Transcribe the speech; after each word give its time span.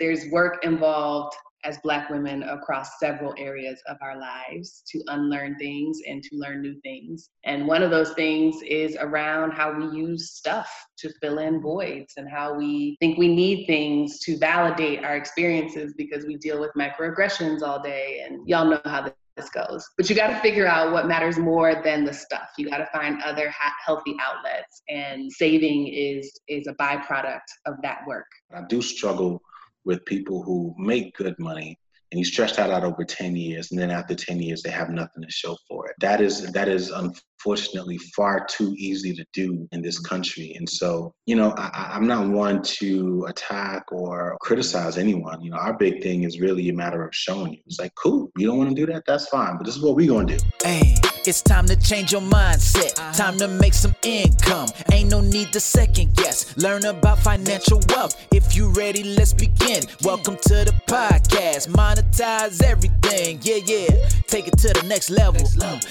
There's 0.00 0.26
work 0.30 0.64
involved 0.64 1.34
as 1.64 1.78
Black 1.82 2.10
women 2.10 2.42
across 2.44 2.98
several 2.98 3.34
areas 3.38 3.82
of 3.88 3.96
our 4.02 4.18
lives 4.18 4.82
to 4.86 5.02
unlearn 5.08 5.56
things 5.56 6.00
and 6.06 6.22
to 6.22 6.36
learn 6.36 6.60
new 6.60 6.78
things. 6.82 7.30
And 7.44 7.66
one 7.66 7.82
of 7.82 7.90
those 7.90 8.12
things 8.12 8.56
is 8.62 8.96
around 9.00 9.52
how 9.52 9.72
we 9.72 9.96
use 9.96 10.32
stuff 10.32 10.70
to 10.98 11.10
fill 11.22 11.38
in 11.38 11.60
voids 11.60 12.14
and 12.16 12.28
how 12.28 12.54
we 12.54 12.96
think 13.00 13.18
we 13.18 13.34
need 13.34 13.66
things 13.66 14.20
to 14.20 14.36
validate 14.36 15.04
our 15.04 15.16
experiences 15.16 15.94
because 15.96 16.24
we 16.26 16.36
deal 16.36 16.60
with 16.60 16.70
microaggressions 16.78 17.62
all 17.62 17.82
day. 17.82 18.22
And 18.26 18.46
y'all 18.46 18.66
know 18.66 18.80
how 18.84 19.10
this 19.36 19.48
goes. 19.48 19.88
But 19.96 20.08
you 20.08 20.14
got 20.14 20.28
to 20.28 20.38
figure 20.40 20.66
out 20.66 20.92
what 20.92 21.08
matters 21.08 21.38
more 21.38 21.82
than 21.82 22.04
the 22.04 22.12
stuff. 22.12 22.50
You 22.58 22.68
got 22.68 22.78
to 22.78 22.88
find 22.92 23.20
other 23.22 23.50
ha- 23.50 23.74
healthy 23.84 24.14
outlets, 24.20 24.82
and 24.88 25.32
saving 25.32 25.88
is 25.88 26.30
is 26.46 26.68
a 26.68 26.74
byproduct 26.74 27.40
of 27.66 27.74
that 27.82 28.02
work. 28.06 28.26
I 28.54 28.62
do 28.62 28.80
struggle 28.80 29.42
with 29.84 30.04
people 30.04 30.42
who 30.42 30.74
make 30.78 31.16
good 31.16 31.38
money 31.38 31.78
and 32.10 32.18
you 32.18 32.24
stretch 32.24 32.54
that 32.56 32.70
out 32.70 32.84
over 32.84 33.04
10 33.04 33.34
years 33.34 33.70
and 33.70 33.80
then 33.80 33.90
after 33.90 34.14
10 34.14 34.40
years 34.40 34.62
they 34.62 34.70
have 34.70 34.90
nothing 34.90 35.22
to 35.22 35.30
show 35.30 35.56
for 35.68 35.88
it. 35.88 35.96
That 36.00 36.20
is 36.20 36.52
that 36.52 36.68
is 36.68 36.92
unfortunately 37.38 37.98
far 37.98 38.46
too 38.46 38.74
easy 38.76 39.14
to 39.14 39.24
do 39.32 39.68
in 39.72 39.82
this 39.82 39.98
country 39.98 40.54
and 40.56 40.68
so 40.68 41.12
you 41.26 41.36
know 41.36 41.54
I, 41.56 41.90
i'm 41.94 42.06
not 42.06 42.28
one 42.28 42.62
to 42.62 43.26
attack 43.28 43.84
or 43.92 44.36
criticize 44.40 44.96
anyone 44.96 45.42
you 45.42 45.50
know 45.50 45.58
our 45.58 45.76
big 45.76 46.02
thing 46.02 46.22
is 46.22 46.40
really 46.40 46.68
a 46.68 46.72
matter 46.72 47.06
of 47.06 47.14
showing 47.14 47.52
you 47.52 47.60
it's 47.66 47.78
like 47.78 47.94
cool 47.96 48.30
you 48.36 48.46
don't 48.46 48.58
want 48.58 48.70
to 48.70 48.74
do 48.74 48.90
that 48.92 49.04
that's 49.06 49.28
fine 49.28 49.56
but 49.56 49.66
this 49.66 49.76
is 49.76 49.82
what 49.82 49.94
we're 49.94 50.08
gonna 50.08 50.36
do 50.36 50.44
hey 50.62 50.94
it's 51.26 51.40
time 51.40 51.64
to 51.66 51.76
change 51.76 52.12
your 52.12 52.20
mindset. 52.20 52.94
Time 53.16 53.38
to 53.38 53.48
make 53.48 53.72
some 53.72 53.94
income. 54.02 54.68
Ain't 54.92 55.10
no 55.10 55.22
need 55.22 55.54
to 55.54 55.60
second 55.60 56.14
guess. 56.14 56.54
Learn 56.58 56.84
about 56.84 57.18
financial 57.18 57.80
wealth. 57.88 58.14
If 58.30 58.54
you 58.54 58.68
ready, 58.68 59.02
let's 59.16 59.32
begin. 59.32 59.84
Welcome 60.02 60.36
to 60.36 60.66
the 60.66 60.74
podcast. 60.86 61.68
Monetize 61.68 62.62
everything. 62.62 63.40
Yeah, 63.40 63.60
yeah. 63.64 64.06
Take 64.26 64.48
it 64.48 64.58
to 64.58 64.68
the 64.68 64.86
next 64.86 65.08
level. 65.08 65.48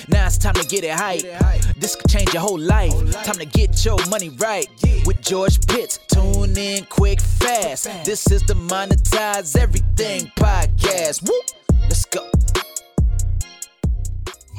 Now 0.08 0.28
it's 0.28 0.38
time 0.38 0.53
to 0.53 0.68
get 0.68 0.84
it 0.84 0.92
hype. 0.92 1.23
This 1.78 1.95
could 1.95 2.09
change 2.09 2.34
your 2.34 2.42
whole 2.42 2.59
life. 2.59 2.94
Time 3.23 3.36
to 3.36 3.45
get 3.45 3.84
your 3.84 3.98
money 4.09 4.30
right. 4.30 4.67
With 5.06 5.22
George 5.22 5.66
Pitts. 5.67 6.00
Tune 6.08 6.58
in 6.58 6.86
quick, 6.86 7.20
fast. 7.20 7.86
This 8.06 8.31
is 8.31 8.42
the 8.44 8.53
Monetize 8.53 9.58
Everything 9.58 10.31
podcast. 10.38 11.30
Let's 11.81 12.06
go. 12.06 12.30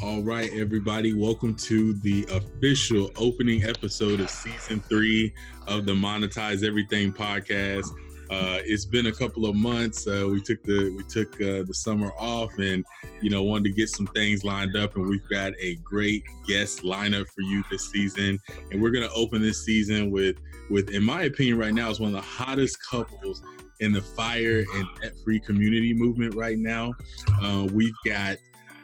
All 0.03 0.21
right, 0.21 0.51
everybody, 0.53 1.13
welcome 1.13 1.55
to 1.55 1.93
the 1.93 2.27
official 2.31 3.09
opening 3.15 3.63
episode 3.63 4.19
of 4.19 4.29
season 4.29 4.81
three 4.81 5.33
of 5.67 5.85
the 5.85 5.93
Monetize 5.93 6.63
Everything 6.63 7.11
podcast. 7.11 7.87
Uh, 8.29 8.59
it's 8.63 8.85
been 8.85 9.07
a 9.07 9.11
couple 9.11 9.45
of 9.45 9.55
months. 9.55 10.07
Uh, 10.07 10.27
we 10.31 10.41
took 10.41 10.61
the 10.63 10.93
we 10.95 11.03
took 11.03 11.33
uh, 11.35 11.63
the 11.63 11.73
summer 11.73 12.11
off, 12.17 12.57
and 12.59 12.85
you 13.21 13.29
know 13.29 13.43
wanted 13.43 13.65
to 13.65 13.71
get 13.71 13.89
some 13.89 14.07
things 14.07 14.43
lined 14.43 14.75
up. 14.75 14.95
And 14.95 15.07
we've 15.07 15.27
got 15.29 15.53
a 15.59 15.75
great 15.75 16.23
guest 16.47 16.81
lineup 16.81 17.27
for 17.27 17.41
you 17.41 17.63
this 17.69 17.89
season. 17.89 18.39
And 18.71 18.81
we're 18.81 18.91
gonna 18.91 19.09
open 19.15 19.41
this 19.41 19.63
season 19.63 20.11
with 20.11 20.37
with, 20.69 20.89
in 20.89 21.03
my 21.03 21.23
opinion, 21.23 21.57
right 21.57 21.73
now 21.73 21.89
is 21.89 21.99
one 21.99 22.09
of 22.09 22.15
the 22.15 22.27
hottest 22.27 22.77
couples 22.89 23.43
in 23.79 23.91
the 23.91 24.01
fire 24.01 24.63
and 24.75 24.87
free 25.23 25.39
community 25.39 25.93
movement 25.93 26.33
right 26.33 26.57
now. 26.57 26.93
Uh, 27.41 27.67
we've 27.71 27.95
got 28.05 28.37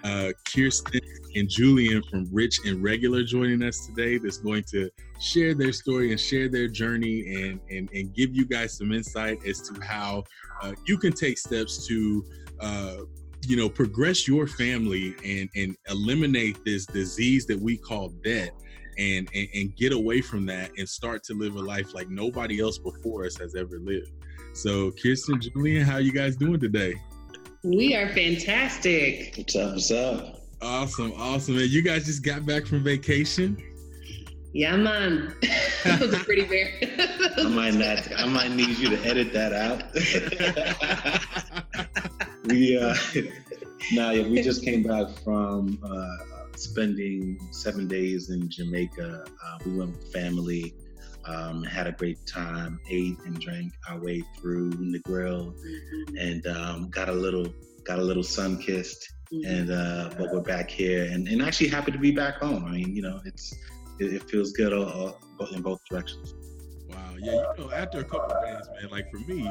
uh, 0.03 0.31
Kirsten 0.51 1.01
and 1.35 1.49
Julian 1.49 2.03
from 2.03 2.27
Rich 2.31 2.59
and 2.65 2.83
Regular 2.83 3.23
joining 3.23 3.63
us 3.63 3.85
today 3.85 4.17
that's 4.17 4.37
going 4.37 4.63
to 4.71 4.89
share 5.19 5.53
their 5.53 5.71
story 5.71 6.11
and 6.11 6.19
share 6.19 6.49
their 6.49 6.67
journey 6.67 7.35
and, 7.35 7.59
and, 7.69 7.89
and 7.93 8.13
give 8.13 8.35
you 8.35 8.45
guys 8.45 8.77
some 8.77 8.91
insight 8.91 9.45
as 9.45 9.61
to 9.69 9.79
how 9.81 10.23
uh, 10.61 10.73
you 10.85 10.97
can 10.97 11.13
take 11.13 11.37
steps 11.37 11.87
to 11.87 12.23
uh, 12.59 12.97
you 13.47 13.57
know 13.57 13.69
progress 13.69 14.27
your 14.27 14.45
family 14.47 15.15
and 15.25 15.49
and 15.55 15.75
eliminate 15.89 16.63
this 16.63 16.85
disease 16.85 17.45
that 17.47 17.59
we 17.59 17.75
call 17.77 18.09
debt 18.23 18.51
and, 18.97 19.27
and 19.33 19.47
and 19.53 19.75
get 19.75 19.93
away 19.93 20.21
from 20.21 20.45
that 20.45 20.71
and 20.77 20.87
start 20.87 21.23
to 21.23 21.33
live 21.33 21.55
a 21.55 21.59
life 21.59 21.93
like 21.93 22.09
nobody 22.09 22.61
else 22.61 22.77
before 22.77 23.25
us 23.25 23.37
has 23.37 23.55
ever 23.55 23.79
lived. 23.79 24.11
So 24.53 24.91
kirsten 24.91 25.39
julian 25.41 25.85
how 25.85 25.97
you 25.97 26.11
guys 26.11 26.35
doing 26.35 26.59
today 26.59 26.95
we 27.63 27.95
are 27.95 28.09
fantastic. 28.09 29.35
What's 29.37 29.55
up? 29.55 29.73
What's 29.73 29.91
up? 29.91 30.41
Awesome, 30.61 31.13
awesome. 31.17 31.57
And 31.57 31.69
you 31.69 31.81
guys 31.81 32.05
just 32.05 32.23
got 32.23 32.45
back 32.45 32.65
from 32.65 32.83
vacation? 32.83 33.57
Yeah, 34.53 34.75
man. 34.75 35.33
that 35.83 35.99
was 35.99 36.13
a 36.13 36.17
pretty 36.19 36.45
bear. 36.45 36.71
I 37.37 37.47
might 37.49 37.75
not. 37.75 38.19
I 38.19 38.25
might 38.25 38.51
need 38.51 38.77
you 38.77 38.89
to 38.89 39.05
edit 39.05 39.31
that 39.33 39.53
out. 39.53 39.83
we 42.45 42.77
uh, 42.77 42.95
now 43.93 44.11
yeah, 44.11 44.27
we 44.27 44.41
just 44.41 44.63
came 44.63 44.83
back 44.83 45.07
from 45.23 45.79
uh, 45.83 46.17
spending 46.57 47.39
seven 47.51 47.87
days 47.87 48.29
in 48.29 48.49
Jamaica. 48.49 49.23
Uh, 49.43 49.57
we 49.65 49.77
went 49.77 49.91
with 49.91 50.11
family. 50.11 50.73
Um, 51.25 51.63
had 51.63 51.87
a 51.87 51.91
great 51.91 52.25
time, 52.25 52.79
ate 52.89 53.17
and 53.25 53.39
drank 53.39 53.73
our 53.87 53.99
way 53.99 54.23
through 54.37 54.71
Negril, 54.71 55.53
mm-hmm. 55.53 56.17
and 56.17 56.47
um, 56.47 56.89
got 56.89 57.09
a 57.09 57.13
little 57.13 57.47
got 57.83 57.99
a 57.99 58.01
little 58.01 58.23
sun 58.23 58.57
kissed. 58.57 59.07
Mm-hmm. 59.31 59.49
And 59.49 59.71
uh, 59.71 60.09
but 60.17 60.33
we're 60.33 60.41
back 60.41 60.69
here, 60.69 61.05
and, 61.05 61.27
and 61.27 61.41
actually 61.41 61.69
happy 61.69 61.91
to 61.91 61.97
be 61.97 62.11
back 62.11 62.35
home. 62.35 62.65
I 62.65 62.71
mean, 62.71 62.95
you 62.95 63.01
know, 63.01 63.21
it's 63.23 63.53
it, 63.99 64.13
it 64.13 64.29
feels 64.29 64.51
good 64.51 64.73
all, 64.73 65.19
all, 65.39 65.47
in 65.53 65.61
both 65.61 65.79
directions. 65.89 66.33
Wow, 66.89 67.15
yeah, 67.17 67.31
you 67.57 67.63
know, 67.63 67.71
after 67.71 67.99
a 67.99 68.03
couple 68.03 68.35
of 68.35 68.43
days, 68.43 68.67
man, 68.81 68.91
like 68.91 69.09
for 69.09 69.19
me, 69.19 69.49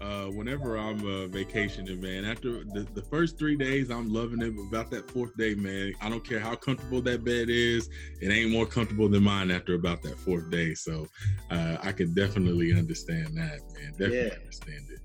uh, 0.00 0.26
whenever 0.26 0.76
I'm 0.76 1.04
uh, 1.04 1.26
vacationing, 1.26 2.00
man, 2.00 2.24
after 2.24 2.64
the, 2.64 2.86
the 2.94 3.02
first 3.02 3.38
three 3.38 3.56
days, 3.56 3.90
I'm 3.90 4.12
loving 4.12 4.40
it. 4.42 4.54
But 4.54 4.62
about 4.62 4.90
that 4.92 5.10
fourth 5.10 5.36
day, 5.36 5.54
man, 5.54 5.92
I 6.00 6.08
don't 6.08 6.24
care 6.24 6.38
how 6.38 6.54
comfortable 6.54 7.02
that 7.02 7.24
bed 7.24 7.48
is, 7.50 7.88
it 8.20 8.30
ain't 8.30 8.50
more 8.50 8.66
comfortable 8.66 9.08
than 9.08 9.24
mine 9.24 9.50
after 9.50 9.74
about 9.74 10.02
that 10.02 10.16
fourth 10.18 10.50
day. 10.50 10.74
So 10.74 11.08
uh, 11.50 11.78
I 11.82 11.92
can 11.92 12.14
definitely 12.14 12.72
understand 12.72 13.36
that, 13.36 13.60
man. 13.74 13.90
Definitely 13.92 14.18
yeah. 14.18 14.34
understand 14.34 14.84
it. 14.90 15.00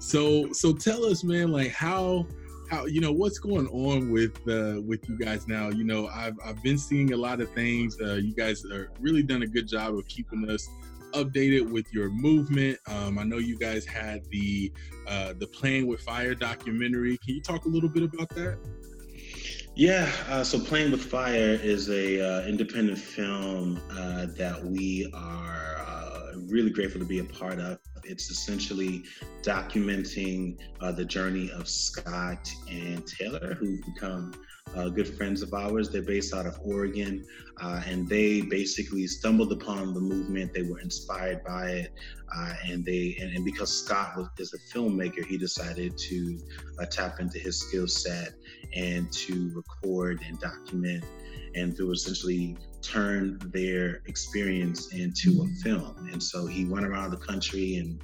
So, 0.00 0.52
so 0.52 0.72
tell 0.72 1.04
us, 1.04 1.22
man, 1.22 1.52
like 1.52 1.70
how 1.70 2.26
how 2.68 2.84
you 2.86 3.00
know 3.00 3.12
what's 3.12 3.38
going 3.38 3.68
on 3.68 4.10
with 4.10 4.36
uh, 4.48 4.80
with 4.82 5.08
you 5.08 5.16
guys 5.16 5.46
now 5.46 5.68
you 5.68 5.84
know 5.84 6.08
i've 6.08 6.34
i've 6.44 6.60
been 6.64 6.76
seeing 6.76 7.12
a 7.12 7.16
lot 7.16 7.40
of 7.40 7.48
things 7.52 7.96
uh, 8.00 8.14
you 8.14 8.34
guys 8.34 8.64
are 8.64 8.90
really 8.98 9.22
done 9.22 9.42
a 9.42 9.46
good 9.46 9.68
job 9.68 9.94
of 9.94 10.06
keeping 10.08 10.50
us 10.50 10.68
updated 11.16 11.70
with 11.70 11.92
your 11.92 12.10
movement. 12.10 12.78
Um, 12.86 13.18
I 13.18 13.24
know 13.24 13.38
you 13.38 13.58
guys 13.58 13.84
had 13.84 14.24
the 14.30 14.72
uh, 15.06 15.32
the 15.38 15.46
Playing 15.46 15.86
with 15.86 16.00
Fire 16.00 16.34
documentary. 16.34 17.18
Can 17.18 17.34
you 17.34 17.40
talk 17.40 17.64
a 17.64 17.68
little 17.68 17.88
bit 17.88 18.02
about 18.02 18.28
that? 18.30 18.58
Yeah, 19.74 20.10
uh, 20.28 20.42
so 20.42 20.58
Playing 20.58 20.90
with 20.90 21.02
Fire 21.02 21.58
is 21.62 21.90
a 21.90 22.20
uh, 22.20 22.46
independent 22.46 22.98
film 22.98 23.80
uh, 23.90 24.26
that 24.36 24.64
we 24.64 25.10
are 25.12 25.76
uh, 25.86 26.32
really 26.48 26.70
grateful 26.70 27.00
to 27.00 27.06
be 27.06 27.18
a 27.18 27.24
part 27.24 27.58
of. 27.58 27.78
It's 28.04 28.30
essentially 28.30 29.04
documenting 29.42 30.58
uh, 30.80 30.92
the 30.92 31.04
journey 31.04 31.50
of 31.50 31.68
Scott 31.68 32.50
and 32.70 33.06
Taylor, 33.06 33.54
who've 33.54 33.84
become 33.84 34.32
uh, 34.74 34.88
good 34.88 35.08
friends 35.08 35.42
of 35.42 35.52
ours. 35.54 35.90
They're 35.90 36.02
based 36.02 36.34
out 36.34 36.46
of 36.46 36.58
Oregon, 36.64 37.24
uh, 37.60 37.82
and 37.86 38.08
they 38.08 38.42
basically 38.42 39.06
stumbled 39.06 39.52
upon 39.52 39.94
the 39.94 40.00
movement. 40.00 40.52
They 40.52 40.62
were 40.62 40.80
inspired 40.80 41.44
by 41.44 41.70
it, 41.70 41.92
uh, 42.34 42.54
and 42.66 42.84
they 42.84 43.16
and, 43.20 43.34
and, 43.34 43.44
because 43.44 43.70
Scott 43.84 44.16
was, 44.16 44.28
is 44.38 44.54
a 44.54 44.58
filmmaker, 44.76 45.24
he 45.24 45.38
decided 45.38 45.96
to 45.98 46.38
uh, 46.80 46.86
tap 46.86 47.20
into 47.20 47.38
his 47.38 47.60
skill 47.60 47.86
set 47.86 48.34
and 48.74 49.10
to 49.12 49.52
record 49.54 50.20
and 50.26 50.38
document, 50.40 51.04
and 51.54 51.76
to 51.76 51.92
essentially 51.92 52.56
turn 52.82 53.38
their 53.52 54.02
experience 54.06 54.92
into 54.92 55.42
a 55.42 55.62
film. 55.62 56.08
And 56.12 56.22
so 56.22 56.46
he 56.46 56.64
went 56.66 56.86
around 56.86 57.10
the 57.10 57.16
country 57.16 57.76
and 57.76 58.00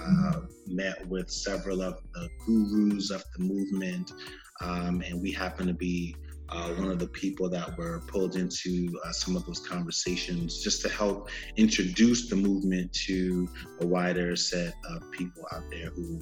uh, 0.00 0.40
met 0.66 1.06
with 1.08 1.30
several 1.30 1.82
of 1.82 1.98
the 2.14 2.28
gurus 2.46 3.10
of 3.10 3.22
the 3.36 3.44
movement, 3.44 4.12
um, 4.60 5.02
and 5.02 5.20
we 5.20 5.32
happen 5.32 5.66
to 5.66 5.74
be 5.74 6.16
uh, 6.48 6.68
one 6.74 6.90
of 6.90 6.98
the 6.98 7.06
people 7.08 7.48
that 7.48 7.76
were 7.78 8.02
pulled 8.06 8.36
into 8.36 8.88
uh, 9.04 9.12
some 9.12 9.36
of 9.36 9.44
those 9.46 9.60
conversations 9.60 10.62
just 10.62 10.82
to 10.82 10.88
help 10.88 11.30
introduce 11.56 12.28
the 12.28 12.36
movement 12.36 12.92
to 12.92 13.48
a 13.80 13.86
wider 13.86 14.36
set 14.36 14.74
of 14.90 15.10
people 15.10 15.42
out 15.52 15.62
there 15.70 15.88
who 15.90 16.20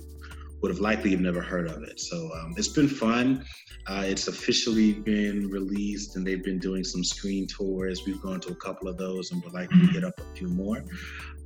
would 0.62 0.71
have 0.71 0.81
likely 0.81 1.11
have 1.11 1.21
never 1.21 1.41
heard 1.41 1.69
of 1.69 1.83
it. 1.83 1.99
So 1.99 2.31
um, 2.35 2.55
it's 2.56 2.69
been 2.69 2.89
fun. 2.89 3.45
Uh, 3.87 4.05
it's 4.05 4.29
officially 4.29 4.93
been 4.93 5.49
released, 5.49 6.17
and 6.17 6.27
they've 6.27 6.45
been 6.45 6.59
doing 6.59 6.85
some 6.85 7.03
screen 7.03 7.47
tours. 7.47 8.03
We've 8.06 8.21
gone 8.21 8.41
to 8.41 8.50
a 8.50 8.56
couple 8.56 8.89
of 8.89 8.99
those, 8.99 9.33
and 9.33 9.43
would 9.43 9.55
like 9.55 9.71
to 9.71 9.93
get 9.93 10.05
up 10.05 10.15
a 10.21 10.37
few 10.37 10.49
more. 10.49 10.85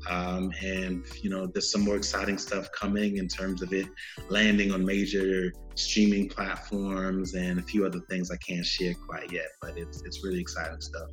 Um, 0.09 0.53
and 0.63 1.05
you 1.23 1.31
know, 1.31 1.47
there's 1.47 1.71
some 1.71 1.83
more 1.83 1.97
exciting 1.97 2.39
stuff 2.39 2.69
coming 2.73 3.19
in 3.19 3.29
terms 3.29 3.63
of 3.63 3.73
it 3.73 3.87
landing 4.29 4.73
on 4.73 4.85
major 4.85 5.53
streaming 5.75 6.29
platforms 6.29 7.35
and 7.35 7.59
a 7.59 7.63
few 7.63 7.85
other 7.85 8.01
things 8.09 8.31
I 8.31 8.37
can't 8.37 8.65
share 8.65 8.95
quite 8.95 9.33
yet. 9.33 9.49
But 9.61 9.77
it's 9.77 10.03
it's 10.03 10.25
really 10.25 10.41
exciting 10.41 10.81
stuff. 10.81 11.11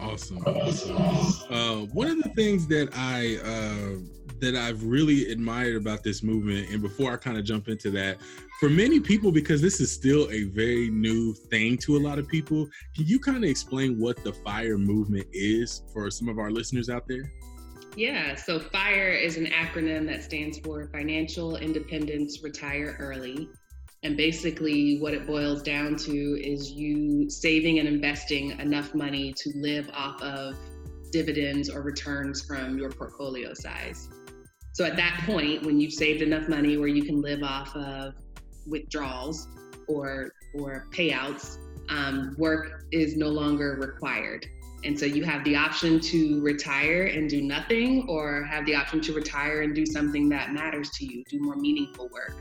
Awesome, 0.00 0.38
awesome. 0.38 0.96
Uh, 1.50 1.86
one 1.92 2.08
of 2.08 2.22
the 2.22 2.30
things 2.30 2.66
that 2.66 2.88
I 2.94 3.38
uh, 3.44 4.00
that 4.40 4.56
I've 4.56 4.82
really 4.82 5.30
admired 5.30 5.76
about 5.76 6.02
this 6.02 6.22
movement, 6.22 6.70
and 6.70 6.82
before 6.82 7.12
I 7.12 7.16
kind 7.16 7.38
of 7.38 7.44
jump 7.44 7.68
into 7.68 7.90
that, 7.92 8.18
for 8.60 8.68
many 8.68 9.00
people, 9.00 9.30
because 9.30 9.62
this 9.62 9.80
is 9.80 9.92
still 9.92 10.28
a 10.30 10.44
very 10.44 10.90
new 10.90 11.32
thing 11.32 11.78
to 11.78 11.96
a 11.96 12.00
lot 12.00 12.18
of 12.18 12.26
people, 12.26 12.68
can 12.94 13.06
you 13.06 13.20
kind 13.20 13.38
of 13.38 13.44
explain 13.44 13.98
what 13.98 14.22
the 14.24 14.32
FIRE 14.32 14.78
movement 14.78 15.26
is 15.32 15.82
for 15.92 16.10
some 16.10 16.28
of 16.28 16.38
our 16.38 16.50
listeners 16.50 16.88
out 16.88 17.06
there? 17.06 17.32
Yeah, 17.96 18.34
so 18.34 18.58
FIRE 18.58 19.12
is 19.12 19.36
an 19.36 19.46
acronym 19.46 20.06
that 20.06 20.24
stands 20.24 20.58
for 20.58 20.88
Financial 20.88 21.56
Independence 21.56 22.42
Retire 22.42 22.96
Early. 22.98 23.48
And 24.02 24.16
basically, 24.16 24.98
what 24.98 25.14
it 25.14 25.26
boils 25.26 25.62
down 25.62 25.96
to 25.98 26.12
is 26.42 26.72
you 26.72 27.30
saving 27.30 27.78
and 27.78 27.88
investing 27.88 28.58
enough 28.58 28.94
money 28.94 29.32
to 29.34 29.52
live 29.54 29.88
off 29.94 30.20
of 30.22 30.56
dividends 31.12 31.70
or 31.70 31.82
returns 31.82 32.42
from 32.42 32.76
your 32.76 32.90
portfolio 32.90 33.54
size. 33.54 34.08
So 34.72 34.84
at 34.84 34.96
that 34.96 35.22
point, 35.24 35.64
when 35.64 35.78
you've 35.78 35.92
saved 35.92 36.20
enough 36.20 36.48
money 36.48 36.76
where 36.76 36.88
you 36.88 37.04
can 37.04 37.22
live 37.22 37.44
off 37.44 37.74
of 37.76 38.14
withdrawals 38.66 39.46
or 39.86 40.32
or 40.54 40.88
payouts, 40.90 41.58
um, 41.88 42.34
work 42.38 42.86
is 42.90 43.16
no 43.16 43.28
longer 43.28 43.76
required. 43.80 44.44
And 44.84 44.98
so 44.98 45.06
you 45.06 45.24
have 45.24 45.42
the 45.44 45.56
option 45.56 45.98
to 46.00 46.40
retire 46.42 47.06
and 47.06 47.28
do 47.28 47.40
nothing, 47.40 48.06
or 48.08 48.44
have 48.44 48.66
the 48.66 48.74
option 48.74 49.00
to 49.02 49.14
retire 49.14 49.62
and 49.62 49.74
do 49.74 49.86
something 49.86 50.28
that 50.28 50.52
matters 50.52 50.90
to 50.90 51.06
you, 51.06 51.24
do 51.28 51.40
more 51.40 51.56
meaningful 51.56 52.08
work. 52.12 52.36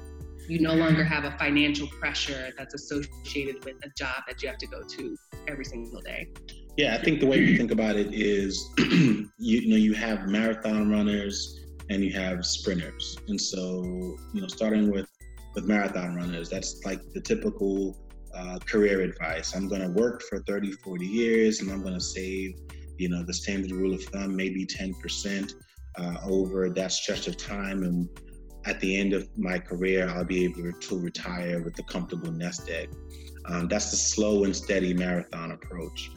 You 0.48 0.60
no 0.60 0.72
mm-hmm. 0.72 0.81
longer 0.81 1.04
have 1.06 1.24
a 1.24 1.31
financial 1.38 1.88
pressure 1.88 2.51
that's 2.57 2.74
associated 2.74 3.63
with 3.63 3.75
a 3.84 3.90
job 3.98 4.24
that 4.28 4.42
you 4.42 4.50
have 4.50 4.57
to 4.57 4.68
go 4.68 4.84
to 4.84 5.18
every 5.48 5.63
single 5.63 6.01
day. 6.01 6.28
Yeah, 6.75 6.95
I 7.00 7.04
think 7.04 7.22
the 7.22 7.28
way 7.28 7.40
we 7.40 7.56
think 7.56 7.72
about 7.72 7.95
it 7.95 8.13
is, 8.13 8.69
you, 8.78 9.30
you 9.38 9.69
know, 9.69 9.78
you 9.78 9.94
have 9.94 10.28
marathon 10.28 10.92
runners 10.92 11.62
and 11.90 12.04
you 12.04 12.12
have 12.13 12.45
sprinters, 12.45 13.18
and 13.28 13.40
so 13.40 13.84
you 14.34 14.42
know, 14.42 14.48
starting 14.48 14.92
with 14.92 15.07
with 15.56 15.66
marathon 15.66 16.16
runners, 16.16 16.50
that's 16.50 16.84
like 16.84 17.00
the 17.13 17.22
typical 17.22 17.95
uh, 18.35 18.59
career 18.65 19.01
advice. 19.01 19.56
I'm 19.56 19.68
going 19.68 19.81
to 19.81 19.89
work 19.89 20.21
for 20.24 20.39
30, 20.47 20.71
40 20.71 21.06
years, 21.06 21.62
and 21.62 21.71
I'm 21.71 21.81
going 21.81 21.94
to 21.94 22.01
save, 22.01 22.56
you 22.97 23.09
know, 23.09 23.24
the 23.24 23.33
standard 23.33 23.71
rule 23.71 23.94
of 23.94 24.03
thumb, 24.06 24.35
maybe 24.35 24.65
10% 24.65 25.53
uh, 25.97 26.15
over 26.25 26.69
that 26.69 26.91
stretch 26.91 27.27
of 27.27 27.38
time, 27.38 27.83
and 27.83 28.09
at 28.65 28.80
the 28.80 28.97
end 28.97 29.13
of 29.13 29.27
my 29.38 29.59
career, 29.59 30.09
I'll 30.09 30.24
be 30.24 30.45
able 30.45 30.71
to 30.71 31.00
retire 31.00 31.62
with 31.63 31.77
a 31.80 31.83
comfortable 31.83 32.31
nest 32.31 32.69
egg. 32.69 32.89
Um, 33.45 33.68
that's 33.68 33.91
the 33.91 33.97
slow 33.97 34.45
and 34.45 34.56
steady 34.56 34.94
marathon 34.94 35.51
approach. 35.51 36.12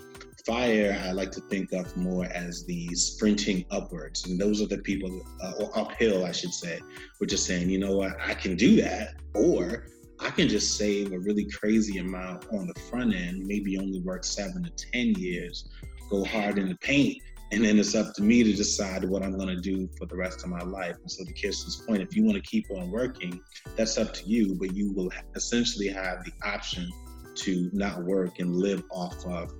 Fire, 0.46 0.96
I 1.04 1.10
like 1.10 1.32
to 1.32 1.40
think 1.40 1.72
of 1.72 1.96
more 1.96 2.26
as 2.26 2.64
the 2.66 2.86
sprinting 2.94 3.64
upwards. 3.72 4.26
And 4.26 4.40
those 4.40 4.62
are 4.62 4.68
the 4.68 4.78
people, 4.78 5.26
uh, 5.42 5.54
or 5.58 5.76
uphill, 5.76 6.24
I 6.24 6.30
should 6.30 6.54
say, 6.54 6.78
are 7.20 7.26
just 7.26 7.46
saying, 7.46 7.68
you 7.68 7.78
know 7.78 7.96
what, 7.96 8.12
I 8.24 8.32
can 8.34 8.54
do 8.54 8.80
that. 8.80 9.14
Or 9.34 9.88
I 10.20 10.30
can 10.30 10.48
just 10.48 10.76
save 10.76 11.12
a 11.12 11.18
really 11.18 11.44
crazy 11.50 11.98
amount 11.98 12.46
on 12.52 12.66
the 12.66 12.80
front 12.80 13.14
end, 13.14 13.46
maybe 13.46 13.78
only 13.78 14.00
work 14.00 14.24
seven 14.24 14.64
to 14.64 14.70
10 14.92 15.14
years, 15.14 15.68
go 16.10 16.24
hard 16.24 16.58
in 16.58 16.68
the 16.68 16.76
paint, 16.76 17.22
and 17.52 17.64
then 17.64 17.78
it's 17.78 17.94
up 17.94 18.12
to 18.14 18.22
me 18.22 18.42
to 18.42 18.52
decide 18.52 19.04
what 19.04 19.22
I'm 19.22 19.36
going 19.36 19.54
to 19.54 19.60
do 19.60 19.88
for 19.98 20.06
the 20.06 20.16
rest 20.16 20.42
of 20.42 20.50
my 20.50 20.62
life. 20.62 20.96
And 21.00 21.10
so, 21.10 21.24
to 21.24 21.32
Kirsten's 21.32 21.76
point, 21.76 22.02
if 22.02 22.16
you 22.16 22.24
want 22.24 22.36
to 22.36 22.42
keep 22.42 22.66
on 22.70 22.90
working, 22.90 23.40
that's 23.76 23.98
up 23.98 24.12
to 24.14 24.28
you, 24.28 24.56
but 24.58 24.74
you 24.74 24.92
will 24.92 25.10
essentially 25.36 25.88
have 25.88 26.24
the 26.24 26.32
option 26.44 26.90
to 27.36 27.70
not 27.72 28.02
work 28.02 28.40
and 28.40 28.56
live 28.56 28.82
off 28.90 29.14
of 29.26 29.52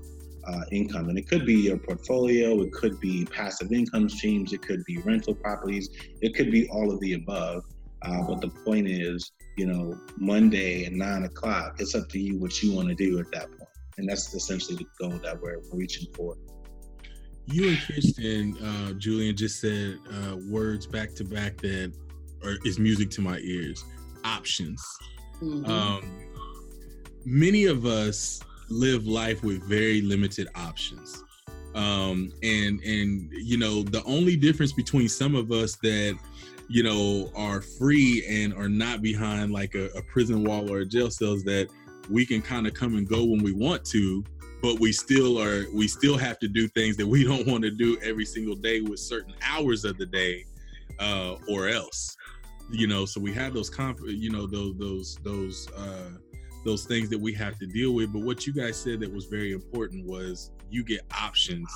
uh, 0.46 0.60
income. 0.72 1.08
And 1.08 1.18
it 1.18 1.28
could 1.28 1.46
be 1.46 1.54
your 1.54 1.78
portfolio, 1.78 2.60
it 2.62 2.72
could 2.72 2.98
be 2.98 3.24
passive 3.26 3.72
income 3.72 4.08
streams, 4.08 4.52
it 4.52 4.62
could 4.62 4.84
be 4.84 4.98
rental 4.98 5.34
properties, 5.34 5.90
it 6.22 6.34
could 6.34 6.50
be 6.50 6.68
all 6.70 6.90
of 6.90 6.98
the 7.00 7.14
above. 7.14 7.64
Uh, 8.02 8.22
but 8.22 8.40
the 8.40 8.48
point 8.48 8.88
is, 8.88 9.32
you 9.56 9.66
know, 9.66 9.98
Monday 10.16 10.84
at 10.84 10.92
nine 10.92 11.24
o'clock, 11.24 11.76
it's 11.80 11.94
up 11.94 12.08
to 12.10 12.18
you 12.18 12.38
what 12.38 12.62
you 12.62 12.72
want 12.72 12.88
to 12.88 12.94
do 12.94 13.18
at 13.18 13.30
that 13.32 13.48
point. 13.48 13.70
And 13.98 14.08
that's 14.08 14.34
essentially 14.34 14.76
the 14.76 14.86
goal 14.98 15.18
that 15.22 15.40
we're 15.40 15.60
reaching 15.72 16.06
for 16.14 16.36
you 17.46 17.68
and 17.68 17.78
Kirsten, 17.78 18.56
uh, 18.58 18.92
Julian, 18.94 19.36
just 19.36 19.60
said 19.60 19.98
uh, 20.12 20.36
words 20.48 20.86
back 20.86 21.14
to 21.14 21.24
back 21.24 21.56
that 21.58 21.92
are, 22.44 22.56
is 22.64 22.78
music 22.78 23.10
to 23.10 23.20
my 23.20 23.38
ears. 23.38 23.84
Options. 24.24 24.84
Mm-hmm. 25.40 25.70
Um, 25.70 26.10
many 27.24 27.66
of 27.66 27.86
us 27.86 28.40
live 28.68 29.06
life 29.06 29.44
with 29.44 29.62
very 29.68 30.02
limited 30.02 30.48
options. 30.56 31.22
Um, 31.76 32.32
and 32.42 32.80
and 32.80 33.30
you 33.32 33.58
know 33.58 33.82
the 33.82 34.02
only 34.04 34.34
difference 34.34 34.72
between 34.72 35.08
some 35.08 35.34
of 35.34 35.52
us 35.52 35.76
that 35.76 36.18
you 36.68 36.82
know 36.82 37.30
are 37.34 37.60
free 37.60 38.24
and 38.28 38.54
are 38.54 38.68
not 38.68 39.02
behind 39.02 39.52
like 39.52 39.74
a, 39.74 39.86
a 39.96 40.02
prison 40.02 40.44
wall 40.44 40.70
or 40.70 40.80
a 40.80 40.86
jail 40.86 41.10
cells 41.10 41.44
that 41.44 41.68
we 42.10 42.26
can 42.26 42.42
kind 42.42 42.66
of 42.66 42.74
come 42.74 42.96
and 42.96 43.08
go 43.08 43.24
when 43.24 43.42
we 43.42 43.52
want 43.52 43.84
to 43.84 44.24
but 44.62 44.80
we 44.80 44.92
still 44.92 45.40
are 45.40 45.66
we 45.72 45.86
still 45.86 46.16
have 46.16 46.38
to 46.38 46.48
do 46.48 46.66
things 46.68 46.96
that 46.96 47.06
we 47.06 47.24
don't 47.30 47.46
want 47.46 47.62
to 47.62 47.70
do 47.70 47.98
every 48.02 48.24
single 48.24 48.54
day 48.54 48.80
with 48.80 48.98
certain 48.98 49.34
hours 49.42 49.84
of 49.84 49.96
the 49.98 50.06
day 50.06 50.44
uh 50.98 51.36
or 51.48 51.68
else. 51.68 52.16
You 52.70 52.88
know 52.88 53.04
so 53.04 53.20
we 53.20 53.32
have 53.34 53.54
those 53.54 53.70
conf 53.70 53.98
you 54.06 54.30
know 54.30 54.46
those 54.46 54.76
those 54.76 55.18
those 55.22 55.68
uh 55.72 56.10
those 56.64 56.84
things 56.84 57.08
that 57.10 57.18
we 57.18 57.32
have 57.34 57.58
to 57.60 57.66
deal 57.66 57.94
with 57.94 58.12
but 58.12 58.22
what 58.22 58.44
you 58.44 58.52
guys 58.52 58.76
said 58.76 58.98
that 59.00 59.12
was 59.12 59.26
very 59.26 59.52
important 59.52 60.04
was 60.04 60.50
you 60.68 60.82
get 60.82 61.02
options 61.12 61.70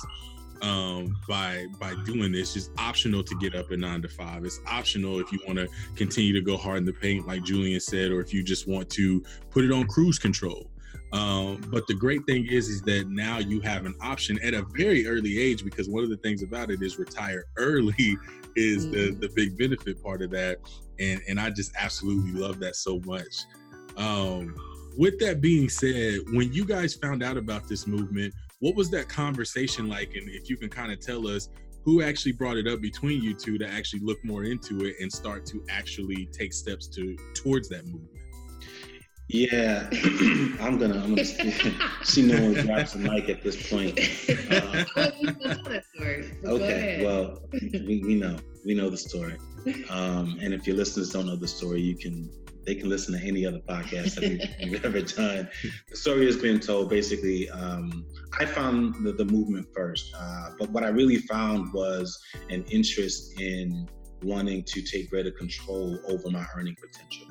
um, 0.61 1.17
by 1.27 1.65
by 1.79 1.95
doing 2.05 2.31
this. 2.31 2.55
It's 2.55 2.69
optional 2.77 3.23
to 3.23 3.35
get 3.35 3.55
up 3.55 3.71
at 3.71 3.79
nine 3.79 4.01
to 4.01 4.09
five. 4.09 4.45
It's 4.45 4.59
optional 4.67 5.19
if 5.19 5.31
you 5.31 5.39
want 5.45 5.59
to 5.59 5.67
continue 5.95 6.33
to 6.33 6.41
go 6.41 6.57
hard 6.57 6.79
in 6.79 6.85
the 6.85 6.93
paint, 6.93 7.27
like 7.27 7.43
Julian 7.43 7.79
said, 7.79 8.11
or 8.11 8.21
if 8.21 8.33
you 8.33 8.43
just 8.43 8.67
want 8.67 8.89
to 8.91 9.23
put 9.49 9.63
it 9.63 9.71
on 9.71 9.87
cruise 9.87 10.19
control. 10.19 10.69
Um, 11.13 11.61
but 11.69 11.87
the 11.87 11.93
great 11.93 12.25
thing 12.25 12.47
is, 12.47 12.69
is 12.69 12.81
that 12.83 13.09
now 13.09 13.39
you 13.39 13.59
have 13.61 13.85
an 13.85 13.95
option 14.01 14.39
at 14.43 14.53
a 14.53 14.63
very 14.73 15.05
early 15.07 15.39
age 15.39 15.63
because 15.63 15.89
one 15.89 16.03
of 16.03 16.09
the 16.09 16.17
things 16.17 16.41
about 16.41 16.71
it 16.71 16.81
is 16.81 16.97
retire 16.97 17.45
early 17.57 18.17
is 18.55 18.89
the 18.89 19.09
mm-hmm. 19.09 19.19
the 19.19 19.29
big 19.35 19.57
benefit 19.57 20.01
part 20.01 20.21
of 20.21 20.31
that, 20.31 20.59
and 20.99 21.21
and 21.27 21.39
I 21.39 21.49
just 21.49 21.73
absolutely 21.77 22.39
love 22.39 22.59
that 22.59 22.75
so 22.75 22.99
much. 23.05 23.45
Um, 23.97 24.55
with 24.97 25.19
that 25.19 25.41
being 25.41 25.69
said, 25.69 26.19
when 26.31 26.51
you 26.51 26.65
guys 26.65 26.93
found 26.95 27.23
out 27.23 27.37
about 27.37 27.67
this 27.67 27.87
movement, 27.87 28.33
what 28.61 28.75
was 28.75 28.89
that 28.91 29.09
conversation 29.09 29.89
like? 29.89 30.15
And 30.15 30.29
if 30.29 30.49
you 30.49 30.55
can 30.55 30.69
kind 30.69 30.91
of 30.91 30.99
tell 30.99 31.27
us 31.27 31.49
who 31.83 32.03
actually 32.03 32.31
brought 32.31 32.57
it 32.57 32.67
up 32.67 32.79
between 32.79 33.21
you 33.21 33.33
two 33.33 33.57
to 33.57 33.67
actually 33.67 34.01
look 34.01 34.23
more 34.23 34.43
into 34.43 34.85
it 34.85 34.95
and 35.01 35.11
start 35.11 35.45
to 35.47 35.63
actually 35.69 36.27
take 36.31 36.53
steps 36.53 36.87
to 36.87 37.17
towards 37.33 37.67
that 37.69 37.85
movement. 37.85 38.07
Yeah, 39.27 39.87
I'm 40.61 40.77
gonna. 40.77 41.01
I'm 41.01 41.15
gonna. 41.15 41.23
she 42.03 42.21
no 42.21 42.39
one 42.41 42.53
drops 42.53 42.93
the 42.93 42.99
mic 42.99 43.29
at 43.29 43.41
this 43.41 43.69
point. 43.69 43.97
Uh, 44.51 44.83
okay, 46.45 47.03
well, 47.03 47.41
we, 47.53 48.03
we 48.05 48.15
know 48.15 48.37
we 48.65 48.75
know 48.75 48.89
the 48.89 48.97
story, 48.97 49.37
um, 49.89 50.37
and 50.41 50.53
if 50.53 50.67
your 50.67 50.75
listeners 50.75 51.11
don't 51.11 51.27
know 51.27 51.37
the 51.37 51.47
story, 51.47 51.81
you 51.81 51.95
can 51.95 52.29
they 52.65 52.75
can 52.75 52.89
listen 52.89 53.19
to 53.19 53.25
any 53.25 53.45
other 53.45 53.59
podcast 53.59 54.15
that 54.15 54.49
we've, 54.69 54.85
ever 54.85 55.01
done. 55.01 55.49
The 55.89 55.95
story 55.95 56.25
has 56.25 56.37
been 56.37 56.59
told. 56.59 56.89
Basically, 56.89 57.49
um, 57.49 58.05
I 58.39 58.45
found 58.45 58.95
the, 59.03 59.13
the 59.13 59.25
movement 59.25 59.67
first, 59.75 60.13
uh, 60.17 60.51
but 60.59 60.69
what 60.69 60.83
I 60.83 60.89
really 60.89 61.17
found 61.17 61.73
was 61.73 62.19
an 62.49 62.63
interest 62.65 63.39
in 63.39 63.87
wanting 64.23 64.63
to 64.63 64.81
take 64.81 65.09
greater 65.09 65.31
control 65.31 65.97
over 66.07 66.29
my 66.29 66.45
earning 66.55 66.75
potential. 66.79 67.27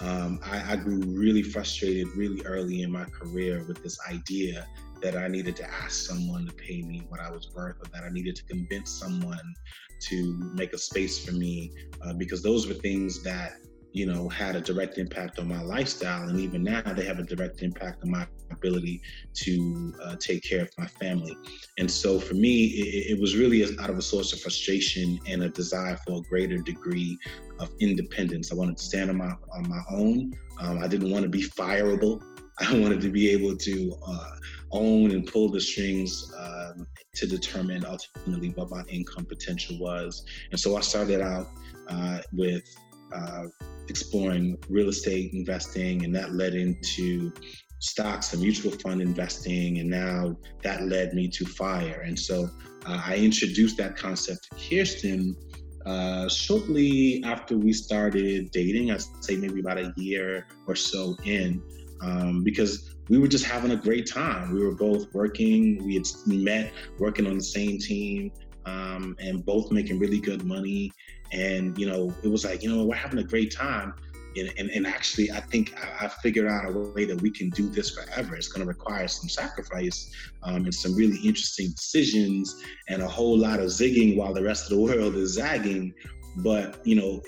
Um, 0.00 0.40
I, 0.42 0.72
I, 0.72 0.76
grew 0.76 0.98
really 0.98 1.44
frustrated 1.44 2.08
really 2.16 2.42
early 2.44 2.82
in 2.82 2.90
my 2.90 3.04
career 3.04 3.64
with 3.68 3.84
this 3.84 3.96
idea 4.10 4.66
that 5.00 5.16
I 5.16 5.28
needed 5.28 5.54
to 5.56 5.70
ask 5.70 6.08
someone 6.08 6.44
to 6.46 6.52
pay 6.52 6.82
me 6.82 7.04
what 7.08 7.20
I 7.20 7.30
was 7.30 7.52
worth, 7.54 7.76
or 7.80 7.88
that 7.92 8.02
I 8.02 8.08
needed 8.08 8.34
to 8.36 8.44
convince 8.44 8.90
someone 8.90 9.54
to 10.00 10.52
make 10.54 10.72
a 10.72 10.78
space 10.78 11.24
for 11.24 11.30
me, 11.30 11.72
uh, 12.04 12.14
because 12.14 12.42
those 12.42 12.66
were 12.66 12.74
things 12.74 13.22
that 13.22 13.52
you 13.92 14.06
know, 14.06 14.28
had 14.28 14.56
a 14.56 14.60
direct 14.60 14.98
impact 14.98 15.38
on 15.38 15.48
my 15.48 15.60
lifestyle. 15.62 16.28
And 16.28 16.40
even 16.40 16.62
now, 16.62 16.82
they 16.82 17.04
have 17.04 17.18
a 17.18 17.22
direct 17.22 17.62
impact 17.62 18.02
on 18.02 18.10
my 18.10 18.26
ability 18.50 19.02
to 19.34 19.94
uh, 20.02 20.16
take 20.16 20.42
care 20.42 20.62
of 20.62 20.70
my 20.78 20.86
family. 20.86 21.36
And 21.78 21.90
so 21.90 22.18
for 22.18 22.34
me, 22.34 22.64
it, 22.66 23.12
it 23.12 23.20
was 23.20 23.36
really 23.36 23.62
out 23.78 23.90
of 23.90 23.98
a 23.98 24.02
source 24.02 24.32
of 24.32 24.40
frustration 24.40 25.20
and 25.28 25.42
a 25.42 25.48
desire 25.48 25.96
for 26.06 26.18
a 26.18 26.22
greater 26.22 26.58
degree 26.58 27.18
of 27.58 27.70
independence. 27.80 28.50
I 28.50 28.54
wanted 28.54 28.78
to 28.78 28.84
stand 28.84 29.10
on 29.10 29.16
my, 29.16 29.34
on 29.54 29.68
my 29.68 29.82
own. 29.90 30.32
Um, 30.60 30.78
I 30.78 30.88
didn't 30.88 31.10
want 31.10 31.24
to 31.24 31.28
be 31.28 31.42
fireable. 31.42 32.22
I 32.58 32.78
wanted 32.78 33.00
to 33.00 33.10
be 33.10 33.30
able 33.30 33.56
to 33.56 33.96
uh, 34.06 34.30
own 34.72 35.10
and 35.10 35.26
pull 35.26 35.50
the 35.50 35.60
strings 35.60 36.32
um, 36.38 36.86
to 37.14 37.26
determine 37.26 37.84
ultimately 37.84 38.50
what 38.50 38.70
my 38.70 38.82
income 38.88 39.24
potential 39.24 39.78
was. 39.78 40.24
And 40.50 40.60
so 40.60 40.76
I 40.76 40.80
started 40.80 41.20
out 41.20 41.48
uh, 41.88 42.20
with 42.32 42.76
uh, 43.14 43.46
exploring 43.88 44.58
real 44.68 44.88
estate 44.88 45.32
investing, 45.32 46.04
and 46.04 46.14
that 46.14 46.34
led 46.34 46.54
into 46.54 47.32
stocks 47.78 48.32
and 48.32 48.42
mutual 48.42 48.70
fund 48.70 49.02
investing, 49.02 49.78
and 49.78 49.90
now 49.90 50.36
that 50.62 50.84
led 50.84 51.14
me 51.14 51.28
to 51.28 51.44
fire. 51.44 52.02
And 52.06 52.18
so 52.18 52.48
uh, 52.86 53.02
I 53.04 53.16
introduced 53.16 53.76
that 53.78 53.96
concept 53.96 54.48
to 54.50 54.56
Kirsten 54.56 55.36
uh, 55.84 56.28
shortly 56.28 57.22
after 57.24 57.58
we 57.58 57.72
started 57.72 58.50
dating, 58.52 58.92
I'd 58.92 59.02
say 59.20 59.36
maybe 59.36 59.60
about 59.60 59.78
a 59.78 59.92
year 59.96 60.46
or 60.66 60.76
so 60.76 61.16
in, 61.24 61.60
um, 62.00 62.44
because 62.44 62.94
we 63.08 63.18
were 63.18 63.28
just 63.28 63.44
having 63.44 63.72
a 63.72 63.76
great 63.76 64.08
time. 64.08 64.52
We 64.52 64.64
were 64.64 64.74
both 64.74 65.12
working. 65.12 65.84
We 65.84 65.94
had 65.94 66.06
met 66.26 66.72
working 66.98 67.26
on 67.26 67.36
the 67.36 67.44
same 67.44 67.78
team 67.78 68.30
um, 68.66 69.16
and 69.20 69.44
both 69.44 69.70
making 69.70 69.98
really 69.98 70.20
good 70.20 70.44
money. 70.44 70.92
And, 71.32 71.76
you 71.78 71.86
know, 71.86 72.14
it 72.22 72.28
was 72.28 72.44
like, 72.44 72.62
you 72.62 72.74
know, 72.74 72.84
we're 72.84 72.94
having 72.94 73.18
a 73.18 73.24
great 73.24 73.50
time. 73.50 73.94
And, 74.36 74.50
and, 74.58 74.70
and 74.70 74.86
actually, 74.86 75.30
I 75.30 75.40
think 75.40 75.74
I, 75.78 76.06
I, 76.06 76.08
figured 76.08 76.48
out 76.48 76.64
a 76.64 76.72
way 76.72 77.04
that 77.04 77.20
we 77.20 77.30
can 77.30 77.50
do 77.50 77.68
this 77.68 77.90
forever. 77.90 78.34
It's 78.34 78.48
going 78.48 78.62
to 78.62 78.66
require 78.66 79.06
some 79.06 79.28
sacrifice 79.28 80.10
um, 80.42 80.64
and 80.64 80.74
some 80.74 80.94
really 80.94 81.18
interesting 81.18 81.68
decisions 81.76 82.62
and 82.88 83.02
a 83.02 83.08
whole 83.08 83.36
lot 83.36 83.60
of 83.60 83.66
zigging 83.66 84.16
while 84.16 84.32
the 84.32 84.42
rest 84.42 84.64
of 84.64 84.78
the 84.78 84.82
world 84.82 85.16
is 85.16 85.34
zagging. 85.34 85.92
But, 86.36 86.80
you 86.86 86.94
know, 86.94 87.20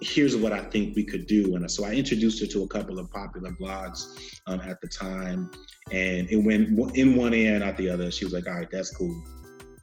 here's 0.00 0.36
what 0.36 0.52
I 0.52 0.62
think 0.62 0.96
we 0.96 1.04
could 1.04 1.26
do. 1.26 1.54
And 1.56 1.70
so 1.70 1.84
I 1.84 1.92
introduced 1.92 2.40
her 2.40 2.46
to 2.46 2.62
a 2.62 2.68
couple 2.68 2.98
of 2.98 3.10
popular 3.10 3.50
blogs 3.52 4.16
um, 4.46 4.60
at 4.60 4.80
the 4.80 4.88
time, 4.88 5.50
and 5.90 6.28
it 6.30 6.36
went 6.36 6.96
in 6.96 7.16
one 7.16 7.34
ear 7.34 7.54
and 7.54 7.64
out 7.64 7.76
the 7.76 7.90
other. 7.90 8.10
She 8.10 8.24
was 8.24 8.34
like, 8.34 8.48
"All 8.48 8.54
right, 8.54 8.70
that's 8.70 8.94
cool." 8.94 9.22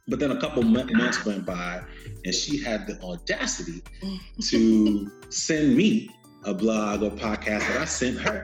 But 0.08 0.20
then 0.20 0.32
a 0.32 0.40
couple 0.40 0.64
months 0.64 1.26
went 1.26 1.46
by, 1.46 1.82
and 2.24 2.34
she 2.34 2.64
had 2.64 2.88
the 2.88 3.02
audacity 3.02 3.84
to 4.50 5.12
send 5.30 5.76
me 5.76 6.10
a 6.46 6.54
blog 6.54 7.04
or 7.04 7.12
podcast 7.12 7.68
that 7.68 7.78
I 7.82 7.86
sent 7.86 8.20
her. 8.20 8.44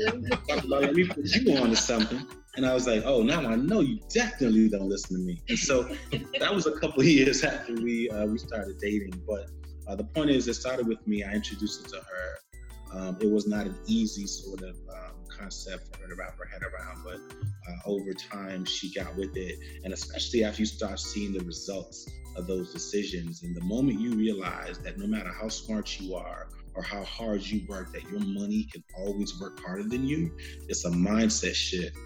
Let 0.66 0.94
me 0.94 1.06
put 1.06 1.24
you 1.36 1.56
on 1.56 1.70
to 1.70 1.76
something. 1.76 2.26
And 2.56 2.64
I 2.64 2.74
was 2.74 2.86
like, 2.86 3.02
oh, 3.04 3.22
now 3.22 3.46
I 3.46 3.56
know 3.56 3.80
you 3.80 4.00
definitely 4.12 4.68
don't 4.68 4.88
listen 4.88 5.16
to 5.18 5.22
me. 5.22 5.40
And 5.48 5.58
so 5.58 5.82
that 6.38 6.54
was 6.54 6.66
a 6.66 6.72
couple 6.78 7.00
of 7.00 7.06
years 7.06 7.42
after 7.42 7.74
we 7.74 8.08
uh, 8.10 8.26
we 8.26 8.38
started 8.38 8.78
dating. 8.80 9.22
But 9.26 9.50
uh, 9.88 9.96
the 9.96 10.04
point 10.04 10.30
is, 10.30 10.46
it 10.48 10.54
started 10.54 10.86
with 10.86 11.04
me. 11.06 11.24
I 11.24 11.32
introduced 11.32 11.86
it 11.86 11.90
to 11.90 11.96
her. 11.96 12.98
Um, 12.98 13.18
it 13.20 13.30
was 13.30 13.46
not 13.46 13.66
an 13.66 13.76
easy 13.86 14.26
sort 14.26 14.62
of 14.62 14.76
um, 14.88 15.13
concept 15.38 15.88
for 15.94 16.02
her 16.02 16.08
to 16.08 16.14
wrap 16.14 16.36
her 16.38 16.44
head 16.44 16.62
around, 16.62 17.02
but 17.04 17.20
uh, 17.68 17.76
over 17.86 18.12
time 18.12 18.64
she 18.64 18.92
got 18.92 19.14
with 19.16 19.36
it. 19.36 19.58
And 19.84 19.92
especially 19.92 20.44
after 20.44 20.62
you 20.62 20.66
start 20.66 20.98
seeing 21.00 21.32
the 21.32 21.44
results 21.44 22.08
of 22.36 22.46
those 22.46 22.72
decisions, 22.72 23.42
and 23.42 23.54
the 23.54 23.64
moment 23.64 24.00
you 24.00 24.12
realize 24.12 24.78
that 24.78 24.98
no 24.98 25.06
matter 25.06 25.30
how 25.30 25.48
smart 25.48 26.00
you 26.00 26.14
are 26.14 26.48
or 26.74 26.82
how 26.82 27.04
hard 27.04 27.42
you 27.42 27.64
work, 27.68 27.92
that 27.92 28.02
your 28.02 28.20
money 28.20 28.66
can 28.72 28.82
always 28.96 29.40
work 29.40 29.60
harder 29.60 29.84
than 29.84 30.06
you, 30.06 30.36
it's 30.68 30.84
a 30.84 30.90
mindset 30.90 31.54
shift. 31.54 31.96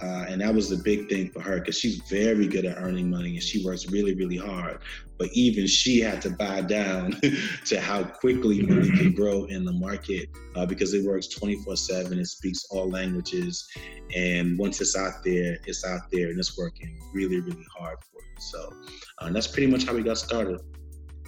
Uh, 0.00 0.26
and 0.28 0.40
that 0.40 0.54
was 0.54 0.68
the 0.68 0.76
big 0.76 1.08
thing 1.08 1.28
for 1.30 1.40
her 1.40 1.58
because 1.58 1.76
she's 1.76 2.00
very 2.08 2.46
good 2.46 2.64
at 2.64 2.78
earning 2.78 3.10
money 3.10 3.30
and 3.30 3.42
she 3.42 3.64
works 3.64 3.90
really, 3.90 4.14
really 4.14 4.36
hard. 4.36 4.78
But 5.18 5.28
even 5.32 5.66
she 5.66 6.00
had 6.00 6.22
to 6.22 6.30
buy 6.30 6.60
down 6.60 7.20
to 7.66 7.80
how 7.80 8.04
quickly 8.04 8.62
money 8.62 8.90
can 8.90 9.12
grow 9.12 9.44
in 9.46 9.64
the 9.64 9.72
market 9.72 10.28
uh, 10.54 10.66
because 10.66 10.94
it 10.94 11.04
works 11.04 11.26
24 11.28 11.76
7. 11.76 12.18
It 12.18 12.26
speaks 12.26 12.64
all 12.70 12.88
languages. 12.88 13.68
And 14.14 14.56
once 14.56 14.80
it's 14.80 14.96
out 14.96 15.24
there, 15.24 15.58
it's 15.66 15.84
out 15.84 16.10
there 16.12 16.28
and 16.28 16.38
it's 16.38 16.56
working 16.56 17.00
really, 17.12 17.40
really 17.40 17.66
hard 17.76 17.98
for 18.00 18.22
you. 18.22 18.40
So 18.40 18.72
uh, 19.18 19.32
that's 19.32 19.48
pretty 19.48 19.66
much 19.66 19.84
how 19.84 19.94
we 19.94 20.02
got 20.02 20.18
started. 20.18 20.60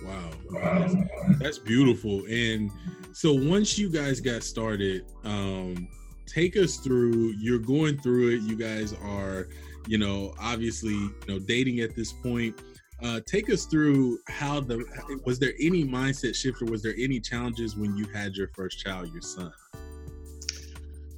Wow. 0.04 0.30
That's, 0.52 0.94
that's 1.38 1.58
beautiful. 1.58 2.24
And 2.26 2.70
so 3.12 3.32
once 3.32 3.76
you 3.76 3.90
guys 3.90 4.20
got 4.20 4.42
started, 4.42 5.04
um, 5.24 5.88
take 6.30 6.56
us 6.56 6.76
through 6.76 7.34
you're 7.38 7.58
going 7.58 7.98
through 7.98 8.36
it 8.36 8.42
you 8.42 8.56
guys 8.56 8.94
are 9.02 9.48
you 9.86 9.98
know 9.98 10.32
obviously 10.40 10.92
you 10.92 11.14
know 11.28 11.38
dating 11.38 11.80
at 11.80 11.94
this 11.94 12.12
point. 12.12 12.58
Uh, 13.02 13.18
take 13.24 13.48
us 13.48 13.64
through 13.64 14.18
how 14.28 14.60
the 14.60 14.84
was 15.24 15.38
there 15.38 15.54
any 15.58 15.84
mindset 15.84 16.34
shift 16.34 16.60
or 16.60 16.66
was 16.66 16.82
there 16.82 16.94
any 16.98 17.18
challenges 17.18 17.74
when 17.74 17.96
you 17.96 18.04
had 18.12 18.36
your 18.36 18.48
first 18.48 18.78
child 18.78 19.10
your 19.12 19.22
son? 19.22 19.52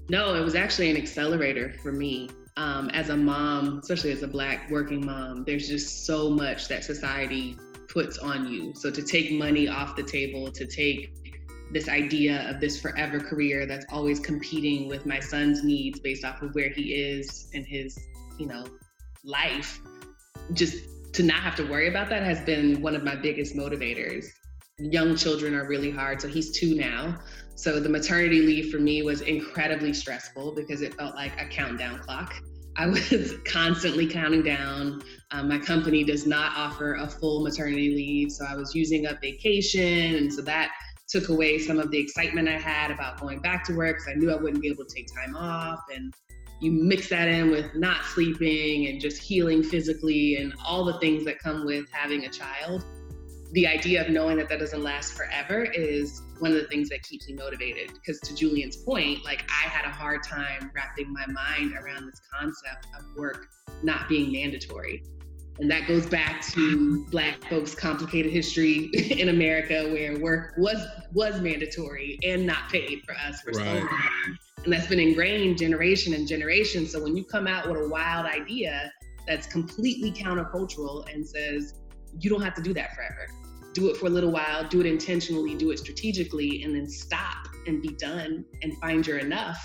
No 0.09 0.35
it 0.35 0.45
was 0.45 0.55
actually 0.55 0.91
an 0.91 0.97
accelerator 0.97 1.75
for 1.83 1.93
me. 1.93 2.31
Um, 2.57 2.91
as 2.91 3.09
a 3.09 3.17
mom 3.17 3.79
especially 3.79 4.13
as 4.13 4.23
a 4.23 4.29
black 4.29 4.71
working 4.71 5.05
mom 5.05 5.43
there's 5.45 5.69
just 5.69 6.07
so 6.07 6.31
much 6.31 6.69
that 6.69 6.85
society 6.85 7.57
puts 7.89 8.19
on 8.19 8.47
you. 8.47 8.73
So 8.75 8.91
to 8.91 9.03
take 9.03 9.33
money 9.33 9.69
off 9.69 9.97
the 9.97 10.03
table 10.03 10.53
to 10.53 10.67
take 10.67 11.13
this 11.73 11.89
idea 11.89 12.49
of 12.51 12.61
this 12.61 12.81
forever 12.81 13.19
career 13.19 13.67
that's 13.67 13.87
always 13.91 14.21
competing 14.21 14.89
with 14.89 15.07
my 15.07 15.19
son's 15.19 15.65
needs 15.65 15.99
based 16.01 16.25
off 16.25 16.43
of 16.43 16.55
where 16.55 16.69
he 16.69 16.95
is 16.95 17.49
in 17.53 17.65
his, 17.65 17.99
you 18.39 18.47
know, 18.47 18.65
life. 19.25 19.81
Just 20.53 20.85
to 21.15 21.23
not 21.23 21.41
have 21.41 21.57
to 21.57 21.65
worry 21.65 21.89
about 21.89 22.09
that 22.11 22.23
has 22.23 22.41
been 22.41 22.81
one 22.83 22.95
of 22.95 23.05
my 23.05 23.15
biggest 23.15 23.55
motivators. 23.55 24.27
Young 24.79 25.17
children 25.17 25.55
are 25.55 25.67
really 25.67 25.91
hard. 25.91 26.21
So 26.21 26.29
he's 26.29 26.51
two 26.51 26.75
now. 26.75 27.19
So 27.55 27.81
the 27.81 27.89
maternity 27.89 28.41
leave 28.41 28.71
for 28.73 28.79
me 28.79 29.03
was 29.03 29.21
incredibly 29.23 29.93
stressful 29.93 30.55
because 30.55 30.83
it 30.83 30.95
felt 30.95 31.15
like 31.15 31.41
a 31.41 31.47
countdown 31.47 31.99
clock. 32.01 32.35
I 32.77 32.87
was 32.87 33.35
constantly 33.45 34.07
counting 34.07 34.43
down. 34.43 35.03
Um, 35.31 35.49
my 35.49 35.59
company 35.59 36.05
does 36.05 36.27
not 36.27 36.53
offer 36.57 36.95
a 36.95 37.07
full 37.07 37.43
maternity 37.43 37.91
leave. 37.95 38.33
So 38.33 38.45
I 38.47 38.57
was 38.57 38.75
using 38.75 39.07
up 39.07 39.21
vacation. 39.21 40.17
And 40.17 40.33
so 40.33 40.43
that 40.43 40.73
took 41.13 41.29
away 41.29 41.59
some 41.59 41.79
of 41.79 41.91
the 41.91 41.99
excitement 41.99 42.49
I 42.49 42.59
had 42.59 42.91
about 42.91 43.21
going 43.21 43.41
back 43.41 43.65
to 43.65 43.75
work 43.75 43.99
because 43.99 44.09
I 44.09 44.15
knew 44.15 44.33
I 44.33 44.37
wouldn't 44.37 44.63
be 44.63 44.69
able 44.69 44.85
to 44.87 44.95
take 44.95 45.07
time 45.15 45.37
off. 45.37 45.81
And 45.95 46.15
you 46.61 46.73
mix 46.73 47.11
that 47.11 47.29
in 47.29 47.51
with 47.51 47.75
not 47.75 48.05
sleeping 48.07 48.87
and 48.89 48.99
just 48.99 49.19
healing 49.19 49.63
physically 49.63 50.37
and 50.37 50.55
all 50.65 50.85
the 50.85 50.99
things 51.01 51.25
that 51.27 51.39
come 51.39 51.67
with 51.67 51.85
having 51.91 52.25
a 52.25 52.31
child. 52.31 52.85
The 53.53 53.67
idea 53.67 54.03
of 54.03 54.09
knowing 54.09 54.39
that 54.39 54.49
that 54.49 54.61
doesn't 54.61 54.83
last 54.83 55.13
forever 55.13 55.65
is 55.65 56.23
one 56.39 56.53
of 56.53 56.57
the 56.57 56.67
things 56.69 56.89
that 56.89 57.03
keeps 57.03 57.29
me 57.29 57.35
motivated. 57.35 57.93
Because 57.93 58.19
to 58.21 58.35
Julian's 58.35 58.79
point, 58.79 59.23
like 59.23 59.45
I 59.51 59.69
had 59.69 59.85
a 59.85 59.93
hard 59.93 60.23
time 60.23 60.71
wrapping 60.75 61.13
my 61.13 61.27
mind 61.27 61.75
around 61.75 62.07
this 62.07 62.21
concept 62.33 62.87
of 62.99 63.05
work 63.17 63.49
not 63.83 64.09
being 64.09 64.33
mandatory. 64.33 65.03
And 65.59 65.71
that 65.71 65.87
goes 65.87 66.07
back 66.07 66.45
to 66.53 67.05
Black 67.11 67.45
folks' 67.45 67.75
complicated 67.75 68.33
history 68.33 68.87
in 69.11 69.29
America, 69.29 69.89
where 69.93 70.19
work 70.19 70.55
was 70.57 70.85
was 71.13 71.41
mandatory 71.41 72.19
and 72.25 72.47
not 72.47 72.71
paid 72.71 73.03
for 73.05 73.15
us 73.15 73.41
for 73.43 73.53
right. 73.53 73.65
so 73.67 73.75
long. 73.75 74.39
And 74.65 74.73
that's 74.73 74.87
been 74.87 75.01
ingrained 75.01 75.59
generation 75.59 76.15
and 76.15 76.27
generation. 76.27 76.87
So 76.87 77.03
when 77.03 77.17
you 77.17 77.25
come 77.25 77.47
out 77.47 77.69
with 77.69 77.83
a 77.83 77.89
wild 77.89 78.27
idea 78.27 78.93
that's 79.27 79.47
completely 79.47 80.13
countercultural 80.13 81.13
and 81.13 81.27
says 81.27 81.75
you 82.19 82.31
don't 82.31 82.43
have 82.43 82.55
to 82.55 82.63
do 82.63 82.73
that 82.75 82.95
forever, 82.95 83.29
do 83.73 83.91
it 83.91 83.97
for 83.97 84.07
a 84.07 84.11
little 84.11 84.31
while, 84.31 84.67
do 84.69 84.81
it 84.81 84.87
intentionally, 84.87 85.55
do 85.55 85.71
it 85.71 85.79
strategically, 85.79 86.63
and 86.63 86.75
then 86.75 86.89
stop 86.89 87.49
and 87.67 87.83
be 87.83 87.91
done 87.91 88.45
and 88.63 88.77
find 88.79 89.07
your 89.07 89.19
enough. 89.19 89.59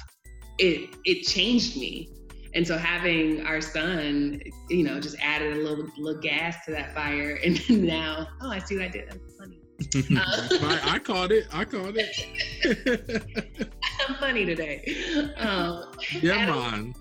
It 0.58 0.96
it 1.06 1.24
changed 1.24 1.78
me 1.78 2.10
and 2.58 2.66
so 2.66 2.76
having 2.76 3.46
our 3.46 3.62
son, 3.62 4.42
you 4.68 4.84
know, 4.84 5.00
just 5.00 5.16
added 5.22 5.56
a 5.58 5.60
little 5.60 5.86
little 5.96 6.20
gas 6.20 6.66
to 6.66 6.72
that 6.72 6.92
fire. 6.96 7.40
And 7.46 7.70
now, 7.86 8.28
oh, 8.42 8.50
I 8.50 8.58
see 8.58 8.76
what 8.78 8.86
I 8.86 8.88
did. 8.88 9.12
That's 9.12 9.38
funny. 9.38 9.62
I, 10.20 10.96
I, 10.96 11.00
caught 11.00 11.32
it. 11.32 11.46
I 11.54 11.64
caught 11.64 11.94
it. 11.96 13.70
I'm 14.10 14.16
funny 14.16 14.44
today. 14.44 14.84
Um, 15.38 15.92
yeah, 16.20 16.48
man. 16.48 16.96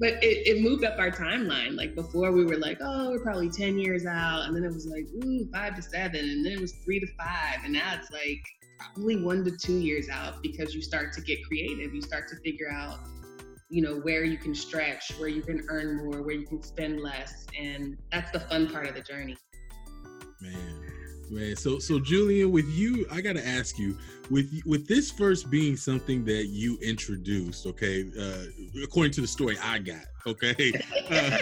but 0.00 0.14
it, 0.24 0.46
it 0.46 0.62
moved 0.62 0.84
up 0.84 0.98
our 0.98 1.10
timeline. 1.10 1.76
Like 1.76 1.94
before, 1.94 2.32
we 2.32 2.46
were 2.46 2.56
like, 2.56 2.78
oh, 2.80 3.10
we're 3.10 3.20
probably 3.20 3.50
10 3.50 3.78
years 3.78 4.06
out. 4.06 4.46
And 4.46 4.56
then 4.56 4.64
it 4.64 4.72
was 4.72 4.86
like, 4.86 5.04
ooh, 5.22 5.46
five 5.52 5.76
to 5.76 5.82
seven. 5.82 6.20
And 6.20 6.42
then 6.42 6.52
it 6.52 6.60
was 6.60 6.72
three 6.86 7.00
to 7.00 7.06
five. 7.18 7.58
And 7.64 7.74
now 7.74 7.98
it's 8.00 8.10
like 8.10 8.40
probably 8.78 9.22
one 9.22 9.44
to 9.44 9.50
two 9.50 9.78
years 9.78 10.08
out 10.08 10.42
because 10.42 10.74
you 10.74 10.80
start 10.80 11.12
to 11.12 11.20
get 11.20 11.44
creative. 11.46 11.92
You 11.92 12.00
start 12.00 12.28
to 12.28 12.36
figure 12.36 12.70
out 12.72 12.98
you 13.68 13.82
know 13.82 13.96
where 14.00 14.24
you 14.24 14.38
can 14.38 14.54
stretch 14.54 15.12
where 15.18 15.28
you 15.28 15.42
can 15.42 15.64
earn 15.68 15.96
more 15.96 16.22
where 16.22 16.34
you 16.34 16.46
can 16.46 16.62
spend 16.62 17.00
less 17.00 17.46
and 17.58 17.96
that's 18.10 18.30
the 18.30 18.40
fun 18.40 18.70
part 18.70 18.86
of 18.86 18.94
the 18.94 19.02
journey. 19.02 19.36
Man 20.40 20.88
man 21.30 21.56
so 21.56 21.78
so 21.78 21.98
julian 21.98 22.50
with 22.50 22.68
you 22.68 23.06
i 23.10 23.20
gotta 23.20 23.46
ask 23.46 23.78
you 23.78 23.96
with 24.30 24.50
with 24.64 24.86
this 24.86 25.10
first 25.10 25.50
being 25.50 25.76
something 25.76 26.24
that 26.24 26.46
you 26.46 26.78
introduced 26.80 27.66
okay 27.66 28.10
uh 28.18 28.82
according 28.82 29.12
to 29.12 29.20
the 29.20 29.26
story 29.26 29.56
i 29.62 29.78
got 29.78 30.04
okay 30.26 30.72
uh, 31.10 31.38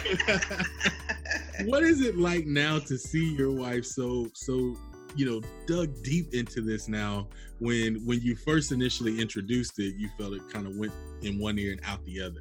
what 1.66 1.82
is 1.82 2.00
it 2.00 2.16
like 2.16 2.46
now 2.46 2.78
to 2.78 2.98
see 2.98 3.34
your 3.34 3.52
wife 3.52 3.84
so 3.84 4.28
so 4.34 4.76
you 5.16 5.26
know 5.26 5.40
dug 5.66 5.90
deep 6.02 6.32
into 6.34 6.60
this 6.60 6.88
now 6.88 7.26
when 7.58 7.96
when 8.06 8.20
you 8.20 8.36
first 8.36 8.72
initially 8.72 9.20
introduced 9.20 9.78
it 9.78 9.94
you 9.96 10.08
felt 10.18 10.34
it 10.34 10.42
kind 10.52 10.66
of 10.66 10.76
went 10.76 10.92
in 11.22 11.38
one 11.38 11.58
ear 11.58 11.72
and 11.72 11.80
out 11.86 12.04
the 12.04 12.20
other 12.20 12.40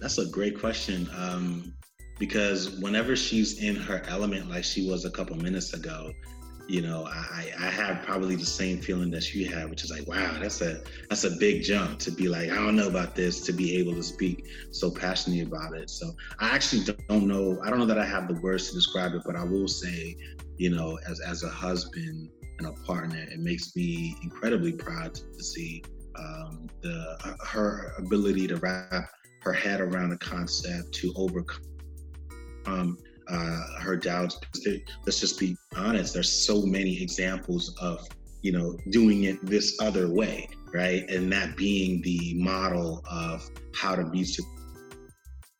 that's 0.00 0.18
a 0.18 0.26
great 0.26 0.58
question 0.58 1.08
um, 1.16 1.72
because 2.18 2.78
whenever 2.80 3.14
she's 3.14 3.62
in 3.62 3.76
her 3.76 4.02
element 4.08 4.48
like 4.50 4.64
she 4.64 4.88
was 4.88 5.04
a 5.04 5.10
couple 5.10 5.36
minutes 5.36 5.74
ago 5.74 6.10
you 6.66 6.80
know, 6.80 7.06
I, 7.06 7.52
I 7.58 7.66
have 7.66 8.02
probably 8.02 8.36
the 8.36 8.46
same 8.46 8.80
feeling 8.80 9.10
that 9.10 9.34
you 9.34 9.46
have, 9.50 9.68
which 9.68 9.84
is 9.84 9.90
like, 9.90 10.06
wow, 10.06 10.34
that's 10.40 10.62
a 10.62 10.80
that's 11.10 11.24
a 11.24 11.30
big 11.30 11.62
jump 11.62 11.98
to 12.00 12.10
be 12.10 12.28
like, 12.28 12.50
I 12.50 12.54
don't 12.54 12.76
know 12.76 12.88
about 12.88 13.14
this, 13.14 13.40
to 13.42 13.52
be 13.52 13.76
able 13.76 13.92
to 13.94 14.02
speak 14.02 14.46
so 14.70 14.90
passionately 14.90 15.42
about 15.42 15.74
it. 15.74 15.90
So 15.90 16.12
I 16.40 16.54
actually 16.54 16.84
don't 16.84 17.26
know. 17.26 17.58
I 17.62 17.68
don't 17.68 17.78
know 17.78 17.86
that 17.86 17.98
I 17.98 18.06
have 18.06 18.28
the 18.28 18.40
words 18.40 18.68
to 18.68 18.74
describe 18.74 19.12
it, 19.14 19.22
but 19.26 19.36
I 19.36 19.44
will 19.44 19.68
say, 19.68 20.16
you 20.56 20.70
know, 20.70 20.98
as 21.08 21.20
as 21.20 21.42
a 21.42 21.48
husband 21.48 22.30
and 22.58 22.68
a 22.68 22.72
partner, 22.84 23.26
it 23.30 23.40
makes 23.40 23.74
me 23.74 24.16
incredibly 24.22 24.72
proud 24.72 25.14
to 25.14 25.42
see 25.42 25.82
um, 26.16 26.68
the 26.82 27.36
her 27.44 27.94
ability 27.98 28.46
to 28.48 28.56
wrap 28.56 29.10
her 29.42 29.52
head 29.52 29.80
around 29.80 30.12
a 30.12 30.18
concept 30.18 30.92
to 30.92 31.12
overcome 31.16 32.98
uh, 33.28 33.62
her 33.80 33.96
doubts. 33.96 34.38
Let's 35.04 35.20
just 35.20 35.38
be 35.38 35.56
honest. 35.76 36.14
There's 36.14 36.30
so 36.46 36.62
many 36.62 37.02
examples 37.02 37.76
of 37.80 38.06
you 38.42 38.52
know 38.52 38.76
doing 38.90 39.24
it 39.24 39.44
this 39.44 39.78
other 39.80 40.08
way, 40.10 40.48
right? 40.72 41.08
And 41.10 41.32
that 41.32 41.56
being 41.56 42.00
the 42.02 42.34
model 42.36 43.02
of 43.10 43.48
how 43.74 43.96
to 43.96 44.04
be 44.04 44.24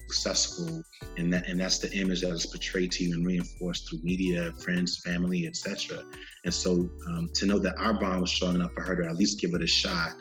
successful, 0.06 0.82
and 1.16 1.32
that 1.32 1.48
and 1.48 1.60
that's 1.60 1.78
the 1.78 1.92
image 1.92 2.20
that 2.22 2.30
is 2.30 2.46
portrayed 2.46 2.92
to 2.92 3.04
you 3.04 3.14
and 3.14 3.26
reinforced 3.26 3.88
through 3.88 4.00
media, 4.02 4.52
friends, 4.52 4.98
family, 4.98 5.46
etc. 5.46 6.02
And 6.44 6.52
so 6.52 6.88
um, 7.08 7.30
to 7.34 7.46
know 7.46 7.58
that 7.58 7.78
our 7.78 7.94
bond 7.94 8.20
was 8.22 8.32
strong 8.32 8.54
enough 8.54 8.72
for 8.72 8.82
her 8.82 8.96
to 8.96 9.08
at 9.08 9.16
least 9.16 9.40
give 9.40 9.54
it 9.54 9.62
a 9.62 9.66
shot. 9.66 10.12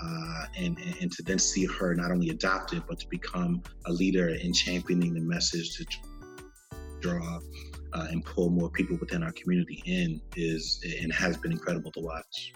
Uh, 0.00 0.44
and, 0.56 0.78
and 1.00 1.10
to 1.10 1.24
then 1.24 1.40
see 1.40 1.66
her 1.66 1.92
not 1.92 2.12
only 2.12 2.28
adopt 2.28 2.72
it, 2.72 2.84
but 2.88 3.00
to 3.00 3.08
become 3.08 3.60
a 3.86 3.92
leader 3.92 4.28
in 4.28 4.52
championing 4.52 5.12
the 5.12 5.20
message 5.20 5.76
to 5.76 5.84
draw 7.00 7.40
uh, 7.92 8.06
and 8.10 8.24
pull 8.24 8.48
more 8.48 8.70
people 8.70 8.96
within 9.00 9.24
our 9.24 9.32
community 9.32 9.82
in 9.86 10.20
is 10.36 10.84
and 11.02 11.12
has 11.12 11.36
been 11.36 11.50
incredible 11.50 11.90
to 11.90 11.98
watch 11.98 12.52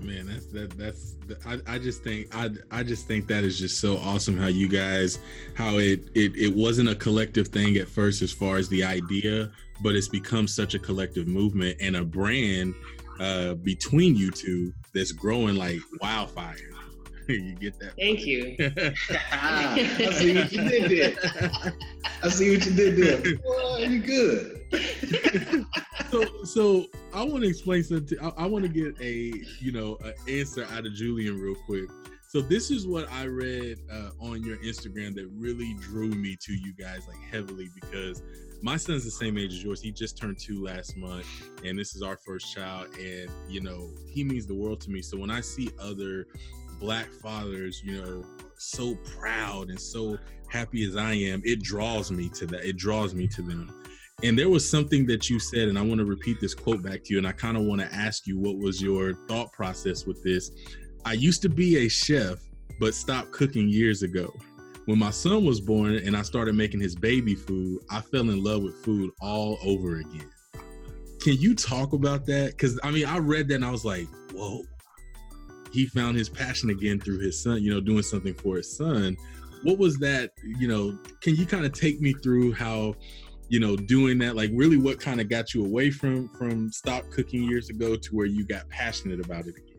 man 0.00 0.26
that's 0.26 0.46
that 0.46 0.70
that's 0.78 1.16
I, 1.46 1.74
I 1.74 1.78
just 1.78 2.02
think 2.02 2.34
I, 2.34 2.50
I 2.70 2.82
just 2.82 3.06
think 3.06 3.26
that 3.28 3.44
is 3.44 3.58
just 3.58 3.80
so 3.80 3.96
awesome 3.98 4.36
how 4.36 4.46
you 4.46 4.68
guys 4.68 5.18
how 5.54 5.78
it, 5.78 6.00
it 6.14 6.36
it 6.36 6.54
wasn't 6.54 6.88
a 6.88 6.94
collective 6.94 7.48
thing 7.48 7.76
at 7.76 7.88
first 7.88 8.22
as 8.22 8.32
far 8.32 8.56
as 8.56 8.68
the 8.68 8.84
idea 8.84 9.50
but 9.82 9.94
it's 9.94 10.08
become 10.08 10.48
such 10.48 10.74
a 10.74 10.78
collective 10.78 11.26
movement 11.26 11.76
and 11.80 11.96
a 11.96 12.04
brand 12.04 12.74
uh 13.20 13.54
between 13.54 14.16
you 14.16 14.30
two 14.30 14.72
that's 14.94 15.12
growing 15.12 15.56
like 15.56 15.80
wildfire 16.00 16.56
you 17.34 17.54
get 17.54 17.78
that. 17.78 17.92
Thank 17.98 18.24
you. 18.24 18.56
I 19.32 20.12
see 20.12 20.34
what 20.34 20.50
you 20.50 20.68
did 20.68 20.90
there. 20.90 21.74
I 22.22 22.28
see 22.30 22.56
what 22.56 22.64
you 22.64 22.72
did 22.72 22.96
there. 22.96 23.36
Boy, 23.38 23.86
you 23.86 24.00
good. 24.00 25.66
so, 26.10 26.44
so 26.44 26.86
I 27.12 27.22
want 27.22 27.42
to 27.42 27.48
explain 27.48 27.84
something. 27.84 28.18
I, 28.18 28.28
I 28.38 28.46
want 28.46 28.64
to 28.64 28.68
get 28.70 28.98
a, 29.02 29.32
you 29.60 29.72
know, 29.72 29.98
an 30.04 30.14
answer 30.26 30.64
out 30.72 30.86
of 30.86 30.94
Julian 30.94 31.38
real 31.38 31.54
quick. 31.66 31.90
So 32.28 32.40
this 32.40 32.70
is 32.70 32.86
what 32.86 33.10
I 33.12 33.26
read 33.26 33.78
uh, 33.92 34.10
on 34.20 34.42
your 34.42 34.56
Instagram 34.58 35.14
that 35.16 35.28
really 35.34 35.74
drew 35.80 36.08
me 36.08 36.34
to 36.40 36.54
you 36.54 36.72
guys 36.72 37.06
like 37.08 37.18
heavily 37.30 37.68
because 37.74 38.22
my 38.62 38.76
son's 38.76 39.04
the 39.04 39.10
same 39.10 39.38
age 39.38 39.52
as 39.52 39.62
yours. 39.62 39.80
He 39.80 39.92
just 39.92 40.18
turned 40.18 40.38
two 40.38 40.62
last 40.62 40.96
month, 40.96 41.26
and 41.64 41.78
this 41.78 41.94
is 41.94 42.02
our 42.02 42.16
first 42.16 42.54
child. 42.54 42.88
And 42.98 43.30
you 43.48 43.60
know, 43.60 43.90
he 44.08 44.24
means 44.24 44.46
the 44.46 44.54
world 44.54 44.80
to 44.82 44.90
me. 44.90 45.00
So 45.00 45.16
when 45.16 45.30
I 45.30 45.40
see 45.40 45.70
other 45.80 46.26
black 46.78 47.10
fathers, 47.22 47.82
you 47.84 48.00
know, 48.00 48.24
so 48.56 48.96
proud 49.18 49.70
and 49.70 49.80
so 49.80 50.18
happy 50.48 50.84
as 50.84 50.96
I 50.96 51.12
am, 51.12 51.42
it 51.44 51.62
draws 51.62 52.10
me 52.10 52.28
to 52.30 52.46
that. 52.46 52.64
It 52.64 52.76
draws 52.76 53.14
me 53.14 53.26
to 53.28 53.42
them. 53.42 53.82
And 54.22 54.36
there 54.36 54.48
was 54.48 54.68
something 54.68 55.06
that 55.06 55.30
you 55.30 55.38
said, 55.38 55.68
and 55.68 55.78
I 55.78 55.82
want 55.82 55.98
to 55.98 56.04
repeat 56.04 56.40
this 56.40 56.54
quote 56.54 56.82
back 56.82 57.04
to 57.04 57.12
you. 57.12 57.18
And 57.18 57.26
I 57.26 57.32
kind 57.32 57.56
of 57.56 57.64
want 57.64 57.80
to 57.80 57.94
ask 57.94 58.26
you 58.26 58.38
what 58.38 58.58
was 58.58 58.82
your 58.82 59.14
thought 59.28 59.52
process 59.52 60.06
with 60.06 60.22
this? 60.24 60.50
I 61.04 61.12
used 61.12 61.40
to 61.42 61.48
be 61.48 61.86
a 61.86 61.88
chef, 61.88 62.38
but 62.80 62.94
stopped 62.94 63.30
cooking 63.30 63.68
years 63.68 64.02
ago. 64.02 64.34
When 64.86 64.98
my 64.98 65.10
son 65.10 65.44
was 65.44 65.60
born 65.60 65.94
and 65.96 66.16
I 66.16 66.22
started 66.22 66.54
making 66.54 66.80
his 66.80 66.96
baby 66.96 67.34
food, 67.34 67.80
I 67.90 68.00
fell 68.00 68.30
in 68.30 68.42
love 68.42 68.62
with 68.62 68.82
food 68.82 69.10
all 69.20 69.58
over 69.62 69.96
again. 69.96 70.30
Can 71.20 71.34
you 71.34 71.54
talk 71.54 71.92
about 71.92 72.26
that? 72.26 72.52
Because 72.52 72.80
I 72.82 72.90
mean, 72.90 73.04
I 73.04 73.18
read 73.18 73.48
that 73.48 73.56
and 73.56 73.64
I 73.64 73.70
was 73.70 73.84
like, 73.84 74.08
whoa 74.32 74.64
he 75.72 75.86
found 75.86 76.16
his 76.16 76.28
passion 76.28 76.70
again 76.70 77.00
through 77.00 77.20
his 77.20 77.42
son, 77.42 77.62
you 77.62 77.72
know, 77.72 77.80
doing 77.80 78.02
something 78.02 78.34
for 78.34 78.56
his 78.56 78.76
son. 78.76 79.16
What 79.62 79.78
was 79.78 79.98
that, 79.98 80.30
you 80.44 80.68
know, 80.68 80.98
can 81.20 81.34
you 81.34 81.46
kind 81.46 81.64
of 81.64 81.72
take 81.72 82.00
me 82.00 82.12
through 82.12 82.52
how, 82.52 82.94
you 83.48 83.60
know, 83.60 83.76
doing 83.76 84.18
that, 84.18 84.36
like 84.36 84.50
really 84.54 84.76
what 84.76 85.00
kind 85.00 85.20
of 85.20 85.28
got 85.28 85.54
you 85.54 85.64
away 85.64 85.90
from 85.90 86.28
from 86.30 86.70
stop 86.70 87.10
cooking 87.10 87.42
years 87.44 87.70
ago 87.70 87.96
to 87.96 88.14
where 88.14 88.26
you 88.26 88.46
got 88.46 88.68
passionate 88.68 89.24
about 89.24 89.46
it 89.46 89.56
again? 89.56 89.78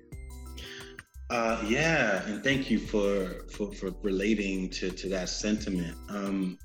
Uh, 1.30 1.64
yeah, 1.68 2.26
and 2.26 2.44
thank 2.44 2.72
you 2.72 2.80
for 2.80 3.46
for 3.52 3.72
for 3.72 3.92
relating 4.02 4.70
to 4.72 4.90
to 4.90 5.08
that 5.10 5.30
sentiment. 5.30 5.96
Um, 6.10 6.58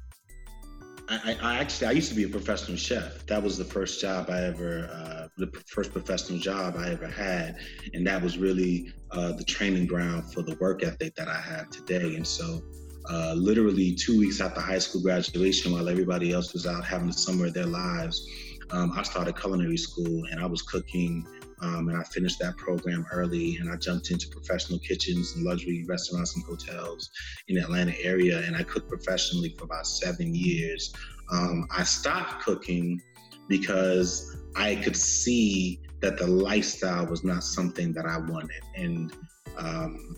I, 1.08 1.37
I, 1.42 1.56
actually 1.56 1.88
I 1.88 1.90
used 1.90 2.08
to 2.08 2.14
be 2.14 2.24
a 2.24 2.28
professional 2.28 2.76
chef. 2.76 3.26
That 3.26 3.42
was 3.42 3.58
the 3.58 3.64
first 3.64 4.00
job 4.00 4.30
I 4.30 4.44
ever, 4.44 4.88
uh, 4.90 5.23
the 5.37 5.47
first 5.66 5.92
professional 5.92 6.38
job 6.38 6.77
I 6.77 6.90
ever 6.90 7.09
had, 7.09 7.57
and 7.92 8.07
that 8.07 8.23
was 8.23 8.38
really 8.38 8.92
uh, 9.11 9.33
the 9.33 9.44
training 9.44 9.87
ground 9.87 10.33
for 10.33 10.42
the 10.42 10.57
work 10.57 10.85
ethic 10.85 11.14
that 11.16 11.29
I 11.29 11.40
have 11.40 11.70
today. 11.70 12.16
And 12.16 12.27
so, 12.27 12.62
uh, 13.11 13.35
literally 13.37 13.94
two 13.94 14.18
weeks 14.18 14.40
after 14.40 14.61
high 14.61 14.79
school 14.79 15.03
graduation, 15.03 15.73
while 15.73 15.88
everybody 15.88 16.33
else 16.33 16.53
was 16.53 16.66
out 16.66 16.85
having 16.85 17.09
the 17.09 17.12
summer 17.12 17.47
of 17.47 17.55
their 17.55 17.66
lives, 17.66 18.27
um, 18.70 18.92
I 18.97 19.03
started 19.03 19.38
culinary 19.38 19.77
school, 19.77 20.25
and 20.31 20.40
I 20.40 20.47
was 20.47 20.62
cooking 20.62 21.27
um, 21.64 21.88
and 21.88 21.97
I 21.97 22.03
finished 22.05 22.38
that 22.40 22.57
program 22.57 23.07
early 23.11 23.57
and 23.57 23.70
I 23.70 23.77
jumped 23.77 24.11
into 24.11 24.29
professional 24.29 24.79
kitchens 24.81 25.35
and 25.35 25.44
luxury 25.44 25.85
restaurants 25.88 26.35
and 26.35 26.44
hotels 26.44 27.11
in 27.49 27.57
the 27.57 27.62
Atlanta 27.62 27.94
area. 28.03 28.42
And 28.47 28.57
I 28.57 28.62
cooked 28.64 28.88
professionally 28.88 29.55
for 29.57 29.64
about 29.64 29.87
seven 29.87 30.35
years. 30.35 30.92
Um, 31.31 31.66
I 31.70 31.85
stopped 31.85 32.42
cooking 32.42 33.01
because 33.49 34.37
I 34.56 34.76
could 34.76 34.96
see 34.96 35.80
that 36.00 36.18
the 36.18 36.26
lifestyle 36.26 37.06
was 37.06 37.24
not 37.24 37.42
something 37.42 37.92
that 37.92 38.06
I 38.06 38.18
wanted. 38.18 38.62
And 38.76 39.12
um, 39.56 40.16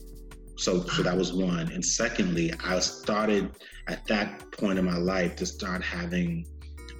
so, 0.57 0.83
so 0.85 1.03
that 1.03 1.17
was 1.17 1.33
one. 1.33 1.71
And 1.73 1.85
secondly, 1.85 2.53
I 2.65 2.79
started 2.81 3.51
at 3.89 4.07
that 4.07 4.51
point 4.53 4.79
in 4.79 4.85
my 4.85 4.97
life 4.97 5.37
to 5.37 5.47
start 5.47 5.83
having 5.83 6.45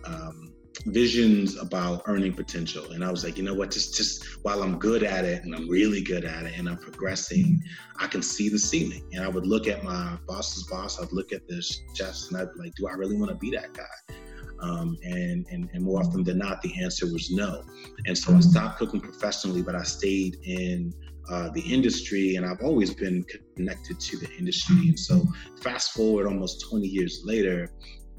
um, 0.05 0.53
visions 0.87 1.57
about 1.59 2.03
earning 2.07 2.33
potential. 2.33 2.93
And 2.93 3.05
i 3.05 3.11
was 3.11 3.25
like 3.25 3.37
you 3.37 3.43
know 3.43 3.55
what? 3.55 3.71
Just 3.71 3.97
just 3.97 4.25
while 4.43 4.63
i'm 4.63 4.79
good 4.79 5.03
at 5.03 5.25
it 5.25 5.43
and 5.43 5.55
i'm 5.55 5.69
really 5.69 6.03
good 6.03 6.25
at 6.25 6.45
it 6.45 6.57
and 6.57 6.69
i'm 6.69 6.77
progressing 6.77 7.61
i 7.99 8.07
can 8.07 8.23
see 8.23 8.49
the 8.49 8.59
ceiling. 8.59 9.03
And 9.13 9.25
i 9.25 9.29
would 9.29 9.47
look 9.47 9.67
at 9.67 9.83
my 9.83 10.19
boss's 10.27 10.65
boss. 10.65 11.01
I'd 11.01 11.13
look 11.13 11.33
at 11.33 11.47
the 11.49 11.63
chefs 11.95 12.29
and 12.29 12.41
i'd 12.41 12.53
be 12.55 12.61
like 12.61 12.75
do 12.77 12.87
i 12.87 12.93
really 12.93 13.17
want 13.17 13.31
to 13.31 13.37
be 13.37 13.51
that 13.51 13.73
guy 13.73 14.15
um, 14.61 14.97
and, 15.03 15.47
and 15.51 15.69
and 15.73 15.83
more 15.83 16.01
often 16.01 16.23
than 16.25 16.39
not 16.39 16.63
the 16.63 16.83
answer 16.83 17.07
was 17.07 17.31
no. 17.31 17.63
And 18.07 18.17
so 18.17 18.35
i 18.35 18.41
stopped 18.41 18.79
cooking 18.79 19.01
professionally 19.01 19.63
but 19.63 19.75
i 19.75 19.83
stayed 19.83 20.37
in 20.45 20.93
uh, 21.29 21.49
the 21.51 21.61
industry, 21.61 22.37
and 22.37 22.47
I've 22.47 22.61
always 22.61 22.95
been 22.95 23.25
connected 23.57 23.99
to 23.99 24.17
the 24.17 24.31
industry. 24.39 24.77
And 24.89 24.99
so, 24.99 25.27
fast 25.61 25.91
forward 25.91 26.27
almost 26.27 26.65
20 26.71 26.87
years 26.87 27.23
later, 27.25 27.73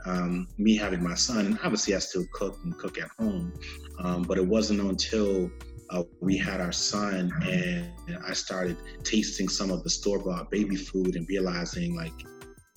um, 0.05 0.47
me 0.57 0.75
having 0.75 1.01
my 1.01 1.15
son, 1.15 1.45
and 1.45 1.59
obviously 1.63 1.95
I 1.95 1.99
still 1.99 2.25
cook 2.33 2.59
and 2.63 2.77
cook 2.77 2.97
at 2.97 3.09
home, 3.17 3.53
um, 3.99 4.23
but 4.23 4.37
it 4.37 4.45
wasn't 4.45 4.81
until 4.81 5.49
uh, 5.89 6.03
we 6.19 6.37
had 6.37 6.59
our 6.59 6.71
son 6.71 7.31
and 7.43 7.89
I 8.27 8.33
started 8.33 8.77
tasting 9.03 9.47
some 9.47 9.71
of 9.71 9.83
the 9.83 9.89
store 9.89 10.19
bought 10.19 10.51
baby 10.51 10.75
food 10.75 11.15
and 11.15 11.25
realizing 11.29 11.95
like 11.95 12.11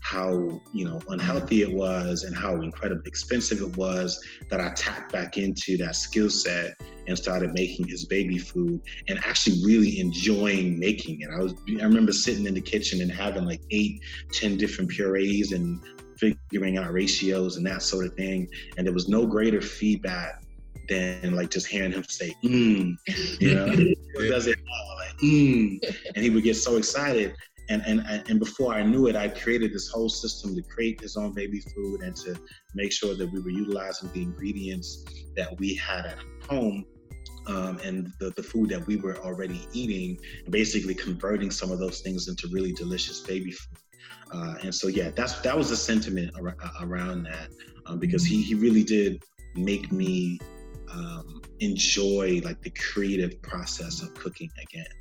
how 0.01 0.61
you 0.73 0.85
know 0.85 1.01
unhealthy 1.09 1.63
it 1.63 1.73
was 1.73 2.25
and 2.25 2.35
how 2.37 2.61
incredibly 2.63 3.07
expensive 3.07 3.61
it 3.61 3.77
was 3.77 4.23
that 4.51 4.61
I 4.61 4.71
tapped 4.71 5.13
back 5.13 5.37
into 5.37 5.77
that 5.79 5.95
skill 5.97 6.31
set 6.31 6.75
and 7.07 7.17
started 7.17 7.53
making 7.53 7.87
his 7.89 8.07
baby 8.07 8.39
food 8.39 8.81
and 9.09 9.19
actually 9.25 9.63
really 9.65 10.01
enjoying 10.01 10.79
making 10.79 11.21
it. 11.21 11.29
I 11.31 11.43
was 11.43 11.55
I 11.81 11.85
remember 11.85 12.13
sitting 12.13 12.47
in 12.47 12.55
the 12.55 12.61
kitchen 12.61 13.03
and 13.03 13.11
having 13.11 13.45
like 13.45 13.61
eight, 13.71 14.01
ten 14.33 14.57
different 14.57 14.91
purees 14.91 15.53
and 15.53 15.81
figuring 16.17 16.77
out 16.77 16.93
ratios 16.93 17.57
and 17.57 17.67
that 17.67 17.83
sort 17.83 18.07
of 18.07 18.15
thing. 18.15 18.49
And 18.77 18.87
there 18.87 18.95
was 18.95 19.09
no 19.09 19.27
greater 19.27 19.61
feedback 19.61 20.43
than 20.89 21.35
like 21.35 21.51
just 21.51 21.67
hearing 21.67 21.93
him 21.93 22.05
say, 22.05 22.35
mm, 22.45 22.97
you 23.41 23.55
know, 23.55 23.67
does 24.29 24.47
it 24.47 24.59
like, 24.99 25.17
mm, 25.23 25.79
and 26.15 26.25
he 26.25 26.31
would 26.31 26.45
get 26.45 26.57
so 26.57 26.77
excited. 26.77 27.35
And, 27.71 27.83
and, 27.87 28.25
and 28.29 28.39
before 28.41 28.75
I 28.75 28.83
knew 28.83 29.07
it, 29.07 29.15
I 29.15 29.29
created 29.29 29.73
this 29.73 29.89
whole 29.89 30.09
system 30.09 30.57
to 30.57 30.63
create 30.63 31.01
his 31.01 31.17
own 31.17 31.33
baby 31.33 31.61
food 31.61 32.03
and 32.03 32.17
to 32.17 32.37
make 32.75 32.91
sure 32.91 33.15
that 33.15 33.33
we 33.33 33.41
were 33.41 33.51
utilizing 33.51 34.11
the 34.13 34.23
ingredients 34.23 35.07
that 35.37 35.57
we 35.59 35.77
had 35.77 36.05
at 36.05 36.19
home 36.49 36.85
um, 37.47 37.79
and 37.85 38.13
the, 38.19 38.33
the 38.37 38.43
food 38.43 38.71
that 38.71 38.85
we 38.87 38.97
were 38.97 39.17
already 39.19 39.69
eating, 39.73 40.19
basically 40.51 40.95
converting 40.95 41.51
some 41.51 41.71
of 41.71 41.79
those 41.79 42.01
things 42.01 42.29
into 42.29 42.49
really 42.49 42.73
delicious 42.73 43.21
baby 43.21 43.53
food. 43.53 43.79
Uh, 44.33 44.55
and 44.63 44.75
so, 44.75 44.89
yeah, 44.89 45.11
that's 45.11 45.41
that 45.41 45.57
was 45.57 45.71
the 45.71 45.77
sentiment 45.77 46.33
ar- 46.37 46.57
around 46.83 47.23
that 47.25 47.49
um, 47.87 47.99
because 47.99 48.25
he 48.25 48.43
he 48.43 48.55
really 48.55 48.85
did 48.85 49.23
make 49.57 49.91
me 49.91 50.39
um, 50.93 51.41
enjoy 51.61 52.41
like 52.45 52.61
the 52.63 52.71
creative 52.71 53.41
process 53.43 54.03
of 54.03 54.13
cooking 54.15 54.51
again. 54.61 55.00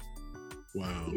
Wow. 0.76 1.12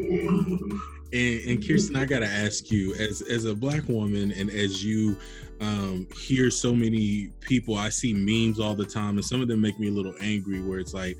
And, 1.13 1.41
and 1.47 1.67
Kirsten, 1.67 1.95
I 1.95 2.05
gotta 2.05 2.27
ask 2.27 2.71
you, 2.71 2.95
as 2.95 3.21
as 3.21 3.45
a 3.45 3.53
black 3.53 3.87
woman, 3.87 4.31
and 4.31 4.49
as 4.49 4.83
you 4.83 5.15
um, 5.61 6.07
hear 6.17 6.49
so 6.49 6.73
many 6.73 7.29
people, 7.39 7.77
I 7.77 7.89
see 7.89 8.13
memes 8.13 8.59
all 8.59 8.73
the 8.73 8.85
time, 8.85 9.17
and 9.17 9.25
some 9.25 9.41
of 9.41 9.47
them 9.47 9.61
make 9.61 9.79
me 9.79 9.89
a 9.89 9.91
little 9.91 10.15
angry. 10.21 10.61
Where 10.61 10.79
it's 10.79 10.93
like, 10.93 11.17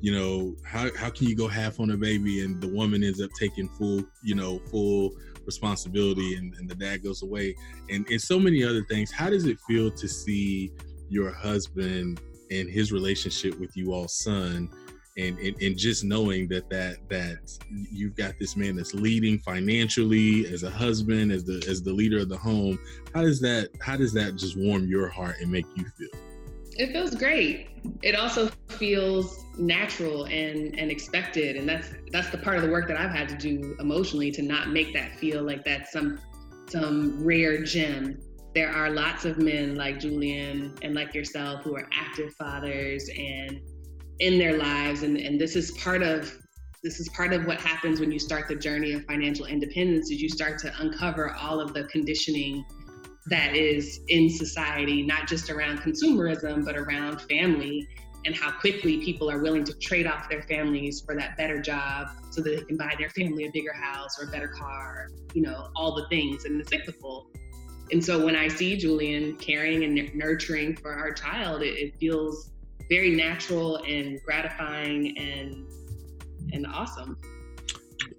you 0.00 0.12
know, 0.12 0.56
how 0.64 0.88
how 0.96 1.10
can 1.10 1.28
you 1.28 1.36
go 1.36 1.46
half 1.46 1.78
on 1.78 1.90
a 1.90 1.96
baby 1.96 2.42
and 2.42 2.60
the 2.60 2.68
woman 2.68 3.04
ends 3.04 3.22
up 3.22 3.30
taking 3.38 3.68
full, 3.68 4.02
you 4.22 4.34
know, 4.34 4.58
full 4.70 5.12
responsibility, 5.44 6.34
and, 6.34 6.54
and 6.54 6.68
the 6.68 6.74
dad 6.74 7.04
goes 7.04 7.22
away, 7.22 7.54
and 7.88 8.08
and 8.10 8.20
so 8.20 8.40
many 8.40 8.64
other 8.64 8.82
things. 8.84 9.12
How 9.12 9.30
does 9.30 9.46
it 9.46 9.60
feel 9.60 9.92
to 9.92 10.08
see 10.08 10.72
your 11.08 11.32
husband 11.32 12.20
and 12.50 12.68
his 12.68 12.90
relationship 12.90 13.58
with 13.60 13.76
you 13.76 13.92
all 13.92 14.08
son? 14.08 14.70
And, 15.16 15.38
and, 15.38 15.60
and 15.62 15.78
just 15.78 16.04
knowing 16.04 16.46
that 16.48 16.68
that 16.68 16.96
that 17.08 17.38
you've 17.90 18.14
got 18.16 18.34
this 18.38 18.56
man 18.56 18.76
that's 18.76 18.94
leading 18.94 19.38
financially 19.38 20.46
as 20.46 20.62
a 20.62 20.70
husband 20.70 21.32
as 21.32 21.44
the 21.44 21.64
as 21.68 21.82
the 21.82 21.92
leader 21.92 22.18
of 22.18 22.28
the 22.28 22.36
home 22.36 22.78
how 23.14 23.22
does 23.22 23.40
that 23.40 23.70
how 23.80 23.96
does 23.96 24.12
that 24.12 24.36
just 24.36 24.58
warm 24.58 24.86
your 24.86 25.08
heart 25.08 25.36
and 25.40 25.50
make 25.50 25.66
you 25.74 25.86
feel? 25.96 26.08
It 26.78 26.92
feels 26.92 27.14
great. 27.14 27.68
It 28.02 28.14
also 28.14 28.50
feels 28.68 29.44
natural 29.56 30.24
and 30.26 30.78
and 30.78 30.90
expected 30.90 31.56
and 31.56 31.66
that's 31.66 31.88
that's 32.12 32.28
the 32.28 32.36
part 32.36 32.56
of 32.58 32.62
the 32.62 32.68
work 32.68 32.86
that 32.86 33.00
i've 33.00 33.10
had 33.10 33.26
to 33.26 33.36
do 33.36 33.74
emotionally 33.80 34.30
to 34.30 34.42
not 34.42 34.68
make 34.68 34.92
that 34.92 35.18
feel 35.18 35.42
like 35.42 35.64
that's 35.64 35.90
some 35.90 36.18
some 36.68 37.24
rare 37.24 37.62
gem. 37.62 38.18
There 38.54 38.70
are 38.70 38.90
lots 38.90 39.24
of 39.24 39.38
men 39.38 39.76
like 39.76 39.98
julian 39.98 40.74
and 40.82 40.94
like 40.94 41.14
yourself 41.14 41.62
who 41.62 41.74
are 41.74 41.88
active 41.90 42.34
fathers 42.34 43.08
and 43.16 43.60
in 44.18 44.38
their 44.38 44.56
lives 44.56 45.02
and, 45.02 45.16
and 45.16 45.40
this 45.40 45.56
is 45.56 45.72
part 45.72 46.02
of 46.02 46.36
this 46.82 47.00
is 47.00 47.08
part 47.08 47.32
of 47.32 47.46
what 47.46 47.60
happens 47.60 48.00
when 48.00 48.12
you 48.12 48.18
start 48.18 48.46
the 48.48 48.54
journey 48.54 48.92
of 48.92 49.04
financial 49.04 49.46
independence 49.46 50.10
is 50.10 50.22
you 50.22 50.28
start 50.28 50.58
to 50.58 50.72
uncover 50.80 51.34
all 51.34 51.60
of 51.60 51.74
the 51.74 51.84
conditioning 51.84 52.64
that 53.26 53.54
is 53.54 54.00
in 54.08 54.30
society 54.30 55.02
not 55.02 55.26
just 55.26 55.50
around 55.50 55.78
consumerism 55.78 56.64
but 56.64 56.76
around 56.76 57.20
family 57.22 57.86
and 58.24 58.34
how 58.34 58.50
quickly 58.50 58.98
people 59.04 59.30
are 59.30 59.40
willing 59.40 59.64
to 59.64 59.72
trade 59.74 60.06
off 60.06 60.28
their 60.28 60.42
families 60.42 61.02
for 61.04 61.14
that 61.14 61.36
better 61.36 61.60
job 61.60 62.08
so 62.30 62.40
that 62.40 62.56
they 62.56 62.64
can 62.64 62.76
buy 62.76 62.94
their 62.98 63.10
family 63.10 63.44
a 63.44 63.50
bigger 63.52 63.72
house 63.72 64.18
or 64.18 64.28
a 64.28 64.30
better 64.30 64.48
car 64.48 65.08
you 65.34 65.42
know 65.42 65.68
all 65.76 65.94
the 65.94 66.06
things 66.08 66.44
and 66.44 66.58
the 66.58 66.64
cyclical. 66.64 67.26
And 67.92 68.04
so 68.04 68.24
when 68.24 68.34
i 68.34 68.48
see 68.48 68.76
julian 68.76 69.36
caring 69.36 69.84
and 69.84 70.14
nurturing 70.14 70.74
for 70.76 70.92
our 70.92 71.12
child 71.12 71.62
it, 71.62 71.78
it 71.78 71.96
feels 71.98 72.50
very 72.88 73.10
natural 73.10 73.76
and 73.86 74.20
gratifying 74.22 75.16
and 75.18 75.66
and 76.52 76.66
awesome. 76.66 77.18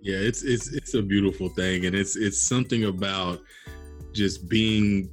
Yeah, 0.01 0.17
it's 0.17 0.43
it's 0.43 0.73
it's 0.73 0.93
a 0.93 1.01
beautiful 1.01 1.49
thing, 1.49 1.85
and 1.85 1.95
it's 1.95 2.15
it's 2.15 2.41
something 2.41 2.85
about 2.85 3.39
just 4.13 4.49
being 4.49 5.09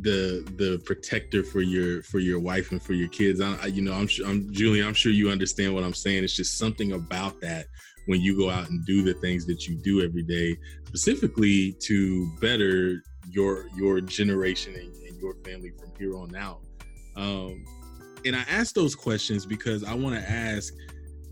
the 0.00 0.46
the 0.56 0.80
protector 0.84 1.42
for 1.42 1.60
your 1.60 2.02
for 2.02 2.18
your 2.18 2.38
wife 2.38 2.70
and 2.70 2.82
for 2.82 2.92
your 2.92 3.08
kids. 3.08 3.40
I, 3.40 3.66
you 3.66 3.82
know, 3.82 3.92
I'm 3.92 4.06
sure 4.06 4.26
I'm 4.28 4.52
Julian. 4.52 4.86
I'm 4.86 4.94
sure 4.94 5.12
you 5.12 5.30
understand 5.30 5.74
what 5.74 5.84
I'm 5.84 5.94
saying. 5.94 6.24
It's 6.24 6.36
just 6.36 6.58
something 6.58 6.92
about 6.92 7.40
that 7.40 7.66
when 8.06 8.20
you 8.20 8.36
go 8.36 8.48
out 8.50 8.70
and 8.70 8.84
do 8.86 9.02
the 9.02 9.14
things 9.14 9.44
that 9.46 9.66
you 9.66 9.76
do 9.76 10.02
every 10.02 10.22
day, 10.22 10.56
specifically 10.86 11.72
to 11.80 12.30
better 12.40 13.02
your 13.30 13.66
your 13.76 14.00
generation 14.00 14.74
and, 14.74 14.94
and 15.08 15.20
your 15.20 15.34
family 15.44 15.72
from 15.78 15.90
here 15.98 16.16
on 16.16 16.34
out. 16.36 16.60
Um, 17.16 17.64
and 18.24 18.36
I 18.36 18.44
ask 18.48 18.74
those 18.74 18.94
questions 18.94 19.46
because 19.46 19.84
I 19.84 19.94
want 19.94 20.14
to 20.14 20.30
ask 20.30 20.74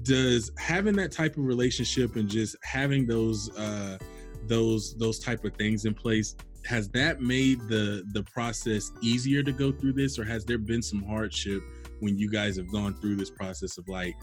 does 0.02 0.52
having 0.58 0.94
that 0.96 1.10
type 1.10 1.36
of 1.36 1.44
relationship 1.44 2.16
and 2.16 2.28
just 2.28 2.56
having 2.62 3.06
those 3.06 3.54
uh 3.56 3.98
those 4.46 4.96
those 4.96 5.18
type 5.18 5.44
of 5.44 5.54
things 5.54 5.84
in 5.84 5.94
place 5.94 6.36
has 6.64 6.88
that 6.90 7.20
made 7.20 7.60
the 7.68 8.04
the 8.12 8.22
process 8.24 8.92
easier 9.00 9.42
to 9.42 9.52
go 9.52 9.72
through 9.72 9.92
this? 9.92 10.18
Or 10.18 10.24
has 10.24 10.44
there 10.44 10.58
been 10.58 10.82
some 10.82 11.02
hardship 11.02 11.62
when 12.00 12.18
you 12.18 12.30
guys 12.30 12.56
have 12.56 12.70
gone 12.70 12.94
through 12.94 13.16
this 13.16 13.30
process 13.30 13.78
of 13.78 13.88
like 13.88 14.14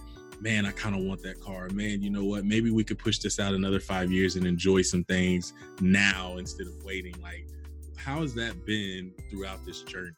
man 0.41 0.65
i 0.65 0.71
kind 0.71 0.95
of 0.95 1.01
want 1.03 1.21
that 1.23 1.39
car. 1.41 1.69
Man 1.69 2.01
you 2.01 2.09
know 2.09 2.25
what? 2.25 2.45
Maybe 2.45 2.69
we 2.71 2.83
could 2.83 2.99
push 2.99 3.19
this 3.19 3.39
out 3.39 3.53
another 3.53 3.79
five 3.79 4.11
years 4.11 4.35
and 4.35 4.45
enjoy 4.45 4.81
some 4.81 5.03
things 5.05 5.53
now 5.81 6.37
instead 6.37 6.67
of 6.67 6.73
waiting. 6.83 7.15
Like 7.21 7.47
how 7.95 8.21
has 8.21 8.33
that 8.35 8.65
been 8.65 9.13
throughout 9.29 9.65
this 9.65 9.81
journey 9.83 10.11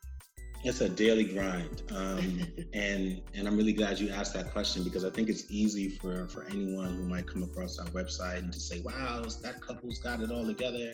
it's 0.68 0.82
a 0.82 0.90
daily 0.90 1.26
grind, 1.26 1.84
um, 1.92 2.42
and 2.74 3.22
and 3.34 3.48
I'm 3.48 3.58
really 3.58 3.74
glad 3.74 4.00
you 4.00 4.10
asked 4.10 4.34
that 4.34 4.52
question 4.52 4.84
because 4.84 5.06
I 5.06 5.10
think 5.10 5.30
it's 5.30 5.46
easy 5.50 5.90
for 5.90 6.28
for 6.28 6.46
anyone 6.46 6.96
who 6.96 7.04
might 7.04 7.28
come 7.28 7.44
across 7.44 7.78
our 7.80 7.88
website 7.88 8.40
and 8.40 8.52
to 8.52 8.60
say, 8.60 8.82
"Wow, 8.82 9.24
that 9.44 9.62
couple's 9.62 10.00
got 10.00 10.22
it 10.22 10.32
all 10.32 10.46
together," 10.46 10.94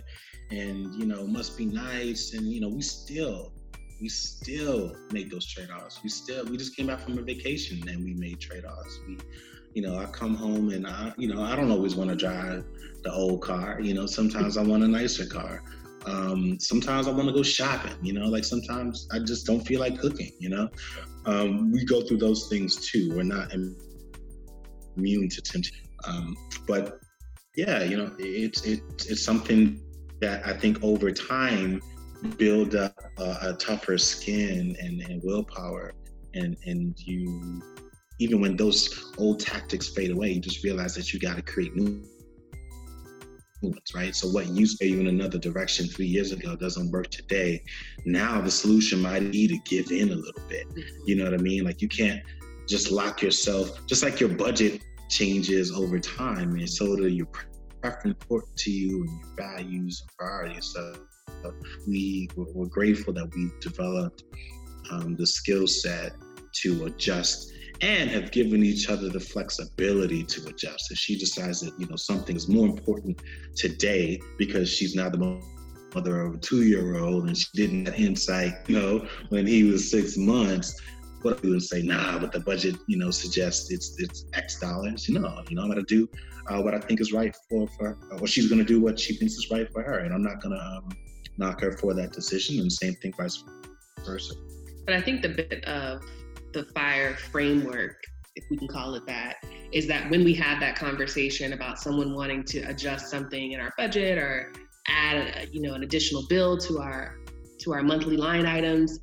and 0.50 0.94
you 0.96 1.06
know, 1.06 1.26
must 1.26 1.58
be 1.58 1.66
nice, 1.66 2.34
and 2.34 2.48
you 2.48 2.62
know, 2.62 2.70
we 2.70 2.82
still 2.82 3.54
we 4.02 4.10
still 4.10 4.96
make 5.12 5.30
those 5.30 5.46
trade-offs. 5.46 6.02
We 6.04 6.10
still 6.10 6.46
we 6.46 6.58
just 6.58 6.76
came 6.76 6.88
back 6.88 7.02
from 7.02 7.18
a 7.18 7.22
vacation 7.22 7.88
and 7.88 8.04
we 8.04 8.14
made 8.14 8.40
trade-offs. 8.40 9.00
We 9.08 9.20
you 9.74 9.82
know, 9.82 9.98
I 9.98 10.06
come 10.06 10.36
home 10.36 10.70
and 10.72 10.86
I, 10.86 11.14
you 11.18 11.34
know, 11.34 11.42
I 11.42 11.56
don't 11.56 11.72
always 11.72 11.96
want 11.96 12.10
to 12.10 12.16
drive 12.16 12.66
the 13.04 13.14
old 13.14 13.42
car. 13.42 13.80
You 13.80 13.94
know, 13.94 14.06
sometimes 14.06 14.58
I 14.58 14.64
want 14.64 14.84
a 14.84 14.88
nicer 14.88 15.26
car. 15.26 15.64
Um, 16.06 16.60
sometimes 16.60 17.08
I 17.08 17.12
want 17.12 17.28
to 17.28 17.34
go 17.34 17.44
shopping, 17.44 17.96
you 18.02 18.14
know, 18.14 18.26
like 18.26 18.44
sometimes 18.44 19.08
I 19.12 19.20
just 19.20 19.46
don't 19.46 19.62
feel 19.62 19.80
like 19.80 20.00
cooking, 20.00 20.32
you 20.40 20.50
know. 20.50 20.70
Um, 21.26 21.72
we 21.72 21.86
go 21.86 22.02
through 22.02 22.18
those 22.18 22.48
things 22.48 22.88
too. 22.90 23.14
We're 23.16 23.24
not 23.24 23.54
immune 24.98 25.30
to 25.30 25.42
temptation. 25.42 25.88
Um, 26.08 26.36
but 26.68 27.00
yeah, 27.56 27.84
you 27.84 27.98
know, 27.98 28.12
it's 28.18 28.64
it's 28.64 29.06
it's 29.06 29.24
something 29.24 29.82
that 30.20 30.46
I 30.46 30.54
think 30.54 30.84
over 30.84 31.12
time 31.12 31.82
build 32.38 32.76
up 32.76 32.96
a, 33.18 33.38
a 33.42 33.54
tougher 33.54 33.98
skin 33.98 34.76
and, 34.82 35.02
and 35.02 35.22
willpower, 35.24 35.94
and 36.34 36.58
and 36.66 36.98
you 37.00 37.62
even 38.20 38.40
when 38.40 38.56
those 38.56 39.14
old 39.18 39.40
tactics 39.40 39.90
fade 39.90 40.12
away, 40.12 40.32
you 40.32 40.40
just 40.40 40.64
realize 40.64 40.96
that 40.96 41.12
you 41.12 41.20
got 41.20 41.36
to 41.36 41.42
create 41.42 41.76
new 41.76 42.04
right? 43.95 44.15
So 44.15 44.28
what 44.28 44.47
used 44.47 44.80
to 44.80 44.88
you 44.88 45.00
in 45.00 45.08
another 45.08 45.38
direction 45.38 45.88
three 45.88 46.06
years 46.06 46.32
ago 46.32 46.56
doesn't 46.56 46.91
work 46.91 47.10
today. 47.10 47.63
Now 48.06 48.41
the 48.41 48.52
solution 48.52 49.02
might 49.02 49.32
be 49.32 49.47
to 49.47 49.58
give 49.65 49.91
in 49.91 50.10
a 50.10 50.15
little 50.15 50.43
bit. 50.47 50.67
Mm-hmm. 50.69 51.04
You 51.06 51.15
know 51.17 51.26
what 51.26 51.34
I 51.34 51.38
mean? 51.38 51.63
Like 51.63 51.82
you 51.82 51.88
can't 51.88 52.21
just 52.67 52.91
lock 52.91 53.21
yourself, 53.21 53.86
just 53.88 54.04
like 54.04 54.19
your 54.19 54.30
budget 54.30 54.82
changes 55.10 55.71
over 55.71 56.00
time, 56.00 56.52
and 56.56 56.69
so 56.69 56.95
do 56.95 57.08
your 57.08 57.28
preference 57.82 58.17
important 58.21 58.56
to 58.56 58.71
you 58.71 59.02
and 59.02 59.10
your 59.10 59.50
values 59.50 60.02
and 60.02 60.17
priorities. 60.17 60.65
So 60.74 60.93
we 61.88 62.30
we're 62.36 62.67
grateful 62.67 63.13
that 63.13 63.34
we've 63.36 63.60
developed 63.60 64.24
um, 64.91 65.15
the 65.15 65.26
skill 65.26 65.67
set 65.67 66.13
to 66.54 66.86
adjust 66.86 67.52
and 67.82 68.10
have 68.12 68.32
given 68.32 68.63
each 68.63 68.89
other 68.89 69.10
the 69.10 69.20
flexibility 69.20 70.24
to 70.24 70.48
adjust. 70.48 70.91
If 70.91 70.98
she 70.98 71.17
decides 71.17 71.62
that, 71.62 71.74
you 71.80 71.88
know, 71.88 71.96
something 71.96 72.36
is 72.36 72.48
more 72.48 72.67
important 72.67 73.22
today 73.56 74.22
because 74.38 74.70
she's 74.70 74.96
now 74.96 75.10
the 75.10 75.41
mother 75.94 76.22
of 76.22 76.36
a 76.36 76.38
two-year-old 76.38 77.28
and 77.28 77.38
she 77.38 77.48
didn't 77.54 77.88
have 77.88 77.96
insight, 77.96 78.54
you 78.67 78.80
know, 78.80 79.08
when 79.30 79.48
he 79.48 79.63
was 79.63 79.89
six 79.89 80.15
months, 80.15 80.80
what 81.24 81.41
we 81.41 81.50
would 81.50 81.63
say, 81.63 81.82
nah, 81.82 82.17
but 82.20 82.32
the 82.32 82.39
budget, 82.39 82.76
you 82.88 82.98
know, 82.98 83.12
suggests 83.12 83.72
it's 83.72 83.96
it's 84.00 84.26
X 84.34 84.60
dollars. 84.60 85.08
You 85.08 85.20
know, 85.20 85.44
you 85.50 85.56
know, 85.56 85.63
I'm 85.63 85.70
gonna 85.70 85.84
do 85.84 86.10
uh, 86.48 86.62
what 86.62 86.74
I 86.74 86.80
think 86.80 87.00
is 87.00 87.13
right 87.13 87.36
for 87.50 87.67
for, 87.67 87.98
or 88.20 88.28
she's 88.28 88.50
gonna 88.50 88.63
do 88.63 88.82
what 88.82 89.00
she 89.00 89.13
thinks 89.15 89.36
is 89.36 89.50
right 89.52 89.72
for 89.72 89.84
her, 89.84 90.00
and 90.00 90.13
I'm 90.13 90.24
not 90.24 90.41
gonna 90.41 90.58
um, 90.58 90.89
knock 91.38 91.62
her 91.62 91.74
for 91.74 91.94
that 91.94 92.12
decision. 92.12 92.60
And 92.60 92.72
same 92.72 92.96
thing 92.96 93.13
vice 93.17 93.44
versa. 94.04 94.34
But 94.86 94.96
I 94.96 95.02
think 95.02 95.22
the 95.22 95.30
bit 95.30 95.63
of 95.65 96.02
the 96.54 96.64
fire 96.76 97.16
framework 97.16 97.98
if 98.36 98.46
we 98.50 98.58
can 98.58 98.68
call 98.68 98.96
it 98.96 99.06
that 99.06 99.44
is 99.74 99.88
that 99.88 100.10
when 100.10 100.24
we 100.24 100.34
have 100.34 100.60
that 100.60 100.76
conversation 100.76 101.54
about 101.54 101.80
someone 101.80 102.16
wanting 102.16 102.44
to 102.44 102.60
adjust 102.64 103.10
something 103.10 103.52
in 103.52 103.60
our 103.60 103.74
budget 103.78 104.18
or 104.18 104.54
add 104.88 105.18
a, 105.18 105.48
you 105.52 105.62
know 105.62 105.74
an 105.74 105.84
additional 105.84 106.26
bill 106.28 106.58
to 106.58 106.80
our 106.80 107.18
to 107.60 107.74
our 107.74 107.84
monthly 107.84 108.18
line 108.18 108.46
items 108.46 109.00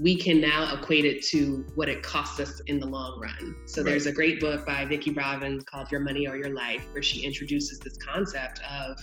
we 0.00 0.16
can 0.16 0.40
now 0.40 0.72
equate 0.74 1.04
it 1.04 1.22
to 1.24 1.66
what 1.74 1.88
it 1.88 2.02
costs 2.02 2.38
us 2.38 2.60
in 2.66 2.78
the 2.78 2.86
long 2.86 3.20
run. 3.20 3.56
So 3.66 3.82
right. 3.82 3.90
there's 3.90 4.06
a 4.06 4.12
great 4.12 4.38
book 4.38 4.64
by 4.64 4.84
Vicki 4.84 5.10
Robbins 5.10 5.64
called 5.64 5.90
Your 5.90 6.00
Money 6.00 6.28
or 6.28 6.36
Your 6.36 6.54
Life, 6.54 6.86
where 6.92 7.02
she 7.02 7.24
introduces 7.24 7.80
this 7.80 7.96
concept 7.96 8.60
of 8.70 8.96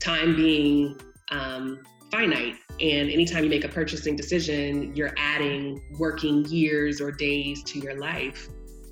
time 0.00 0.36
being 0.36 1.00
um, 1.30 1.80
finite. 2.10 2.56
And 2.80 3.10
anytime 3.10 3.44
you 3.44 3.50
make 3.50 3.64
a 3.64 3.68
purchasing 3.68 4.16
decision, 4.16 4.94
you're 4.96 5.14
adding 5.16 5.80
working 5.98 6.44
years 6.46 7.00
or 7.00 7.12
days 7.12 7.62
to 7.64 7.78
your 7.78 7.98
life. 7.98 8.48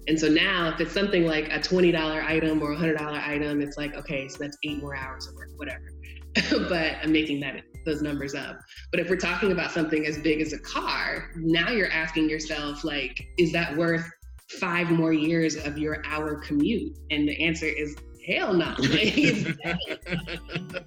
And 0.09 0.19
so 0.19 0.29
now, 0.29 0.69
if 0.71 0.81
it's 0.81 0.93
something 0.93 1.25
like 1.25 1.47
a 1.47 1.59
$20 1.59 1.95
item 2.25 2.63
or 2.63 2.73
a 2.73 2.77
$100 2.77 3.01
item, 3.01 3.61
it's 3.61 3.77
like, 3.77 3.95
okay, 3.95 4.29
so 4.29 4.39
that's 4.41 4.57
eight 4.65 4.81
more 4.81 4.97
hours 4.97 5.29
of 5.29 5.35
work, 5.35 5.49
whatever. 5.57 5.93
but 6.69 6.97
I'm 7.03 7.13
making 7.13 7.41
that 7.41 7.63
those 7.85 8.03
numbers 8.03 8.35
up. 8.35 8.61
But 8.91 9.01
if 9.01 9.11
we're 9.11 9.17
talking 9.17 9.53
about 9.53 9.71
something 9.73 10.07
as 10.07 10.19
big 10.19 10.41
as 10.41 10.53
a 10.53 10.59
car, 10.59 11.31
now 11.37 11.71
you're 11.71 11.91
asking 11.91 12.29
yourself, 12.31 12.85
like, 12.85 13.27
is 13.39 13.53
that 13.53 13.77
worth 13.77 14.09
five 14.61 14.91
more 14.91 15.13
years 15.13 15.57
of 15.57 15.79
your 15.79 16.03
hour 16.07 16.37
commute? 16.37 16.97
And 17.11 17.29
the 17.29 17.45
answer 17.45 17.67
is 17.67 17.97
hell 18.27 18.55
no. 18.55 18.67
what 18.79 18.81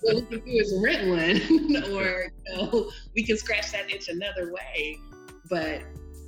we 0.04 0.26
can 0.30 0.39
do 0.39 0.41
is 0.45 0.80
rent 0.84 1.08
one, 1.10 1.84
or 1.93 2.32
you 2.48 2.56
know, 2.56 2.91
we 3.15 3.24
can 3.24 3.38
scratch 3.38 3.71
that 3.71 3.91
itch 3.91 4.08
another 4.10 4.54
way. 4.54 4.98
But 5.50 5.82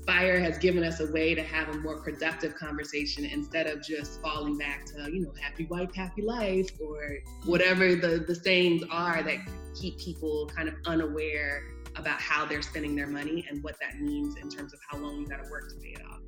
fire 0.05 0.39
has 0.39 0.57
given 0.57 0.83
us 0.83 0.99
a 0.99 1.11
way 1.11 1.35
to 1.35 1.43
have 1.43 1.69
a 1.69 1.77
more 1.79 2.01
productive 2.01 2.55
conversation 2.55 3.25
instead 3.25 3.67
of 3.67 3.83
just 3.83 4.21
falling 4.21 4.57
back 4.57 4.85
to 4.85 5.11
you 5.11 5.21
know 5.21 5.33
happy 5.41 5.65
wife 5.65 5.93
happy 5.93 6.21
life 6.21 6.69
or 6.79 7.17
whatever 7.43 7.93
the 7.93 8.23
the 8.25 8.33
sayings 8.33 8.83
are 8.89 9.21
that 9.21 9.37
keep 9.75 9.99
people 9.99 10.49
kind 10.55 10.69
of 10.69 10.75
unaware 10.85 11.63
about 11.97 12.21
how 12.21 12.45
they're 12.45 12.61
spending 12.61 12.95
their 12.95 13.07
money 13.07 13.45
and 13.49 13.61
what 13.63 13.75
that 13.81 13.99
means 13.99 14.37
in 14.37 14.47
terms 14.49 14.73
of 14.73 14.79
how 14.87 14.97
long 14.97 15.19
you 15.19 15.27
got 15.27 15.43
to 15.43 15.49
work 15.51 15.67
to 15.67 15.75
pay 15.75 15.89
it 15.89 16.01
off 16.09 16.21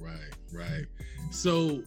right 0.00 0.34
right 0.52 0.84
so 1.30 1.82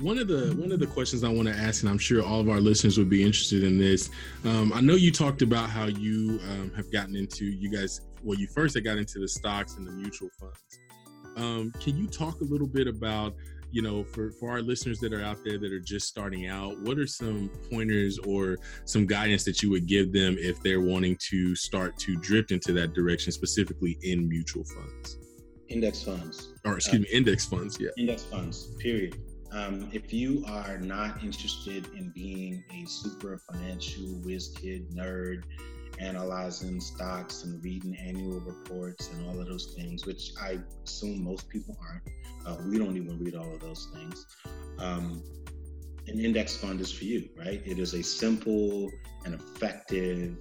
one 0.00 0.18
of 0.18 0.26
the 0.26 0.54
one 0.58 0.72
of 0.72 0.80
the 0.80 0.86
questions 0.86 1.22
I 1.22 1.28
want 1.28 1.48
to 1.48 1.54
ask, 1.54 1.82
and 1.82 1.90
I'm 1.90 1.98
sure 1.98 2.22
all 2.22 2.40
of 2.40 2.48
our 2.48 2.60
listeners 2.60 2.98
would 2.98 3.08
be 3.08 3.22
interested 3.22 3.62
in 3.62 3.78
this. 3.78 4.10
Um, 4.44 4.72
I 4.72 4.80
know 4.80 4.94
you 4.94 5.12
talked 5.12 5.42
about 5.42 5.70
how 5.70 5.86
you 5.86 6.40
um, 6.50 6.72
have 6.76 6.90
gotten 6.90 7.14
into 7.14 7.44
you 7.44 7.70
guys. 7.70 8.00
Well, 8.22 8.38
you 8.38 8.46
first 8.48 8.76
got 8.82 8.98
into 8.98 9.18
the 9.18 9.28
stocks 9.28 9.76
and 9.76 9.86
the 9.86 9.92
mutual 9.92 10.30
funds. 10.40 10.58
Um, 11.36 11.72
can 11.80 11.96
you 11.96 12.06
talk 12.06 12.40
a 12.40 12.44
little 12.44 12.66
bit 12.66 12.86
about, 12.88 13.34
you 13.70 13.82
know, 13.82 14.02
for 14.02 14.32
for 14.32 14.50
our 14.50 14.62
listeners 14.62 14.98
that 15.00 15.12
are 15.12 15.22
out 15.22 15.44
there 15.44 15.58
that 15.58 15.72
are 15.72 15.80
just 15.80 16.08
starting 16.08 16.48
out, 16.48 16.78
what 16.80 16.98
are 16.98 17.06
some 17.06 17.50
pointers 17.70 18.18
or 18.18 18.56
some 18.84 19.06
guidance 19.06 19.44
that 19.44 19.62
you 19.62 19.70
would 19.70 19.86
give 19.86 20.12
them 20.12 20.36
if 20.38 20.60
they're 20.62 20.80
wanting 20.80 21.16
to 21.30 21.54
start 21.54 21.96
to 21.98 22.16
drift 22.16 22.50
into 22.50 22.72
that 22.72 22.94
direction, 22.94 23.30
specifically 23.30 23.96
in 24.02 24.28
mutual 24.28 24.64
funds? 24.64 25.23
Index 25.74 26.04
funds. 26.04 26.54
Or 26.64 26.76
excuse 26.76 27.00
uh, 27.00 27.02
me, 27.02 27.08
index 27.12 27.46
funds. 27.46 27.78
Yeah. 27.80 27.88
Index 27.98 28.22
funds. 28.22 28.68
Period. 28.78 29.16
Um, 29.50 29.90
if 29.92 30.12
you 30.12 30.44
are 30.46 30.78
not 30.78 31.22
interested 31.24 31.88
in 31.96 32.12
being 32.14 32.62
a 32.72 32.86
super 32.86 33.38
financial 33.38 34.04
whiz 34.24 34.54
kid 34.56 34.88
nerd, 34.92 35.42
analyzing 35.98 36.80
stocks 36.80 37.42
and 37.42 37.62
reading 37.64 37.96
annual 37.96 38.38
reports 38.40 39.10
and 39.12 39.26
all 39.26 39.40
of 39.40 39.48
those 39.48 39.74
things, 39.76 40.06
which 40.06 40.30
I 40.40 40.60
assume 40.84 41.24
most 41.24 41.48
people 41.48 41.76
aren't, 41.80 42.08
uh, 42.46 42.62
we 42.68 42.78
don't 42.78 42.96
even 42.96 43.18
read 43.18 43.34
all 43.34 43.52
of 43.52 43.60
those 43.60 43.88
things. 43.94 44.26
Um, 44.78 45.24
an 46.06 46.20
index 46.20 46.56
fund 46.56 46.80
is 46.80 46.92
for 46.92 47.04
you, 47.04 47.28
right? 47.36 47.60
It 47.64 47.80
is 47.80 47.94
a 47.94 48.02
simple 48.02 48.92
and 49.24 49.34
effective 49.34 50.36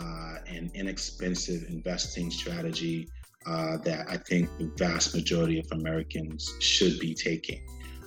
uh, 0.00 0.38
and 0.48 0.72
inexpensive 0.74 1.68
investing 1.68 2.32
strategy 2.32 3.08
uh, 3.46 3.76
that 3.78 4.06
I 4.08 4.16
think 4.16 4.48
the 4.58 4.70
vast 4.76 5.14
majority 5.14 5.58
of 5.58 5.70
Americans 5.72 6.54
should 6.60 6.98
be 6.98 7.14
taking. 7.14 7.62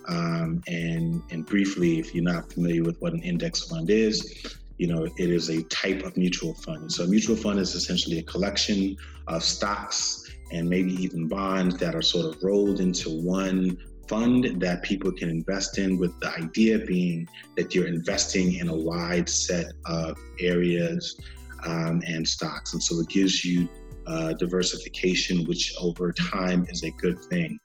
Um, 0.08 0.62
and, 0.68 1.22
and 1.32 1.46
briefly, 1.46 2.00
if 2.00 2.14
you're 2.14 2.24
not 2.24 2.52
familiar 2.54 2.84
with 2.84 2.98
what 3.00 3.14
an 3.14 3.24
index 3.24 3.68
fund 3.68 3.90
is, 3.90 4.46
you 4.78 4.88
know, 4.88 5.06
it 5.06 5.30
is 5.30 5.50
a 5.50 5.64
type 5.64 6.04
of 6.04 6.16
mutual 6.18 6.54
fund. 6.54 6.92
So 6.92 7.06
a 7.06 7.08
mutual 7.08 7.36
fund 7.36 7.60
is 7.60 7.76
essentially 7.76 8.20
a 8.20 8.24
collection 8.24 8.98
of 9.28 9.44
stocks 9.44 10.30
and 10.52 10.70
maybe 10.70 10.94
even 11.02 11.28
bonds 11.28 11.78
that 11.78 11.96
are 11.96 12.02
sort 12.02 12.36
of 12.36 12.44
rolled 12.44 12.80
into 12.80 13.10
one 13.10 13.78
fund 14.08 14.62
that 14.62 14.84
people 14.84 15.12
can 15.12 15.30
invest 15.30 15.78
in 15.80 15.98
with 15.98 16.18
the 16.20 16.30
idea 16.38 16.80
being 16.80 17.28
that 17.58 17.74
you're 17.74 17.88
investing 17.88 18.56
in 18.56 18.68
a 18.68 18.76
wide 18.76 19.28
set 19.28 19.74
of 19.86 20.18
areas 20.40 21.20
um, 21.66 22.02
and 22.06 22.28
stocks. 22.28 22.74
And 22.74 22.84
so 22.84 23.00
it 23.00 23.10
gives 23.10 23.44
you 23.44 23.68
uh, 24.08 24.34
diversification, 24.34 25.46
which 25.46 25.74
over 25.80 26.12
time 26.12 26.66
is 26.70 26.84
a 26.84 26.92
good 26.92 27.20
thing. 27.26 27.60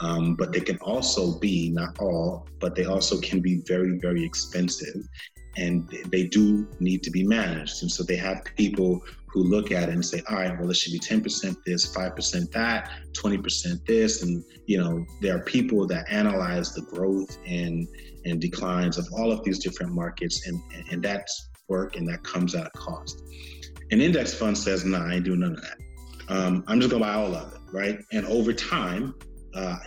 Um, 0.00 0.34
but 0.34 0.52
they 0.52 0.60
can 0.60 0.76
also 0.78 1.38
be, 1.38 1.70
not 1.70 1.98
all, 1.98 2.46
but 2.60 2.74
they 2.74 2.84
also 2.84 3.18
can 3.20 3.40
be 3.40 3.62
very, 3.66 3.98
very 3.98 4.24
expensive. 4.24 5.02
And 5.56 5.88
they 6.10 6.26
do 6.26 6.68
need 6.80 7.02
to 7.04 7.10
be 7.10 7.24
managed. 7.24 7.82
And 7.82 7.90
so 7.90 8.02
they 8.02 8.16
have 8.16 8.44
people 8.56 9.00
who 9.26 9.42
look 9.42 9.72
at 9.72 9.88
it 9.88 9.92
and 9.92 10.04
say, 10.04 10.22
all 10.28 10.36
right, 10.36 10.58
well, 10.58 10.70
it 10.70 10.76
should 10.76 10.92
be 10.92 10.98
10% 10.98 11.56
this, 11.64 11.94
5% 11.94 12.50
that, 12.52 12.90
20% 13.12 13.86
this. 13.86 14.22
And, 14.22 14.44
you 14.66 14.78
know, 14.78 15.06
there 15.22 15.36
are 15.36 15.42
people 15.42 15.86
that 15.86 16.04
analyze 16.10 16.74
the 16.74 16.82
growth 16.82 17.38
and, 17.46 17.88
and 18.26 18.38
declines 18.38 18.98
of 18.98 19.06
all 19.14 19.32
of 19.32 19.42
these 19.44 19.58
different 19.58 19.92
markets. 19.94 20.46
And, 20.46 20.60
and 20.90 21.02
that's 21.02 21.48
work 21.68 21.96
and 21.96 22.06
that 22.08 22.22
comes 22.22 22.54
at 22.54 22.66
a 22.66 22.70
cost. 22.70 23.22
An 23.90 24.00
index 24.00 24.34
fund 24.34 24.56
says, 24.58 24.84
nah, 24.84 25.06
I 25.06 25.14
ain't 25.14 25.24
doing 25.24 25.40
none 25.40 25.52
of 25.52 25.62
that. 25.62 25.78
Um, 26.28 26.64
I'm 26.66 26.80
just 26.80 26.90
gonna 26.90 27.04
buy 27.04 27.14
all 27.14 27.34
of 27.34 27.52
it, 27.52 27.60
right? 27.72 27.98
And 28.12 28.26
over 28.26 28.52
time, 28.52 29.14
uh, 29.54 29.78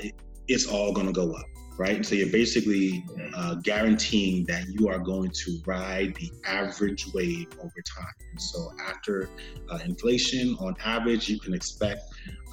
it's 0.49 0.65
all 0.65 0.91
going 0.91 1.05
to 1.05 1.13
go 1.13 1.31
up, 1.33 1.45
right? 1.77 2.03
So 2.05 2.15
you're 2.15 2.31
basically 2.31 3.05
uh, 3.35 3.55
guaranteeing 3.55 4.45
that 4.45 4.65
you 4.67 4.89
are 4.89 4.97
going 4.97 5.29
to 5.29 5.59
ride 5.65 6.15
the 6.15 6.31
average 6.45 7.05
wave 7.13 7.47
over 7.59 7.81
time. 7.97 8.13
And 8.31 8.41
so 8.41 8.71
after 8.83 9.29
uh, 9.69 9.79
inflation, 9.85 10.57
on 10.59 10.75
average, 10.83 11.29
you 11.29 11.39
can 11.39 11.53
expect 11.53 12.01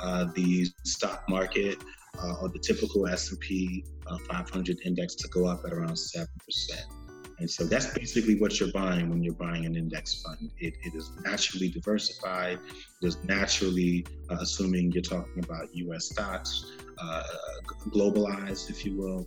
uh, 0.00 0.26
the 0.34 0.66
stock 0.84 1.24
market 1.28 1.82
uh, 2.18 2.34
or 2.42 2.50
the 2.50 2.58
typical 2.58 3.06
S&P 3.06 3.84
uh, 4.06 4.18
500 4.28 4.78
index 4.84 5.14
to 5.16 5.28
go 5.28 5.46
up 5.46 5.62
at 5.64 5.72
around 5.72 5.96
seven 5.96 6.28
percent. 6.44 6.86
And 7.38 7.50
so 7.50 7.64
that's 7.64 7.92
basically 7.92 8.38
what 8.38 8.58
you're 8.58 8.72
buying 8.72 9.10
when 9.10 9.22
you're 9.22 9.34
buying 9.34 9.66
an 9.66 9.76
index 9.76 10.22
fund. 10.22 10.50
It, 10.58 10.74
it 10.82 10.94
is 10.94 11.12
naturally 11.22 11.68
diversified. 11.68 12.58
It 13.02 13.06
is 13.06 13.22
naturally, 13.24 14.06
uh, 14.30 14.38
assuming 14.40 14.92
you're 14.92 15.02
talking 15.02 15.44
about 15.44 15.74
US 15.74 16.06
stocks, 16.06 16.72
uh, 16.98 17.22
globalized, 17.90 18.70
if 18.70 18.84
you 18.84 18.96
will. 18.96 19.26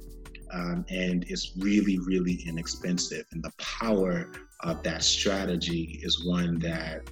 Um, 0.51 0.83
and 0.89 1.23
it's 1.27 1.53
really, 1.57 1.99
really 1.99 2.41
inexpensive. 2.47 3.25
And 3.31 3.43
the 3.43 3.51
power 3.59 4.31
of 4.61 4.81
that 4.83 5.03
strategy 5.03 5.99
is 6.01 6.25
one 6.25 6.57
that 6.59 7.07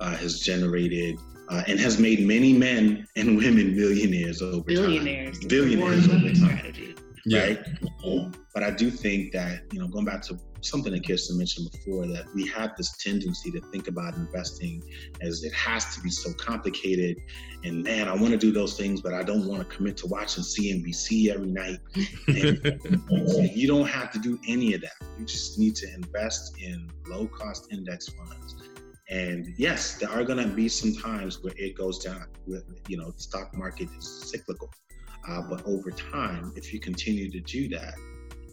uh, 0.00 0.16
has 0.16 0.40
generated 0.40 1.18
uh, 1.48 1.62
and 1.66 1.78
has 1.78 1.98
made 1.98 2.26
many 2.26 2.52
men 2.52 3.06
and 3.16 3.36
women 3.38 3.74
millionaires 3.74 4.42
over 4.42 4.60
billionaires. 4.60 5.38
time. 5.38 5.48
Billionaires. 5.48 6.08
Billionaires 6.08 6.08
over 6.08 6.52
time. 6.52 7.05
Yeah. 7.26 7.40
Right. 7.40 8.32
But 8.54 8.62
I 8.62 8.70
do 8.70 8.88
think 8.88 9.32
that, 9.32 9.62
you 9.72 9.80
know, 9.80 9.88
going 9.88 10.04
back 10.04 10.22
to 10.22 10.38
something 10.60 10.92
that 10.92 11.06
Kirsten 11.06 11.36
mentioned 11.36 11.68
before, 11.72 12.06
that 12.06 12.32
we 12.34 12.46
have 12.48 12.76
this 12.76 12.96
tendency 12.98 13.50
to 13.50 13.60
think 13.72 13.88
about 13.88 14.14
investing 14.14 14.82
as 15.20 15.42
it 15.42 15.52
has 15.52 15.94
to 15.96 16.00
be 16.00 16.08
so 16.08 16.32
complicated. 16.34 17.20
And 17.64 17.82
man, 17.82 18.08
I 18.08 18.14
want 18.14 18.28
to 18.28 18.36
do 18.36 18.52
those 18.52 18.76
things, 18.76 19.00
but 19.00 19.12
I 19.12 19.24
don't 19.24 19.46
want 19.48 19.68
to 19.68 19.76
commit 19.76 19.96
to 19.98 20.06
watching 20.06 20.44
CNBC 20.44 21.28
every 21.28 21.48
night. 21.48 21.80
you 23.56 23.66
don't 23.66 23.88
have 23.88 24.12
to 24.12 24.20
do 24.20 24.38
any 24.46 24.74
of 24.74 24.82
that. 24.82 25.06
You 25.18 25.26
just 25.26 25.58
need 25.58 25.74
to 25.76 25.92
invest 25.94 26.56
in 26.62 26.88
low 27.08 27.26
cost 27.26 27.72
index 27.72 28.08
funds. 28.08 28.54
And 29.10 29.52
yes, 29.56 29.98
there 29.98 30.10
are 30.10 30.24
going 30.24 30.48
to 30.48 30.52
be 30.52 30.68
some 30.68 30.94
times 30.94 31.42
where 31.42 31.54
it 31.56 31.76
goes 31.76 31.98
down. 31.98 32.26
You 32.88 32.96
know, 32.98 33.10
the 33.10 33.20
stock 33.20 33.56
market 33.56 33.88
is 33.98 34.30
cyclical. 34.30 34.70
Uh, 35.28 35.42
but 35.42 35.64
over 35.66 35.90
time, 35.90 36.52
if 36.56 36.72
you 36.72 36.80
continue 36.80 37.30
to 37.30 37.40
do 37.40 37.68
that, 37.68 37.94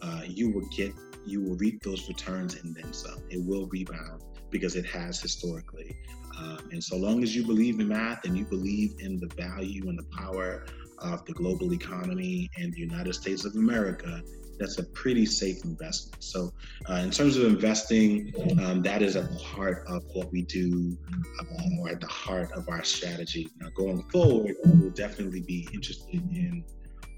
uh, 0.02 0.22
you 0.26 0.50
will 0.50 0.66
get, 0.68 0.92
you 1.24 1.42
will 1.42 1.56
reap 1.56 1.82
those 1.82 2.08
returns 2.08 2.56
and 2.56 2.74
then 2.74 2.92
some. 2.92 3.22
It 3.30 3.42
will 3.44 3.66
rebound 3.66 4.22
because 4.50 4.76
it 4.76 4.86
has 4.86 5.20
historically. 5.20 5.96
Um, 6.38 6.68
and 6.72 6.82
so 6.82 6.96
long 6.96 7.22
as 7.22 7.34
you 7.34 7.44
believe 7.46 7.80
in 7.80 7.88
math 7.88 8.24
and 8.24 8.36
you 8.36 8.44
believe 8.44 8.96
in 8.98 9.18
the 9.18 9.28
value 9.34 9.88
and 9.88 9.98
the 9.98 10.06
power 10.16 10.66
of 10.98 11.24
the 11.24 11.32
global 11.32 11.72
economy 11.72 12.50
and 12.56 12.72
the 12.72 12.80
United 12.80 13.14
States 13.14 13.44
of 13.44 13.54
America, 13.54 14.22
that's 14.58 14.78
a 14.78 14.84
pretty 14.84 15.26
safe 15.26 15.64
investment. 15.64 16.22
So, 16.22 16.52
uh, 16.88 16.94
in 16.94 17.10
terms 17.10 17.36
of 17.36 17.44
investing, 17.44 18.32
um, 18.62 18.82
that 18.82 19.02
is 19.02 19.16
at 19.16 19.30
the 19.30 19.38
heart 19.38 19.84
of 19.86 20.02
what 20.14 20.30
we 20.32 20.42
do, 20.42 20.96
um, 21.40 21.78
or 21.80 21.90
at 21.90 22.00
the 22.00 22.06
heart 22.06 22.52
of 22.52 22.68
our 22.68 22.84
strategy. 22.84 23.50
Now, 23.60 23.68
going 23.76 24.02
forward, 24.10 24.56
we'll 24.64 24.90
definitely 24.90 25.40
be 25.40 25.68
interested 25.72 26.14
in 26.14 26.64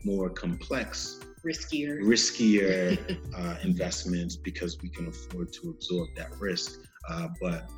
more 0.05 0.31
complex, 0.31 1.21
riskier, 1.45 2.01
riskier 2.03 3.19
uh, 3.37 3.57
investments 3.63 4.37
because 4.37 4.79
we 4.83 4.89
can 4.89 5.09
afford 5.09 5.53
to 5.55 5.71
absorb 5.71 6.09
that 6.17 6.31
risk. 6.39 6.81
Uh, 7.09 7.29
but 7.41 7.71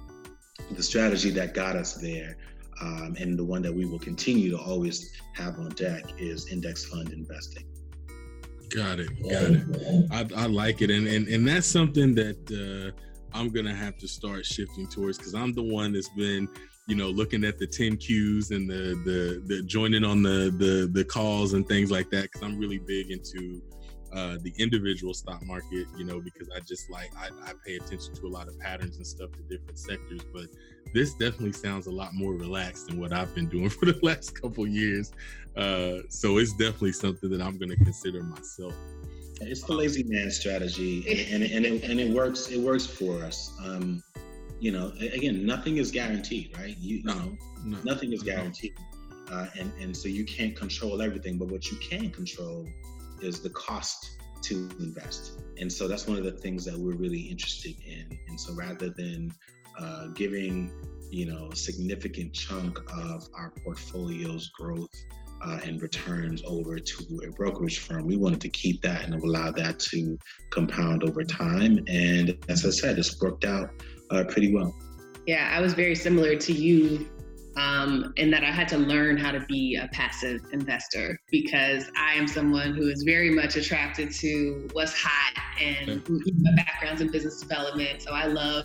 the 0.73 0.83
strategy 0.83 1.31
that 1.31 1.55
got 1.55 1.77
us 1.77 1.94
there. 1.94 2.37
Um, 2.81 3.16
and 3.18 3.37
the 3.37 3.44
one 3.44 3.62
that 3.62 3.75
we 3.75 3.87
will 3.87 3.99
continue 3.99 4.51
to 4.51 4.59
always 4.59 5.12
have 5.35 5.59
on 5.59 5.71
deck 5.71 6.05
is 6.18 6.47
index 6.47 6.85
fund 6.85 7.12
investing. 7.12 7.64
Got 8.70 9.00
it. 9.00 9.09
Got 9.22 9.50
it. 9.50 10.07
I, 10.11 10.42
I 10.42 10.46
like 10.46 10.83
it, 10.83 10.90
and 10.90 11.07
and 11.07 11.28
and 11.28 11.46
that's 11.46 11.66
something 11.66 12.14
that 12.16 12.37
uh, 12.50 12.98
I'm 13.37 13.48
gonna 13.50 13.74
have 13.74 13.96
to 13.98 14.09
start 14.09 14.44
shifting 14.44 14.87
towards 14.87 15.18
because 15.18 15.35
I'm 15.35 15.52
the 15.52 15.62
one 15.62 15.92
that's 15.92 16.09
been, 16.11 16.48
you 16.87 16.94
know, 16.94 17.09
looking 17.09 17.44
at 17.44 17.59
the 17.59 17.66
10 17.66 17.96
Qs 17.96 18.50
and 18.50 18.68
the 18.68 19.00
the 19.04 19.42
the 19.46 19.62
joining 19.62 20.04
on 20.04 20.22
the 20.22 20.54
the 20.59 20.88
the 20.92 21.04
calls 21.04 21.54
and 21.54 21.66
things 21.66 21.90
like 21.90 22.11
that 22.11 22.24
because 22.24 22.42
I'm 22.42 22.59
really 22.59 22.78
big 22.78 23.11
into 23.11 23.62
uh, 24.12 24.38
the 24.42 24.53
individual 24.59 25.14
stock 25.14 25.44
market, 25.44 25.87
you 25.97 26.05
know, 26.05 26.21
because 26.21 26.49
I 26.55 26.61
just 26.61 26.90
like 26.90 27.11
I, 27.16 27.29
I 27.49 27.53
pay 27.64 27.77
attention 27.77 28.14
to 28.14 28.27
a 28.27 28.29
lot 28.29 28.49
of 28.49 28.59
patterns 28.59 28.97
and 28.97 29.07
stuff 29.07 29.31
to 29.33 29.42
different 29.42 29.79
sectors. 29.79 30.21
But 30.33 30.47
this 30.94 31.12
definitely 31.12 31.53
sounds 31.53 31.87
a 31.87 31.90
lot 31.90 32.14
more 32.14 32.33
relaxed 32.33 32.88
than 32.88 33.01
what 33.01 33.12
I've 33.12 33.35
been 33.35 33.49
doing 33.49 33.68
for 33.71 33.87
the 33.87 33.99
last 34.03 34.40
couple 34.40 34.66
years. 34.66 35.12
Uh, 35.57 35.99
so 36.09 36.38
it's 36.38 36.53
definitely 36.53 36.92
something 36.92 37.31
that 37.31 37.42
I'm 37.42 37.59
going 37.59 37.71
to 37.71 37.77
consider 37.77 38.23
myself. 38.23 38.75
It's 39.40 39.62
the 39.62 39.75
lazy 39.75 40.03
man 40.03 40.31
strategy, 40.31 41.29
and, 41.31 41.42
and, 41.42 41.53
and, 41.53 41.66
it, 41.66 41.85
and 41.85 42.01
it 42.01 42.12
works. 42.12 42.49
It 42.49 42.61
works 42.61 42.87
for 42.87 43.23
us. 43.23 43.53
Um, 43.64 44.03
you 44.59 44.73
know, 44.73 44.92
again, 45.01 45.47
nothing 45.47 45.77
is 45.77 45.92
guaranteed, 45.92 46.57
right? 46.59 46.77
You, 46.79 46.99
you 46.99 47.05
know, 47.05 47.37
no, 47.64 47.79
nothing 47.85 48.12
is 48.12 48.25
guaranteed, 48.25 48.75
uh, 49.31 49.47
and 49.57 49.73
and 49.81 49.97
so 49.97 50.09
you 50.09 50.25
can't 50.25 50.57
control 50.57 51.01
everything. 51.01 51.38
But 51.38 51.49
what 51.49 51.71
you 51.71 51.77
can 51.77 52.11
control 52.11 52.66
is 53.22 53.40
the 53.40 53.50
cost 53.50 54.18
to 54.42 54.68
invest, 54.78 55.40
and 55.59 55.72
so 55.72 55.88
that's 55.88 56.07
one 56.07 56.16
of 56.16 56.24
the 56.24 56.33
things 56.33 56.64
that 56.64 56.78
we're 56.78 56.96
really 56.96 57.20
interested 57.20 57.74
in. 57.85 58.07
And 58.28 58.38
so 58.38 58.54
rather 58.54 58.90
than 58.90 59.33
uh, 59.78 60.09
giving, 60.09 60.72
you 61.11 61.26
know, 61.26 61.48
a 61.52 61.57
significant 61.57 62.33
chunk 62.33 62.78
of 62.92 63.28
our 63.35 63.52
portfolio's 63.64 64.48
growth 64.48 64.90
uh, 65.44 65.61
and 65.64 65.81
returns 65.81 66.42
over 66.44 66.78
to 66.78 67.20
a 67.26 67.31
brokerage 67.31 67.78
firm. 67.78 68.07
We 68.07 68.16
wanted 68.16 68.40
to 68.42 68.48
keep 68.48 68.83
that 68.83 69.04
and 69.04 69.14
allow 69.14 69.52
that 69.52 69.78
to 69.81 70.18
compound 70.50 71.04
over 71.04 71.22
time. 71.22 71.85
And 71.87 72.37
as 72.48 72.66
I 72.66 72.70
said, 72.70 72.98
it's 72.98 73.20
worked 73.20 73.44
out 73.44 73.70
uh, 74.11 74.24
pretty 74.24 74.52
well. 74.52 74.74
Yeah, 75.26 75.52
I 75.54 75.61
was 75.61 75.74
very 75.74 75.94
similar 75.94 76.37
to 76.37 76.52
you 76.52 77.09
um, 77.59 78.12
in 78.16 78.31
that 78.31 78.44
I 78.44 78.51
had 78.51 78.68
to 78.68 78.79
learn 78.79 79.16
how 79.16 79.33
to 79.33 79.40
be 79.40 79.77
a 79.77 79.88
passive 79.88 80.40
investor 80.53 81.18
because 81.31 81.90
I 81.97 82.14
am 82.14 82.29
someone 82.29 82.75
who 82.75 82.88
is 82.88 83.03
very 83.03 83.31
much 83.31 83.57
attracted 83.57 84.12
to 84.12 84.68
what's 84.73 84.94
hot 84.94 85.35
and 85.61 86.09
my 86.09 86.55
background's 86.55 87.01
in 87.01 87.11
business 87.11 87.40
development. 87.40 88.03
So 88.03 88.12
I 88.12 88.27
love 88.27 88.64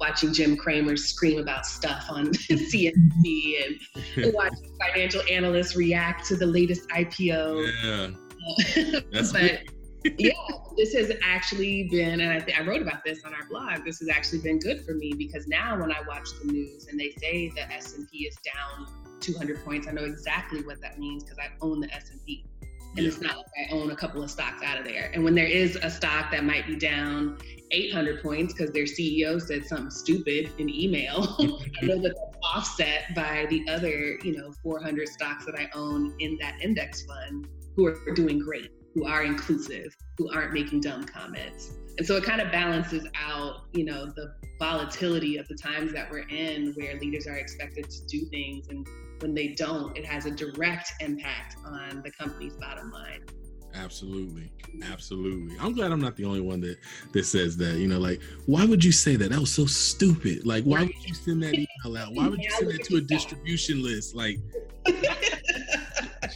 watching 0.00 0.32
Jim 0.32 0.56
Cramer 0.56 0.96
scream 0.96 1.38
about 1.38 1.66
stuff 1.66 2.06
on 2.08 2.26
CNBC 2.32 3.78
and 4.16 4.34
watching 4.34 4.78
financial 4.80 5.22
analysts 5.30 5.76
react 5.76 6.26
to 6.28 6.36
the 6.36 6.46
latest 6.46 6.88
IPO. 6.88 7.70
Yeah. 7.84 9.02
That's 9.12 9.32
but 9.32 9.60
yeah, 10.04 10.32
this 10.76 10.94
has 10.94 11.12
actually 11.22 11.88
been, 11.88 12.20
and 12.20 12.32
I, 12.32 12.40
th- 12.40 12.58
I 12.58 12.64
wrote 12.64 12.82
about 12.82 13.04
this 13.04 13.24
on 13.24 13.34
our 13.34 13.44
blog. 13.48 13.84
This 13.84 14.00
has 14.00 14.08
actually 14.08 14.40
been 14.40 14.58
good 14.58 14.84
for 14.84 14.94
me 14.94 15.12
because 15.16 15.46
now 15.46 15.78
when 15.80 15.92
I 15.92 16.00
watch 16.06 16.28
the 16.42 16.52
news 16.52 16.86
and 16.86 16.98
they 16.98 17.10
say 17.18 17.50
the 17.50 17.70
S 17.72 17.94
and 17.94 18.08
P 18.10 18.26
is 18.26 18.36
down 18.36 18.86
200 19.20 19.64
points, 19.64 19.86
I 19.86 19.92
know 19.92 20.04
exactly 20.04 20.62
what 20.62 20.80
that 20.80 20.98
means 20.98 21.24
because 21.24 21.38
I 21.38 21.50
own 21.60 21.80
the 21.80 21.92
S 21.94 22.10
and 22.10 22.24
P, 22.24 22.44
and 22.60 22.70
yeah. 22.98 23.08
it's 23.08 23.20
not 23.20 23.36
like 23.36 23.46
I 23.70 23.74
own 23.74 23.90
a 23.90 23.96
couple 23.96 24.22
of 24.22 24.30
stocks 24.30 24.62
out 24.62 24.78
of 24.78 24.84
there. 24.84 25.10
And 25.14 25.22
when 25.24 25.34
there 25.34 25.46
is 25.46 25.76
a 25.76 25.90
stock 25.90 26.30
that 26.32 26.44
might 26.44 26.66
be 26.66 26.76
down 26.76 27.38
800 27.70 28.22
points 28.22 28.52
because 28.52 28.72
their 28.72 28.84
CEO 28.84 29.40
said 29.40 29.64
something 29.66 29.90
stupid 29.90 30.50
in 30.58 30.68
email, 30.68 31.36
I 31.38 31.44
know 31.86 32.00
that 32.00 32.14
that's 32.14 32.36
offset 32.42 33.14
by 33.14 33.46
the 33.50 33.68
other, 33.68 34.18
you 34.22 34.36
know, 34.36 34.52
400 34.62 35.08
stocks 35.08 35.46
that 35.46 35.54
I 35.54 35.70
own 35.74 36.14
in 36.18 36.36
that 36.40 36.60
index 36.60 37.02
fund 37.02 37.48
who 37.76 37.86
are 37.86 37.96
doing 38.14 38.38
great 38.38 38.70
who 38.94 39.06
are 39.06 39.22
inclusive, 39.22 39.96
who 40.18 40.30
aren't 40.32 40.52
making 40.52 40.80
dumb 40.80 41.04
comments. 41.04 41.72
And 41.98 42.06
so 42.06 42.16
it 42.16 42.24
kind 42.24 42.40
of 42.40 42.50
balances 42.50 43.06
out, 43.14 43.64
you 43.72 43.84
know, 43.84 44.06
the 44.06 44.34
volatility 44.58 45.36
of 45.36 45.46
the 45.48 45.54
times 45.54 45.92
that 45.92 46.10
we're 46.10 46.26
in 46.28 46.72
where 46.74 46.98
leaders 46.98 47.26
are 47.26 47.36
expected 47.36 47.90
to 47.90 48.06
do 48.06 48.24
things 48.26 48.68
and 48.68 48.86
when 49.20 49.34
they 49.34 49.48
don't, 49.48 49.96
it 49.96 50.04
has 50.04 50.26
a 50.26 50.30
direct 50.30 50.92
impact 51.00 51.56
on 51.64 52.02
the 52.02 52.10
company's 52.10 52.54
bottom 52.54 52.90
line. 52.90 53.24
Absolutely. 53.74 54.50
Absolutely. 54.84 55.56
I'm 55.58 55.72
glad 55.74 55.92
I'm 55.92 56.00
not 56.00 56.16
the 56.16 56.24
only 56.24 56.40
one 56.40 56.60
that 56.60 56.76
that 57.12 57.24
says 57.24 57.56
that. 57.58 57.76
You 57.76 57.88
know, 57.88 57.98
like, 57.98 58.20
why 58.46 58.66
would 58.66 58.84
you 58.84 58.92
say 58.92 59.16
that? 59.16 59.30
That 59.30 59.40
was 59.40 59.52
so 59.52 59.64
stupid. 59.64 60.46
Like, 60.46 60.64
why 60.64 60.80
would 60.80 61.04
you 61.06 61.14
send 61.14 61.42
that 61.42 61.54
email 61.54 61.96
out? 61.96 62.12
Why 62.12 62.28
would 62.28 62.42
you 62.42 62.50
send 62.50 62.70
that 62.70 62.84
to 62.84 62.96
a 62.96 63.00
distribution 63.00 63.82
list? 63.82 64.14
Like 64.14 64.38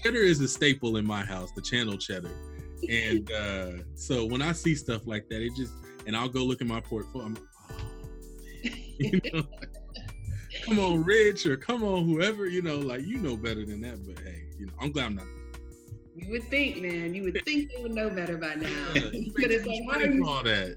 cheddar 0.06 0.22
is 0.22 0.40
a 0.40 0.48
staple 0.48 0.96
in 0.96 1.06
my 1.06 1.24
house, 1.24 1.50
the 1.52 1.62
channel 1.62 1.96
cheddar. 1.96 2.30
And 2.88 3.30
uh, 3.32 3.72
so 3.94 4.24
when 4.26 4.42
I 4.42 4.52
see 4.52 4.74
stuff 4.74 5.06
like 5.06 5.28
that, 5.28 5.42
it 5.42 5.54
just 5.56 5.72
and 6.06 6.16
I'll 6.16 6.28
go 6.28 6.44
look 6.44 6.60
at 6.60 6.66
my 6.66 6.80
portfolio. 6.80 7.26
I'm, 7.26 7.36
oh, 7.70 7.76
you 8.98 9.20
know, 9.32 9.42
come 10.64 10.78
on, 10.78 11.02
Rich, 11.02 11.46
or 11.46 11.56
come 11.56 11.82
on, 11.82 12.04
whoever. 12.04 12.46
You 12.46 12.62
know, 12.62 12.78
like 12.78 13.04
you 13.04 13.18
know 13.18 13.36
better 13.36 13.64
than 13.64 13.80
that. 13.82 14.06
But 14.06 14.22
hey, 14.22 14.44
you 14.58 14.66
know, 14.66 14.72
I'm 14.80 14.92
glad 14.92 15.06
I'm 15.06 15.16
not. 15.16 15.26
You 16.14 16.30
would 16.30 16.44
think, 16.44 16.78
man. 16.78 17.14
You 17.14 17.24
would 17.24 17.44
think 17.44 17.72
you 17.72 17.82
would 17.82 17.92
know 17.92 18.08
better 18.08 18.36
by 18.38 18.54
now. 18.54 18.70
but 18.94 19.02
it's 19.02 19.66
like, 19.66 19.82
how 19.90 19.98
are 19.98 20.06
you, 20.06 20.26
all 20.26 20.42
that? 20.44 20.76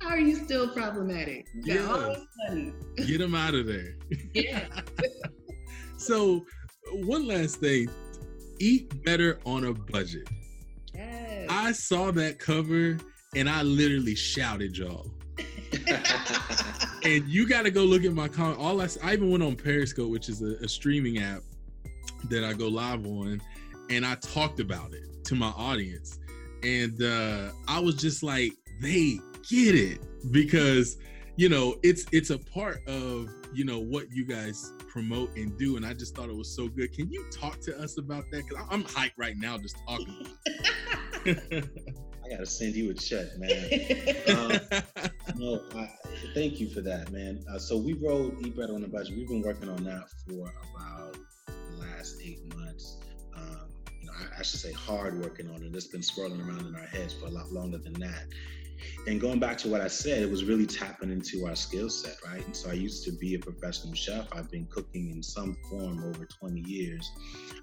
how 0.00 0.08
are 0.08 0.18
you 0.18 0.34
still 0.34 0.68
problematic? 0.68 1.46
You 1.54 1.74
yeah. 1.74 3.06
Get 3.06 3.18
them 3.18 3.34
out 3.34 3.54
of 3.54 3.66
there. 3.66 3.96
Yeah. 4.32 4.66
so, 5.96 6.44
one 6.92 7.26
last 7.26 7.60
thing 7.60 7.88
Eat 8.58 9.04
Better 9.04 9.38
on 9.44 9.64
a 9.64 9.72
Budget. 9.72 10.28
Yes. 10.94 11.46
I 11.50 11.72
saw 11.72 12.10
that 12.12 12.38
cover 12.38 12.98
and 13.34 13.48
I 13.48 13.62
literally 13.62 14.14
shouted, 14.14 14.76
y'all. 14.76 15.10
and 17.04 17.28
you 17.28 17.46
got 17.46 17.62
to 17.62 17.70
go 17.70 17.84
look 17.84 18.04
at 18.04 18.12
my 18.12 18.28
comment. 18.28 18.58
All 18.58 18.80
I, 18.80 18.88
I 19.02 19.12
even 19.12 19.30
went 19.30 19.42
on 19.42 19.54
Periscope, 19.54 20.10
which 20.10 20.28
is 20.28 20.42
a, 20.42 20.56
a 20.64 20.68
streaming 20.68 21.18
app 21.18 21.42
that 22.24 22.44
I 22.44 22.52
go 22.52 22.68
live 22.68 23.06
on, 23.06 23.40
and 23.90 24.04
I 24.04 24.16
talked 24.16 24.60
about 24.60 24.92
it 24.92 25.24
to 25.24 25.34
my 25.34 25.48
audience. 25.48 26.18
And 26.62 27.00
uh, 27.02 27.50
I 27.68 27.78
was 27.78 27.94
just 27.96 28.22
like, 28.22 28.52
they 28.80 29.20
get 29.48 29.74
it 29.74 30.00
because 30.30 30.98
you 31.36 31.48
know 31.48 31.76
it's 31.82 32.04
it's 32.12 32.30
a 32.30 32.38
part 32.38 32.86
of 32.86 33.28
you 33.52 33.64
know 33.64 33.78
what 33.78 34.10
you 34.10 34.24
guys 34.24 34.72
promote 34.88 35.34
and 35.36 35.56
do 35.58 35.76
and 35.76 35.86
i 35.86 35.92
just 35.92 36.14
thought 36.14 36.28
it 36.28 36.36
was 36.36 36.54
so 36.54 36.68
good. 36.68 36.92
Can 36.92 37.10
you 37.10 37.24
talk 37.30 37.60
to 37.60 37.78
us 37.78 37.98
about 37.98 38.24
that? 38.30 38.46
Because 38.46 38.64
i'm 38.70 38.84
hyped 38.84 39.12
right 39.16 39.36
now 39.36 39.58
just 39.58 39.76
talking. 39.86 40.26
I 42.28 42.30
gotta 42.30 42.46
send 42.46 42.74
you 42.74 42.90
a 42.90 42.94
check 42.94 43.26
man. 43.38 43.70
Um, 44.28 44.52
no 45.36 45.62
I, 45.74 45.88
thank 46.34 46.60
you 46.60 46.68
for 46.68 46.80
that 46.82 47.10
man. 47.10 47.42
Uh, 47.50 47.58
so 47.58 47.76
we 47.78 47.94
wrote 47.94 48.36
eat 48.40 48.56
better 48.56 48.74
on 48.74 48.82
the 48.82 48.88
budget 48.88 49.16
we've 49.16 49.28
been 49.28 49.42
working 49.42 49.68
on 49.68 49.82
that 49.84 50.04
for 50.26 50.52
about 50.74 51.16
the 51.46 51.80
last 51.80 52.16
eight 52.22 52.54
months. 52.54 52.98
Um, 53.34 53.42
you 53.42 53.46
know 53.46 53.77
I, 54.38 54.42
should 54.42 54.60
say 54.60 54.72
hard 54.72 55.22
working 55.22 55.48
on 55.50 55.62
it 55.62 55.74
it's 55.74 55.86
been 55.86 56.02
swirling 56.02 56.40
around 56.40 56.66
in 56.66 56.74
our 56.74 56.86
heads 56.86 57.14
for 57.14 57.26
a 57.26 57.30
lot 57.30 57.50
longer 57.52 57.78
than 57.78 57.94
that 57.94 58.24
and 59.06 59.20
going 59.20 59.38
back 59.38 59.56
to 59.58 59.68
what 59.68 59.80
I 59.80 59.88
said, 59.88 60.22
it 60.22 60.30
was 60.30 60.44
really 60.44 60.66
tapping 60.66 61.10
into 61.10 61.46
our 61.46 61.56
skill 61.56 61.88
set, 61.88 62.16
right? 62.26 62.44
And 62.44 62.54
so 62.54 62.70
I 62.70 62.74
used 62.74 63.04
to 63.04 63.12
be 63.12 63.34
a 63.34 63.38
professional 63.38 63.94
chef. 63.94 64.28
I've 64.32 64.50
been 64.50 64.66
cooking 64.66 65.10
in 65.10 65.22
some 65.22 65.56
form 65.68 66.04
over 66.04 66.26
20 66.26 66.60
years. 66.60 67.10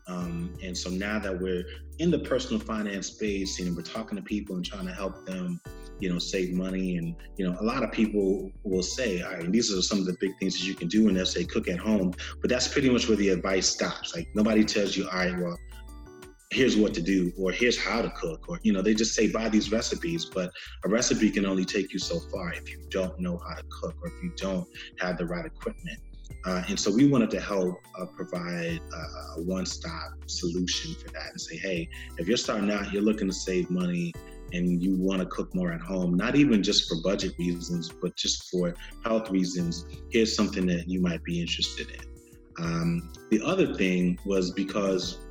Um, 0.08 0.54
and 0.64 0.78
so 0.78 0.90
now 0.90 1.20
that 1.20 1.40
we're 1.40 1.64
in 2.00 2.12
the 2.12 2.20
personal 2.20 2.60
finance 2.60 3.08
space, 3.08 3.60
you 3.60 3.66
know, 3.66 3.74
we're 3.76 3.84
talking 3.84 4.18
to 4.18 4.24
people 4.24 4.56
and 4.56 4.66
trying 4.66 4.88
to 4.88 4.94
help 4.94 5.26
them, 5.26 5.60
you 6.00 6.12
know, 6.12 6.20
save 6.20 6.54
money. 6.54 6.98
And, 6.98 7.16
you 7.38 7.50
know, 7.50 7.58
a 7.60 7.64
lot 7.64 7.84
of 7.84 7.92
people 7.92 8.52
will 8.64 8.84
say, 8.84 9.22
all 9.22 9.34
right, 9.34 9.52
these 9.52 9.74
are 9.74 9.82
some 9.82 10.00
of 10.00 10.06
the 10.06 10.18
big 10.20 10.38
things 10.40 10.58
that 10.60 10.66
you 10.66 10.74
can 10.74 10.88
do. 10.88 11.08
And 11.08 11.16
they'll 11.16 11.26
say, 11.26 11.44
cook 11.46 11.68
at 11.68 11.80
home. 11.80 12.14
But 12.42 12.50
that's 12.50 12.68
pretty 12.68 12.90
much 12.90 13.08
where 13.08 13.18
the 13.18 13.30
advice 13.30 13.68
stops. 13.68 14.16
Like 14.16 14.28
nobody 14.36 14.64
tells 14.64 14.98
you, 14.98 15.08
all 15.10 15.18
right, 15.18 15.38
well, 15.38 15.58
here's 16.52 16.78
what 16.78 16.94
to 16.94 17.02
do 17.02 17.32
or 17.38 17.52
here's 17.52 17.78
how 17.78 18.02
to 18.02 18.10
cook 18.12 18.48
or 18.48 18.60
you 18.64 18.72
know 18.72 18.82
they 18.82 18.94
just 18.94 19.16
say 19.16 19.32
buy 19.32 19.50
these 19.50 19.72
recipes 19.72 20.26
but 20.26 20.52
a 20.84 20.90
recipe 20.90 21.30
can 21.30 21.46
only 21.46 21.66
take 21.66 21.92
you 21.92 22.00
so 22.00 22.20
far 22.32 22.54
if 22.54 22.70
you 22.70 22.80
don't 22.90 23.20
know 23.20 23.40
how 23.48 23.56
to 23.56 23.64
cook 23.82 23.96
or 24.02 24.08
if 24.10 24.24
you 24.24 24.32
don't 24.38 24.68
have 25.00 25.18
the 25.18 25.26
right 25.26 25.46
equipment. 25.46 26.00
Uh, 26.46 26.64
and 26.70 26.80
so 26.80 26.92
we 26.94 27.08
wanted 27.08 27.30
to 27.30 27.40
help 27.40 27.76
uh, 28.00 28.06
provide 28.16 28.80
a, 28.94 29.40
a 29.40 29.44
one-stop 29.44 30.14
solution 30.28 30.94
for 30.96 31.10
that 31.10 31.30
and 31.32 31.42
say 31.42 31.58
hey 31.58 31.88
if 32.18 32.28
you're 32.28 32.38
starting 32.38 32.72
out 32.72 32.92
you're 32.92 33.02
looking 33.02 33.28
to 33.28 33.34
save 33.34 33.70
money 33.70 34.12
and 34.54 34.84
you 34.84 34.96
want 34.96 35.20
to 35.20 35.26
cook 35.28 35.54
more 35.56 35.72
at 35.72 35.82
home 35.82 36.16
not 36.16 36.36
even 36.36 36.62
just 36.62 36.88
for 36.88 36.96
budget 37.04 37.34
reasons 37.40 37.92
but 38.02 38.16
just 38.16 38.50
for 38.52 38.74
health 39.04 39.30
reasons 39.30 39.86
here's 40.12 40.36
something 40.36 40.66
that 40.66 40.88
you 40.88 41.02
might 41.02 41.24
be 41.24 41.42
interested 41.42 41.90
in. 41.90 42.16
Um, 42.58 43.12
the 43.32 43.42
other 43.42 43.74
thing 43.74 44.18
was 44.26 44.52
because 44.52 45.25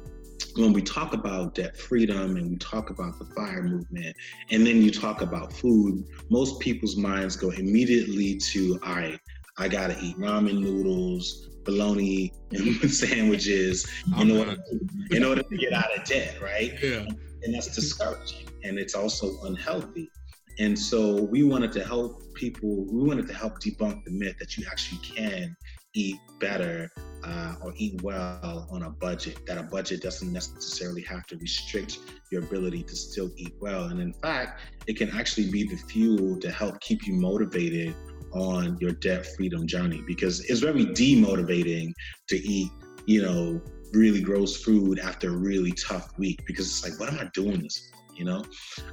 when 0.56 0.72
we 0.72 0.82
talk 0.82 1.14
about 1.14 1.54
debt 1.54 1.76
freedom 1.76 2.36
and 2.36 2.50
we 2.50 2.56
talk 2.56 2.90
about 2.90 3.18
the 3.18 3.24
fire 3.34 3.62
movement, 3.62 4.16
and 4.50 4.66
then 4.66 4.82
you 4.82 4.90
talk 4.90 5.20
about 5.20 5.52
food, 5.52 6.04
most 6.30 6.60
people's 6.60 6.96
minds 6.96 7.36
go 7.36 7.50
immediately 7.50 8.36
to, 8.36 8.78
all 8.84 8.94
right, 8.94 9.18
I 9.58 9.68
gotta 9.68 9.96
eat 10.00 10.18
ramen 10.18 10.60
noodles, 10.60 11.48
bologna, 11.64 12.32
and 12.52 12.90
sandwiches 12.90 13.88
in 14.18 14.31
order, 14.31 14.56
to, 14.56 15.16
in 15.16 15.24
order 15.24 15.42
to 15.42 15.56
get 15.56 15.72
out 15.72 15.96
of 15.96 16.04
debt, 16.04 16.40
right? 16.40 16.72
Yeah. 16.83 17.06
And 17.42 17.54
that's 17.54 17.74
discouraging 17.74 18.48
and 18.64 18.79
it's 18.79 18.94
also 18.94 19.38
unhealthy. 19.44 20.10
And 20.58 20.76
so 20.79 21.22
we 21.22 21.44
wanted 21.44 21.72
to 21.72 21.85
help 21.85 22.22
people, 22.35 22.87
we 22.87 23.06
wanted 23.06 23.29
to 23.29 23.35
help 23.35 23.60
debunk 23.60 24.04
the 24.04 24.10
myth 24.10 24.37
that 24.40 24.56
you 24.56 24.64
actually 24.70 24.98
can 24.98 25.56
eat 25.94 26.16
better 26.40 26.90
uh, 27.25 27.54
or 27.62 27.72
eat 27.77 28.00
well 28.02 28.68
on 28.70 28.83
a 28.83 28.90
budget. 28.90 29.38
That 29.46 29.58
a 29.58 29.62
budget 29.62 30.02
doesn't 30.02 30.33
necessarily 30.33 31.02
have 31.02 31.27
to 31.27 31.37
restrict 31.38 31.98
your 32.31 32.42
ability 32.42 32.83
to 32.85 32.96
still 32.96 33.31
eat 33.37 33.54
well. 33.60 33.85
And 33.85 34.00
in 34.00 34.12
fact, 34.12 34.60
it 34.87 34.96
can 34.96 35.10
actually 35.10 35.50
be 35.50 35.64
the 35.64 35.77
fuel 35.77 36.38
to 36.40 36.50
help 36.50 36.81
keep 36.81 37.06
you 37.06 37.14
motivated 37.14 37.94
on 38.33 38.77
your 38.81 38.92
debt 38.92 39.27
freedom 39.37 39.66
journey 39.66 40.02
because 40.06 40.40
it's 40.44 40.60
very 40.60 40.87
demotivating 40.87 41.92
to 42.29 42.37
eat, 42.37 42.70
you 43.06 43.22
know, 43.22 43.60
really 43.92 44.20
gross 44.20 44.62
food 44.62 44.98
after 44.98 45.29
a 45.29 45.37
really 45.37 45.72
tough 45.72 46.10
week 46.18 46.44
because 46.46 46.66
it's 46.66 46.85
like, 46.85 46.98
what 46.98 47.08
am 47.12 47.18
I 47.20 47.31
doing 47.33 47.62
this? 47.62 47.92
You 48.15 48.25
know, 48.25 48.44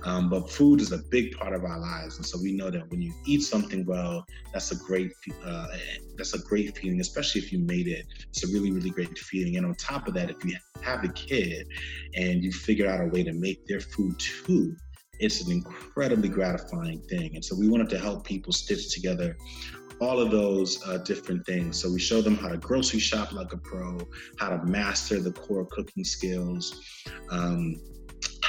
um, 0.04 0.30
but 0.30 0.50
food 0.50 0.82
is 0.82 0.92
a 0.92 1.00
big 1.10 1.38
part 1.38 1.54
of 1.54 1.64
our 1.64 1.80
lives, 1.80 2.18
and 2.18 2.26
so 2.26 2.40
we 2.42 2.54
know 2.54 2.70
that 2.72 2.90
when 2.90 3.02
you 3.02 3.14
eat 3.26 3.42
something 3.42 3.86
well, 3.86 4.26
that's 4.54 4.72
a 4.72 4.76
great 4.76 5.12
uh, 5.44 5.68
that's 6.18 6.34
a 6.34 6.40
great 6.40 6.78
feeling, 6.78 7.00
especially 7.00 7.42
if 7.42 7.52
you 7.52 7.60
made 7.60 7.88
it. 7.88 8.06
It's 8.30 8.44
a 8.44 8.48
really 8.48 8.72
really 8.72 8.90
great 8.90 9.18
feeling. 9.18 9.58
And 9.58 9.66
on 9.66 9.76
top 9.76 10.08
of 10.08 10.14
that, 10.16 10.30
if 10.30 10.44
you 10.44 10.56
have 10.82 11.04
a 11.04 11.10
kid 11.10 11.68
and 12.16 12.44
you 12.44 12.52
figure 12.52 12.90
out 12.90 13.02
a 13.02 13.08
way 13.08 13.24
to 13.24 13.34
make 13.34 13.66
their 13.68 13.80
food 13.80 14.18
too, 14.20 14.76
it's 15.20 15.46
an 15.46 15.52
incredibly 15.52 16.30
gratifying 16.30 17.02
thing. 17.10 17.36
And 17.36 17.46
so 17.46 17.56
we 17.56 17.70
wanted 17.70 17.90
to 17.90 18.00
help 18.00 18.26
people 18.26 18.52
stitch 18.52 18.94
together 18.94 19.38
all 20.02 20.20
of 20.20 20.32
those 20.32 20.82
uh, 20.88 20.98
different 20.98 21.46
things. 21.46 21.80
So 21.80 21.92
we 21.92 22.00
show 22.00 22.22
them 22.22 22.36
how 22.36 22.50
to 22.50 22.58
grocery 22.58 23.00
shop 23.00 23.32
like 23.32 23.54
a 23.54 23.58
pro, 23.58 24.00
how 24.40 24.50
to 24.50 24.66
master 24.66 25.20
the 25.20 25.32
core 25.32 25.66
cooking 25.68 26.04
skills, 26.04 26.74
um, 27.30 27.76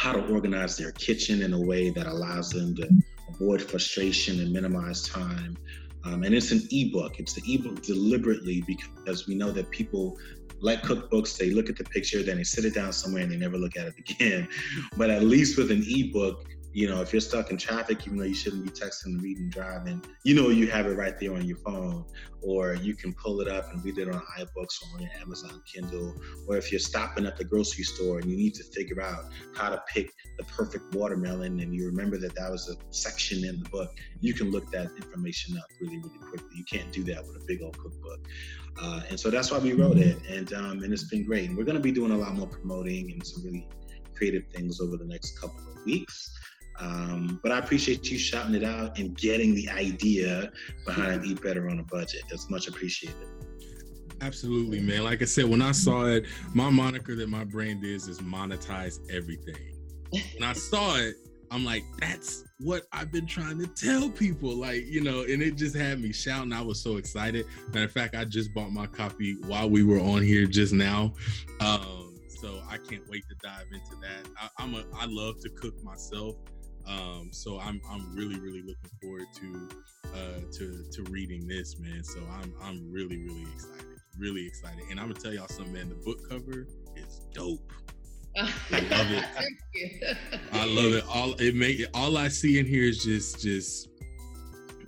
how 0.02 0.10
to 0.12 0.32
organize 0.32 0.76
their 0.76 0.90
kitchen 0.90 1.42
in 1.42 1.52
a 1.52 1.60
way 1.60 1.88
that 1.88 2.08
allows 2.08 2.50
them 2.50 2.74
to 2.74 2.88
avoid 3.28 3.62
frustration 3.62 4.40
and 4.40 4.52
minimize 4.52 5.02
time. 5.02 5.56
Um, 6.04 6.24
and 6.24 6.34
it's 6.34 6.50
an 6.50 6.66
ebook. 6.72 7.20
It's 7.20 7.34
the 7.34 7.54
ebook 7.54 7.82
deliberately 7.82 8.64
because 8.66 9.28
we 9.28 9.36
know 9.36 9.52
that 9.52 9.70
people 9.70 10.18
like 10.60 10.82
cookbooks, 10.82 11.38
they 11.38 11.50
look 11.50 11.70
at 11.70 11.76
the 11.76 11.84
picture, 11.84 12.20
then 12.24 12.38
they 12.38 12.42
sit 12.42 12.64
it 12.64 12.74
down 12.74 12.92
somewhere 12.92 13.22
and 13.22 13.30
they 13.30 13.36
never 13.36 13.56
look 13.56 13.76
at 13.76 13.86
it 13.86 13.94
again. 13.96 14.48
But 14.96 15.08
at 15.10 15.22
least 15.22 15.56
with 15.56 15.70
an 15.70 15.84
ebook, 15.86 16.48
you 16.72 16.88
know, 16.88 17.02
if 17.02 17.12
you're 17.12 17.20
stuck 17.20 17.50
in 17.50 17.56
traffic, 17.58 18.06
even 18.06 18.18
though 18.18 18.24
you 18.24 18.34
shouldn't 18.34 18.64
be 18.64 18.70
texting, 18.70 19.20
reading, 19.22 19.50
driving, 19.50 20.02
you 20.24 20.34
know, 20.34 20.48
you 20.48 20.66
have 20.68 20.86
it 20.86 20.96
right 20.96 21.18
there 21.18 21.34
on 21.34 21.44
your 21.44 21.58
phone, 21.58 22.04
or 22.40 22.74
you 22.74 22.94
can 22.94 23.12
pull 23.12 23.40
it 23.40 23.48
up 23.48 23.72
and 23.72 23.84
read 23.84 23.98
it 23.98 24.08
on 24.08 24.20
iBooks 24.38 24.82
or 24.82 24.94
on 24.94 25.02
your 25.02 25.10
Amazon 25.20 25.62
Kindle. 25.66 26.14
Or 26.46 26.56
if 26.56 26.72
you're 26.72 26.80
stopping 26.80 27.26
at 27.26 27.36
the 27.36 27.44
grocery 27.44 27.84
store 27.84 28.18
and 28.18 28.30
you 28.30 28.36
need 28.36 28.54
to 28.54 28.64
figure 28.64 29.02
out 29.02 29.26
how 29.54 29.68
to 29.68 29.82
pick 29.86 30.12
the 30.38 30.44
perfect 30.44 30.94
watermelon 30.94 31.60
and 31.60 31.74
you 31.74 31.86
remember 31.86 32.16
that 32.18 32.34
that 32.34 32.50
was 32.50 32.68
a 32.68 32.76
section 32.92 33.44
in 33.44 33.62
the 33.62 33.68
book, 33.68 33.90
you 34.20 34.32
can 34.32 34.50
look 34.50 34.70
that 34.72 34.90
information 34.96 35.58
up 35.58 35.66
really, 35.80 35.98
really 35.98 36.18
quickly. 36.18 36.56
You 36.56 36.64
can't 36.64 36.90
do 36.90 37.04
that 37.04 37.24
with 37.26 37.36
a 37.36 37.44
big 37.46 37.62
old 37.62 37.76
cookbook. 37.78 38.26
Uh, 38.80 39.02
and 39.10 39.20
so 39.20 39.30
that's 39.30 39.50
why 39.50 39.58
we 39.58 39.74
wrote 39.74 39.98
it. 39.98 40.16
And, 40.28 40.52
um, 40.54 40.82
and 40.82 40.92
it's 40.92 41.04
been 41.04 41.24
great. 41.24 41.48
And 41.48 41.56
we're 41.56 41.64
going 41.64 41.76
to 41.76 41.82
be 41.82 41.92
doing 41.92 42.12
a 42.12 42.16
lot 42.16 42.34
more 42.34 42.46
promoting 42.46 43.12
and 43.12 43.26
some 43.26 43.44
really 43.44 43.68
creative 44.14 44.44
things 44.54 44.80
over 44.80 44.96
the 44.96 45.04
next 45.04 45.38
couple 45.38 45.60
of 45.70 45.84
weeks. 45.84 46.32
Um, 46.80 47.40
but 47.42 47.52
I 47.52 47.58
appreciate 47.58 48.10
you 48.10 48.18
shouting 48.18 48.54
it 48.54 48.64
out 48.64 48.98
and 48.98 49.16
getting 49.16 49.54
the 49.54 49.68
idea 49.70 50.50
behind 50.84 51.24
Eat 51.24 51.42
Better 51.42 51.68
on 51.68 51.78
a 51.78 51.84
Budget. 51.84 52.22
That's 52.30 52.50
much 52.50 52.68
appreciated. 52.68 53.28
Absolutely, 54.20 54.80
man. 54.80 55.04
Like 55.04 55.20
I 55.20 55.24
said, 55.24 55.46
when 55.46 55.62
I 55.62 55.72
saw 55.72 56.06
it, 56.06 56.26
my 56.54 56.70
moniker 56.70 57.16
that 57.16 57.28
my 57.28 57.44
brand 57.44 57.84
is 57.84 58.06
is 58.06 58.20
monetize 58.20 58.98
everything. 59.10 59.76
When 60.10 60.48
I 60.48 60.52
saw 60.52 60.96
it, 60.96 61.16
I'm 61.50 61.64
like, 61.64 61.84
that's 61.98 62.44
what 62.60 62.84
I've 62.92 63.12
been 63.12 63.26
trying 63.26 63.58
to 63.58 63.66
tell 63.66 64.08
people. 64.08 64.56
Like, 64.56 64.86
you 64.86 65.02
know, 65.02 65.22
and 65.22 65.42
it 65.42 65.56
just 65.56 65.76
had 65.76 66.00
me 66.00 66.12
shouting. 66.12 66.52
I 66.52 66.62
was 66.62 66.80
so 66.80 66.96
excited. 66.96 67.46
Matter 67.74 67.84
of 67.84 67.92
fact, 67.92 68.14
I 68.14 68.24
just 68.24 68.54
bought 68.54 68.70
my 68.72 68.86
copy 68.86 69.36
while 69.46 69.68
we 69.68 69.82
were 69.82 70.00
on 70.00 70.22
here 70.22 70.46
just 70.46 70.72
now. 70.72 71.12
Um, 71.60 72.16
so 72.40 72.60
I 72.68 72.78
can't 72.78 73.02
wait 73.08 73.24
to 73.28 73.34
dive 73.42 73.66
into 73.72 74.00
that. 74.00 74.28
I, 74.40 74.48
I'm 74.62 74.74
a 74.74 74.84
I 74.96 75.06
love 75.06 75.40
to 75.40 75.50
cook 75.50 75.74
myself. 75.84 76.36
Um, 76.86 77.28
so 77.32 77.60
I'm 77.60 77.80
I'm 77.88 78.14
really 78.14 78.38
really 78.38 78.62
looking 78.62 78.90
forward 79.00 79.26
to 79.36 79.68
uh, 80.14 80.40
to 80.52 80.84
to 80.90 81.02
reading 81.10 81.46
this, 81.46 81.78
man. 81.78 82.02
So 82.02 82.20
I'm 82.30 82.52
I'm 82.62 82.90
really 82.90 83.18
really 83.18 83.46
excited, 83.54 84.00
really 84.18 84.46
excited. 84.46 84.84
And 84.90 84.98
I'm 84.98 85.08
gonna 85.08 85.20
tell 85.20 85.32
y'all 85.32 85.48
something, 85.48 85.72
man. 85.72 85.88
The 85.88 85.94
book 85.96 86.28
cover 86.28 86.66
is 86.96 87.20
dope. 87.32 87.72
I 88.36 88.42
love 88.72 89.10
it. 89.10 90.16
I 90.52 90.64
love 90.64 90.92
it. 90.94 91.04
All 91.06 91.34
it 91.38 91.54
make 91.54 91.84
all 91.94 92.16
I 92.16 92.28
see 92.28 92.58
in 92.58 92.66
here 92.66 92.84
is 92.84 93.04
just 93.04 93.40
just 93.40 93.88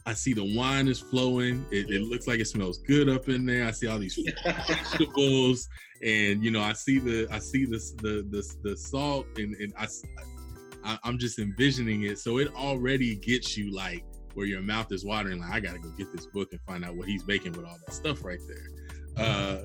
I 0.06 0.12
see 0.12 0.34
the 0.34 0.54
wine 0.56 0.88
is 0.88 1.00
flowing. 1.00 1.64
It, 1.70 1.90
it, 1.90 2.02
looks 2.02 2.26
like 2.26 2.38
it 2.38 2.46
smells 2.46 2.78
good 2.78 3.08
up 3.08 3.28
in 3.30 3.46
there. 3.46 3.66
I 3.66 3.70
see 3.70 3.86
all 3.86 3.98
these 3.98 4.18
vegetables, 4.44 5.66
and 6.02 6.44
you 6.44 6.50
know, 6.50 6.60
I 6.60 6.74
see 6.74 6.98
the 6.98 7.26
I 7.30 7.38
see 7.38 7.64
the 7.64 7.78
the 8.02 8.26
the, 8.30 8.54
the 8.62 8.76
salt, 8.76 9.26
and 9.36 9.54
and 9.56 9.72
I 9.78 9.86
I, 10.84 10.98
am 11.04 11.18
just 11.18 11.38
envisioning 11.38 12.02
it. 12.02 12.18
So 12.18 12.38
it 12.38 12.54
already 12.54 13.16
gets 13.16 13.56
you 13.56 13.74
like 13.74 14.04
where 14.34 14.46
your 14.46 14.60
mouth 14.60 14.92
is 14.92 15.04
watering. 15.04 15.40
Like 15.40 15.52
I 15.52 15.60
gotta 15.60 15.78
go 15.78 15.90
get 15.90 16.12
this 16.12 16.26
book 16.26 16.52
and 16.52 16.60
find 16.66 16.84
out 16.84 16.96
what 16.96 17.08
he's 17.08 17.26
making 17.26 17.52
with 17.52 17.64
all 17.64 17.78
that 17.86 17.94
stuff 17.94 18.24
right 18.24 18.40
there. 18.48 18.68
Uh, 19.16 19.62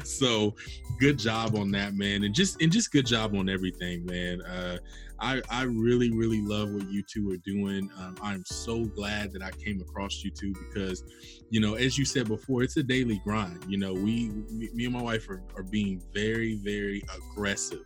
so 0.04 0.54
good 0.98 1.18
job 1.18 1.54
on 1.56 1.70
that, 1.72 1.94
man, 1.94 2.24
and 2.24 2.34
just 2.34 2.60
and 2.62 2.72
just 2.72 2.90
good 2.90 3.06
job 3.06 3.34
on 3.34 3.48
everything, 3.48 4.04
man. 4.06 4.40
Uh, 4.42 4.78
I 5.20 5.42
I 5.50 5.64
really 5.64 6.10
really 6.10 6.40
love 6.40 6.70
what 6.70 6.90
you 6.90 7.02
two 7.02 7.30
are 7.30 7.36
doing. 7.38 7.90
Um, 7.98 8.16
I'm 8.22 8.44
so 8.46 8.84
glad 8.84 9.32
that 9.32 9.42
I 9.42 9.50
came 9.50 9.80
across 9.80 10.22
you 10.24 10.30
two 10.30 10.54
because, 10.54 11.04
you 11.50 11.60
know, 11.60 11.74
as 11.74 11.98
you 11.98 12.04
said 12.04 12.28
before, 12.28 12.62
it's 12.62 12.76
a 12.78 12.82
daily 12.82 13.20
grind. 13.24 13.64
You 13.68 13.78
know, 13.78 13.92
we 13.92 14.30
me 14.50 14.84
and 14.84 14.94
my 14.94 15.02
wife 15.02 15.28
are, 15.28 15.42
are 15.54 15.64
being 15.64 16.02
very 16.14 16.54
very 16.54 17.02
aggressive 17.14 17.84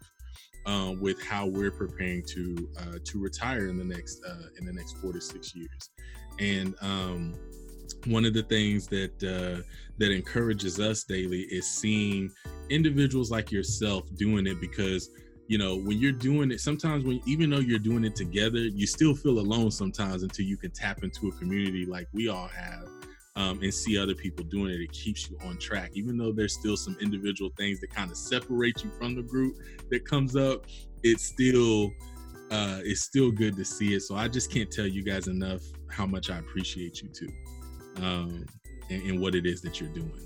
um, 0.67 1.01
with 1.01 1.23
how 1.23 1.47
we're 1.47 1.71
preparing 1.71 2.23
to 2.29 2.69
uh, 2.79 2.99
to 3.05 3.21
retire 3.21 3.69
in 3.69 3.77
the 3.77 3.85
next 3.85 4.23
uh, 4.25 4.49
in 4.59 4.65
the 4.65 4.73
next 4.73 4.97
four 4.99 5.13
to 5.13 5.21
six 5.21 5.55
years. 5.55 5.91
And 6.39 6.75
um, 6.81 7.35
one 8.07 8.25
of 8.25 8.35
the 8.35 8.43
things 8.43 8.87
that 8.89 9.23
uh, 9.23 9.63
that 9.99 10.13
encourages 10.13 10.81
us 10.81 11.05
daily 11.05 11.43
is 11.43 11.67
seeing 11.67 12.31
individuals 12.71 13.31
like 13.31 13.53
yourself 13.53 14.05
doing 14.17 14.47
it 14.47 14.61
because 14.61 15.11
you 15.49 15.59
know 15.59 15.77
when 15.77 15.99
you're 15.99 16.13
doing 16.13 16.51
it 16.51 16.61
sometimes 16.61 17.05
when 17.05 17.21
even 17.27 17.51
though 17.51 17.59
you're 17.59 17.79
doing 17.79 18.05
it 18.05 18.17
together 18.17 18.59
you 18.59 18.87
still 18.87 19.15
feel 19.15 19.39
alone 19.39 19.71
sometimes 19.71 20.23
until 20.23 20.47
you 20.47 20.57
can 20.57 20.71
tap 20.71 21.03
into 21.03 21.29
a 21.29 21.33
community 21.33 21.85
like 21.85 22.09
we 22.13 22.29
all 22.29 22.49
have 22.49 22.85
um, 23.37 23.61
and 23.63 23.73
see 23.73 23.99
other 23.99 24.15
people 24.15 24.45
doing 24.45 24.71
it, 24.73 24.81
it 24.81 24.93
keeps 24.93 25.31
you 25.31 25.39
on 25.45 25.59
track. 25.59 25.91
Even 25.95 26.17
though 26.17 26.33
there's 26.33 26.55
still 26.55 26.77
some 26.77 26.97
individual 27.01 27.51
things 27.57 27.81
that 27.81 27.91
kind 27.91 28.11
of 28.11 28.17
separate 28.17 28.85
you 28.85 28.91
from 28.91 29.15
the 29.15 29.23
group 29.23 29.57
that 29.91 30.05
comes 30.07 30.37
up, 30.37 30.67
it's 31.03 31.25
still 31.25 31.91
uh, 32.51 32.81
it's 32.85 33.01
still 33.01 33.31
good 33.31 33.57
to 33.57 33.65
see 33.65 33.95
it. 33.95 34.03
So 34.03 34.15
I 34.15 34.29
just 34.29 34.53
can't 34.53 34.71
tell 34.71 34.87
you 34.87 35.03
guys 35.03 35.29
enough 35.29 35.63
how 35.91 36.07
much 36.07 36.31
I 36.31 36.39
appreciate 36.39 37.01
you 37.01 37.09
too, 37.09 37.33
um, 37.97 38.45
and, 38.91 39.03
and 39.03 39.21
what 39.21 39.35
it 39.35 39.47
is 39.47 39.63
that 39.63 39.81
you're 39.81 39.91
doing. 39.91 40.21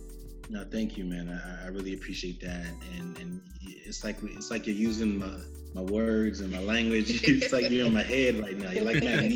No, 0.48 0.64
thank 0.64 0.96
you, 0.96 1.04
man. 1.04 1.28
I, 1.28 1.66
I, 1.66 1.68
really 1.68 1.94
appreciate 1.94 2.40
that, 2.40 2.66
and 2.96 3.18
and 3.18 3.40
it's 3.62 4.04
like 4.04 4.16
it's 4.22 4.50
like 4.50 4.66
you're 4.66 4.76
using 4.76 5.18
my, 5.18 5.38
my 5.74 5.80
words 5.80 6.40
and 6.40 6.52
my 6.52 6.60
language. 6.60 7.22
it's 7.28 7.52
like 7.52 7.70
you're 7.70 7.86
in 7.86 7.94
my 7.94 8.02
head 8.02 8.38
right 8.40 8.56
now. 8.56 8.70
You're 8.70 8.84
like, 8.84 9.02
man, 9.02 9.24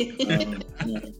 um, 0.00 0.62
you 0.86 0.94
know, 0.94 1.12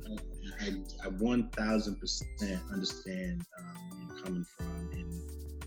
I, 0.60 0.74
I 1.04 1.10
1000% 1.10 2.72
understand 2.72 3.44
um, 3.58 3.90
where 3.90 4.00
you're 4.00 4.24
coming 4.24 4.44
from 4.56 4.90
and 4.92 5.22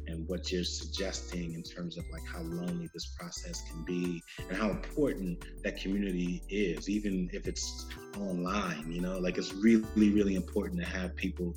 and 0.06 0.28
what 0.28 0.52
you're 0.52 0.66
suggesting 0.66 1.54
in 1.54 1.64
terms 1.64 1.98
of 1.98 2.04
like 2.12 2.22
how 2.26 2.42
lonely 2.42 2.90
this 2.94 3.16
process 3.18 3.64
can 3.72 3.84
be 3.86 4.22
and 4.50 4.58
how 4.58 4.70
important 4.70 5.44
that 5.64 5.78
community 5.78 6.44
is 6.50 6.90
even 6.90 7.30
if 7.34 7.48
it's 7.48 7.88
online 8.20 8.92
you 8.92 9.02
know? 9.02 9.18
Like 9.18 9.38
it's 9.38 9.54
really 9.54 10.12
really 10.12 10.36
important 10.36 10.82
to 10.82 10.88
have 10.88 11.16
people 11.16 11.56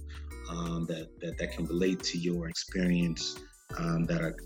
um, 0.49 0.87
that, 0.87 1.09
that 1.21 1.39
that 1.39 1.53
can 1.53 1.67
relate 1.67 2.03
to 2.05 2.19
your 2.19 2.49
experience 2.49 3.39
um, 3.79 4.07
that 4.07 4.23
are 4.23 4.37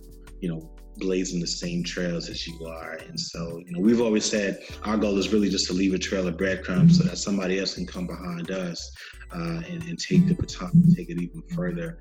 you 0.41 0.49
know 0.49 0.71
blazing 1.01 1.41
the 1.41 1.47
same 1.47 1.83
trails 1.83 2.29
as 2.29 2.47
you 2.47 2.65
are. 2.67 2.99
And 3.09 3.19
so, 3.19 3.61
you 3.65 3.73
know, 3.73 3.81
we've 3.81 4.01
always 4.01 4.25
said 4.25 4.63
our 4.85 4.97
goal 4.97 5.19
is 5.19 5.33
really 5.33 5.49
just 5.49 5.67
to 5.69 5.73
leave 5.73 5.95
a 5.95 5.99
trail 5.99 6.29
of 6.29 6.37
breadcrumbs 6.37 6.99
so 6.99 7.05
that 7.05 7.17
somebody 7.17 7.59
else 7.59 7.75
can 7.75 7.87
come 7.87 8.07
behind 8.07 8.51
us 8.51 8.93
uh, 9.35 9.63
and, 9.69 9.83
and, 9.85 9.99
take 9.99 10.27
the 10.27 10.35
baton, 10.35 10.83
take 10.95 11.09
it 11.09 11.21
even 11.21 11.43
further. 11.55 11.99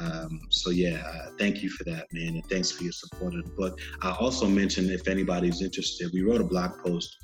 Um, 0.00 0.40
so 0.50 0.70
yeah, 0.70 1.02
uh, 1.06 1.30
thank 1.38 1.62
you 1.62 1.70
for 1.70 1.84
that, 1.84 2.06
man, 2.12 2.34
and 2.34 2.44
thanks 2.46 2.70
for 2.72 2.82
your 2.82 2.92
support 2.92 3.34
of 3.34 3.44
the 3.44 3.50
book. 3.50 3.78
I 4.00 4.10
also 4.10 4.46
mentioned 4.48 4.90
if 4.90 5.06
anybody's 5.06 5.62
interested, 5.62 6.10
we 6.12 6.22
wrote 6.22 6.40
a 6.40 6.44
blog 6.44 6.72
post 6.84 7.16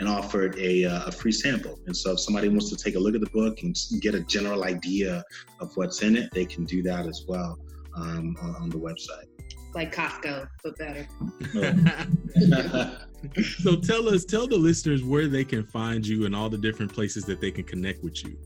and 0.00 0.08
offered 0.08 0.56
a, 0.58 0.84
uh, 0.84 1.06
a 1.06 1.12
free 1.12 1.32
sample. 1.32 1.78
And 1.86 1.96
so 1.96 2.12
if 2.12 2.20
somebody 2.20 2.48
wants 2.48 2.70
to 2.70 2.76
take 2.76 2.94
a 2.94 2.98
look 2.98 3.14
at 3.14 3.20
the 3.20 3.30
book 3.30 3.62
and 3.62 3.76
get 4.00 4.14
a 4.14 4.20
general 4.20 4.64
idea 4.64 5.22
of 5.60 5.76
what's 5.76 6.02
in 6.02 6.16
it, 6.16 6.30
they 6.32 6.46
can 6.46 6.64
do 6.64 6.82
that 6.84 7.06
as 7.06 7.24
well 7.28 7.58
um, 7.96 8.34
on, 8.40 8.56
on 8.56 8.70
the 8.70 8.78
website 8.78 9.26
like 9.74 9.94
Costco, 9.94 10.48
but 10.62 10.76
better. 10.78 11.06
so 13.60 13.76
tell 13.76 14.08
us, 14.08 14.24
tell 14.24 14.46
the 14.46 14.56
listeners 14.56 15.02
where 15.02 15.28
they 15.28 15.44
can 15.44 15.64
find 15.64 16.06
you 16.06 16.26
and 16.26 16.34
all 16.34 16.48
the 16.48 16.58
different 16.58 16.92
places 16.92 17.24
that 17.24 17.40
they 17.40 17.50
can 17.50 17.64
connect 17.64 18.02
with 18.02 18.24
you. 18.24 18.36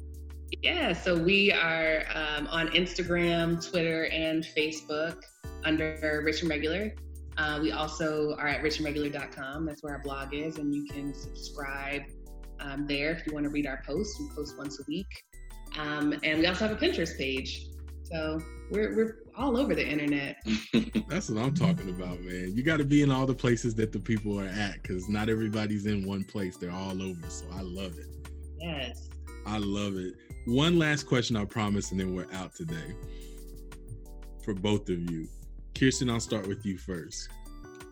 Yeah, 0.62 0.92
so 0.92 1.16
we 1.16 1.52
are 1.52 2.04
um, 2.14 2.46
on 2.48 2.68
Instagram, 2.68 3.64
Twitter, 3.68 4.06
and 4.06 4.44
Facebook 4.56 5.16
under 5.64 6.22
Rich 6.24 6.42
and 6.42 6.50
Regular. 6.50 6.94
Uh, 7.36 7.58
we 7.60 7.72
also 7.72 8.34
are 8.38 8.46
at 8.48 8.62
richandregular.com. 8.62 9.66
That's 9.66 9.82
where 9.82 9.94
our 9.94 10.02
blog 10.02 10.32
is, 10.32 10.58
and 10.58 10.74
you 10.74 10.86
can 10.86 11.12
subscribe 11.12 12.02
um, 12.60 12.86
there 12.86 13.12
if 13.12 13.26
you 13.26 13.34
want 13.34 13.44
to 13.44 13.50
read 13.50 13.66
our 13.66 13.82
posts. 13.86 14.18
We 14.20 14.28
post 14.34 14.56
once 14.56 14.80
a 14.80 14.84
week. 14.88 15.06
Um, 15.78 16.14
and 16.22 16.38
we 16.38 16.46
also 16.46 16.66
have 16.66 16.76
a 16.76 16.80
Pinterest 16.80 17.18
page. 17.18 17.66
So 18.04 18.40
we're, 18.70 18.96
we're 18.96 19.16
all 19.36 19.56
over 19.56 19.74
the 19.74 19.86
internet. 19.86 20.36
That's 21.08 21.30
what 21.30 21.42
I'm 21.42 21.54
talking 21.54 21.90
about, 21.90 22.20
man. 22.20 22.52
You 22.54 22.62
got 22.62 22.78
to 22.78 22.84
be 22.84 23.02
in 23.02 23.10
all 23.10 23.26
the 23.26 23.34
places 23.34 23.74
that 23.76 23.92
the 23.92 24.00
people 24.00 24.40
are 24.40 24.46
at 24.46 24.82
because 24.82 25.08
not 25.08 25.28
everybody's 25.28 25.86
in 25.86 26.06
one 26.06 26.24
place. 26.24 26.56
They're 26.56 26.70
all 26.70 27.02
over. 27.02 27.28
So 27.28 27.46
I 27.52 27.60
love 27.60 27.98
it. 27.98 28.06
Yes. 28.58 29.08
I 29.46 29.58
love 29.58 29.96
it. 29.96 30.14
One 30.46 30.78
last 30.78 31.04
question, 31.04 31.36
I 31.36 31.44
promise, 31.44 31.90
and 31.90 32.00
then 32.00 32.14
we're 32.14 32.32
out 32.32 32.54
today 32.54 32.94
for 34.44 34.54
both 34.54 34.88
of 34.88 35.10
you. 35.10 35.28
Kirsten, 35.78 36.08
I'll 36.08 36.20
start 36.20 36.46
with 36.46 36.64
you 36.64 36.78
first. 36.78 37.28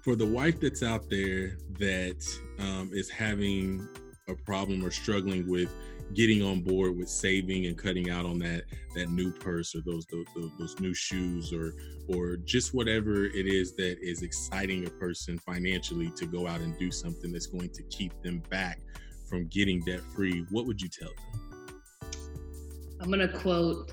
For 0.02 0.16
the 0.16 0.26
wife 0.26 0.60
that's 0.60 0.82
out 0.82 1.08
there 1.08 1.56
that 1.78 2.24
um, 2.58 2.90
is 2.92 3.10
having 3.10 3.88
a 4.28 4.34
problem 4.34 4.84
or 4.84 4.90
struggling 4.90 5.48
with 5.48 5.70
getting 6.14 6.42
on 6.42 6.60
board 6.60 6.96
with 6.96 7.08
saving 7.08 7.66
and 7.66 7.76
cutting 7.78 8.10
out 8.10 8.24
on 8.24 8.38
that 8.38 8.62
that 8.94 9.08
new 9.10 9.32
purse 9.32 9.74
or 9.74 9.80
those 9.84 10.06
those, 10.06 10.26
those 10.58 10.78
new 10.80 10.94
shoes 10.94 11.52
or 11.52 11.74
or 12.08 12.36
just 12.36 12.74
whatever 12.74 13.24
it 13.24 13.46
is 13.46 13.74
that 13.74 13.96
is 14.00 14.22
exciting 14.22 14.86
a 14.86 14.90
person 14.90 15.38
financially 15.38 16.10
to 16.10 16.26
go 16.26 16.46
out 16.46 16.60
and 16.60 16.78
do 16.78 16.90
something 16.90 17.32
that's 17.32 17.46
going 17.46 17.70
to 17.70 17.82
keep 17.84 18.12
them 18.22 18.42
back 18.50 18.80
from 19.28 19.46
getting 19.48 19.80
debt 19.80 20.00
free 20.14 20.44
what 20.50 20.66
would 20.66 20.80
you 20.80 20.88
tell 20.88 21.08
them? 21.08 21.80
I'm 23.00 23.08
going 23.08 23.20
to 23.20 23.38
quote 23.38 23.92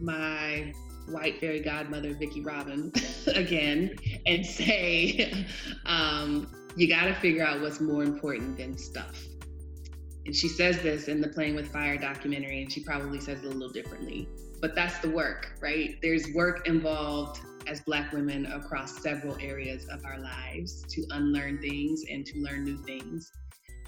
my 0.00 0.72
white 1.08 1.38
fairy 1.38 1.60
godmother 1.60 2.14
vicki 2.14 2.40
robin 2.40 2.92
again 3.34 3.94
and 4.26 4.44
say 4.44 5.46
um, 5.86 6.50
you 6.76 6.88
got 6.88 7.04
to 7.04 7.14
figure 7.14 7.44
out 7.44 7.60
what's 7.60 7.80
more 7.80 8.02
important 8.02 8.56
than 8.56 8.76
stuff 8.78 9.22
and 10.24 10.34
she 10.34 10.48
says 10.48 10.80
this 10.82 11.08
in 11.08 11.20
the 11.20 11.28
Playing 11.28 11.56
with 11.56 11.72
Fire 11.72 11.96
documentary, 11.96 12.62
and 12.62 12.72
she 12.72 12.80
probably 12.80 13.20
says 13.20 13.42
it 13.42 13.46
a 13.46 13.48
little 13.48 13.72
differently. 13.72 14.28
But 14.60 14.74
that's 14.74 14.98
the 14.98 15.10
work, 15.10 15.52
right? 15.60 15.98
There's 16.00 16.32
work 16.32 16.68
involved 16.68 17.40
as 17.66 17.80
Black 17.80 18.12
women 18.12 18.46
across 18.46 19.02
several 19.02 19.36
areas 19.40 19.86
of 19.88 20.04
our 20.04 20.18
lives 20.18 20.84
to 20.90 21.04
unlearn 21.10 21.60
things 21.60 22.04
and 22.10 22.24
to 22.26 22.38
learn 22.38 22.64
new 22.64 22.78
things. 22.84 23.32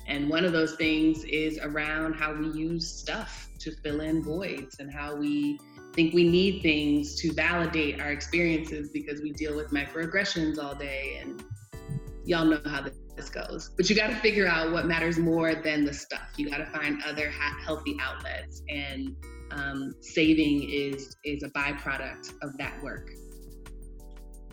And 0.06 0.28
one 0.28 0.44
of 0.44 0.52
those 0.52 0.74
things 0.74 1.24
is 1.24 1.58
around 1.62 2.14
how 2.14 2.34
we 2.34 2.48
use 2.48 2.90
stuff 2.90 3.48
to 3.60 3.72
fill 3.82 4.00
in 4.00 4.22
voids 4.22 4.76
and 4.78 4.92
how 4.92 5.14
we 5.14 5.58
think 5.94 6.12
we 6.12 6.28
need 6.28 6.60
things 6.62 7.14
to 7.20 7.32
validate 7.32 8.00
our 8.00 8.10
experiences 8.10 8.90
because 8.90 9.22
we 9.22 9.32
deal 9.32 9.56
with 9.56 9.70
microaggressions 9.70 10.62
all 10.62 10.74
day. 10.74 11.18
And 11.20 11.42
y'all 12.24 12.44
know 12.44 12.60
how 12.66 12.82
this 13.16 13.30
goes. 13.30 13.70
But 13.76 13.88
you 13.88 13.96
got 13.96 14.08
to 14.08 14.16
figure 14.16 14.46
out 14.46 14.72
what 14.72 14.86
matters 14.86 15.18
more 15.18 15.54
than 15.54 15.84
the 15.84 15.92
stuff. 15.92 16.28
You 16.36 16.50
got 16.50 16.58
to 16.58 16.66
find 16.66 17.02
other 17.06 17.30
ha- 17.30 17.56
healthy 17.64 17.96
outlets, 18.00 18.62
and 18.68 19.14
um, 19.50 19.94
saving 20.00 20.68
is 20.70 21.16
is 21.24 21.42
a 21.42 21.50
byproduct 21.50 22.32
of 22.42 22.56
that 22.58 22.82
work. 22.82 23.10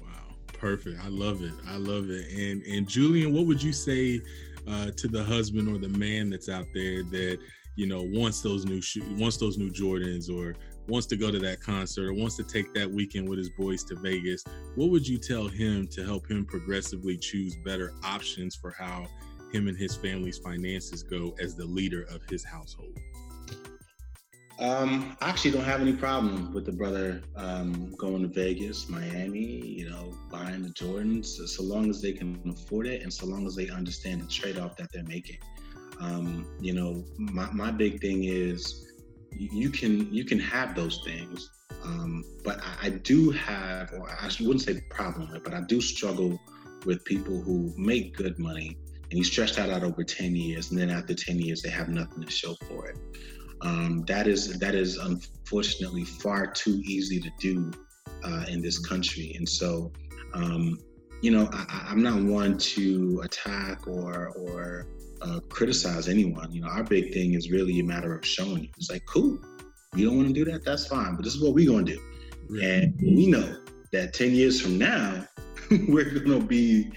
Wow, 0.01 0.35
perfect. 0.53 0.99
I 1.03 1.07
love 1.07 1.41
it. 1.41 1.53
I 1.67 1.77
love 1.77 2.09
it. 2.09 2.31
And 2.31 2.63
and 2.63 2.87
Julian, 2.87 3.33
what 3.33 3.45
would 3.47 3.61
you 3.61 3.73
say 3.73 4.21
uh, 4.67 4.91
to 4.91 5.07
the 5.07 5.23
husband 5.23 5.67
or 5.67 5.79
the 5.79 5.97
man 5.97 6.29
that's 6.29 6.49
out 6.49 6.67
there 6.73 7.03
that 7.03 7.39
you 7.75 7.87
know 7.87 8.03
wants 8.03 8.41
those 8.41 8.65
new 8.65 8.81
shoes, 8.81 9.03
wants 9.19 9.37
those 9.37 9.57
new 9.57 9.69
Jordans, 9.69 10.29
or 10.29 10.55
wants 10.87 11.07
to 11.07 11.15
go 11.15 11.31
to 11.31 11.39
that 11.39 11.61
concert 11.61 12.07
or 12.07 12.13
wants 12.13 12.35
to 12.37 12.43
take 12.43 12.73
that 12.73 12.89
weekend 12.89 13.27
with 13.29 13.37
his 13.37 13.49
boys 13.49 13.83
to 13.85 13.95
Vegas, 13.95 14.43
what 14.75 14.89
would 14.89 15.07
you 15.07 15.17
tell 15.17 15.47
him 15.47 15.87
to 15.87 16.03
help 16.03 16.29
him 16.29 16.45
progressively 16.45 17.17
choose 17.17 17.55
better 17.63 17.93
options 18.03 18.55
for 18.55 18.71
how 18.71 19.07
him 19.51 19.67
and 19.67 19.77
his 19.77 19.95
family's 19.95 20.37
finances 20.37 21.03
go 21.03 21.35
as 21.39 21.55
the 21.55 21.65
leader 21.65 22.03
of 22.03 22.21
his 22.29 22.43
household? 22.43 22.97
Um, 24.59 25.17
I 25.21 25.29
actually 25.29 25.51
don't 25.51 25.63
have 25.63 25.81
any 25.81 25.93
problem 25.93 26.53
with 26.53 26.67
the 26.67 26.71
brother 26.71 27.23
um, 27.35 27.95
going 27.95 28.21
to 28.21 28.27
Vegas, 28.27 28.87
Miami, 28.89 29.39
you 29.39 29.89
know, 29.89 30.13
buying 30.29 30.61
the 30.61 30.69
Jordans, 30.69 31.25
so 31.25 31.63
long 31.63 31.89
as 31.89 31.99
they 31.99 32.11
can 32.11 32.39
afford 32.47 32.85
it 32.85 33.01
and 33.01 33.11
so 33.11 33.25
long 33.25 33.47
as 33.47 33.55
they 33.55 33.69
understand 33.69 34.21
the 34.21 34.27
trade 34.27 34.59
off 34.59 34.77
that 34.77 34.91
they're 34.93 35.03
making. 35.03 35.39
Um, 35.99 36.45
you 36.59 36.73
know, 36.73 37.03
my, 37.17 37.51
my 37.51 37.71
big 37.71 38.01
thing 38.01 38.25
is 38.25 38.90
you 39.31 39.69
can 39.69 40.13
you 40.13 40.23
can 40.25 40.39
have 40.39 40.75
those 40.75 41.01
things 41.03 41.49
um, 41.83 42.23
but 42.43 42.59
I, 42.61 42.87
I, 42.87 42.89
do 42.89 43.31
have 43.31 43.91
or 43.93 44.09
i 44.09 44.29
wouldn't 44.39 44.61
say 44.61 44.81
problem 44.89 45.29
but 45.43 45.53
i 45.53 45.61
do 45.61 45.81
struggle 45.81 46.39
with 46.85 47.03
people 47.05 47.41
who 47.41 47.73
make 47.77 48.15
good 48.15 48.37
money 48.37 48.77
and 49.11 49.17
you 49.17 49.23
stretch 49.23 49.53
that 49.55 49.69
out 49.69 49.83
over 49.83 50.03
10 50.03 50.35
years 50.35 50.71
and 50.71 50.79
then 50.79 50.89
after 50.89 51.13
10 51.13 51.39
years 51.39 51.61
they 51.61 51.69
have 51.69 51.89
nothing 51.89 52.23
to 52.23 52.31
show 52.31 52.55
for 52.67 52.87
it. 52.87 52.97
Um, 53.61 54.03
that 54.07 54.25
is 54.25 54.57
that 54.57 54.73
is 54.73 54.97
unfortunately 54.97 56.05
far 56.05 56.47
too 56.47 56.81
easy 56.85 57.19
to 57.19 57.29
do 57.37 57.71
uh, 58.23 58.45
in 58.47 58.61
this 58.61 58.79
country. 58.79 59.33
And 59.37 59.47
so 59.47 59.91
um, 60.33 60.79
you 61.21 61.29
know 61.29 61.47
I, 61.53 61.87
i'm 61.89 62.01
not 62.01 62.21
one 62.21 62.57
to 62.57 63.21
attack 63.23 63.87
or 63.87 64.29
or 64.29 64.87
uh, 65.21 65.39
criticize 65.49 66.07
anyone. 66.07 66.51
You 66.51 66.61
know, 66.61 66.67
our 66.67 66.83
big 66.83 67.13
thing 67.13 67.33
is 67.33 67.51
really 67.51 67.79
a 67.79 67.83
matter 67.83 68.15
of 68.15 68.25
showing 68.25 68.63
you. 68.63 68.69
It's 68.77 68.89
like, 68.89 69.05
cool, 69.05 69.39
you 69.95 70.05
don't 70.05 70.17
want 70.17 70.29
to 70.29 70.33
do 70.33 70.45
that, 70.51 70.63
that's 70.63 70.87
fine, 70.87 71.15
but 71.15 71.23
this 71.23 71.35
is 71.35 71.41
what 71.41 71.53
we're 71.53 71.69
going 71.69 71.85
to 71.85 71.93
do. 71.93 72.59
And 72.61 72.93
we 73.01 73.27
know 73.27 73.57
that 73.91 74.13
10 74.13 74.31
years 74.31 74.59
from 74.59 74.77
now, 74.77 75.25
we're 75.87 76.09
going 76.09 76.41
to 76.41 76.45
be, 76.45 76.91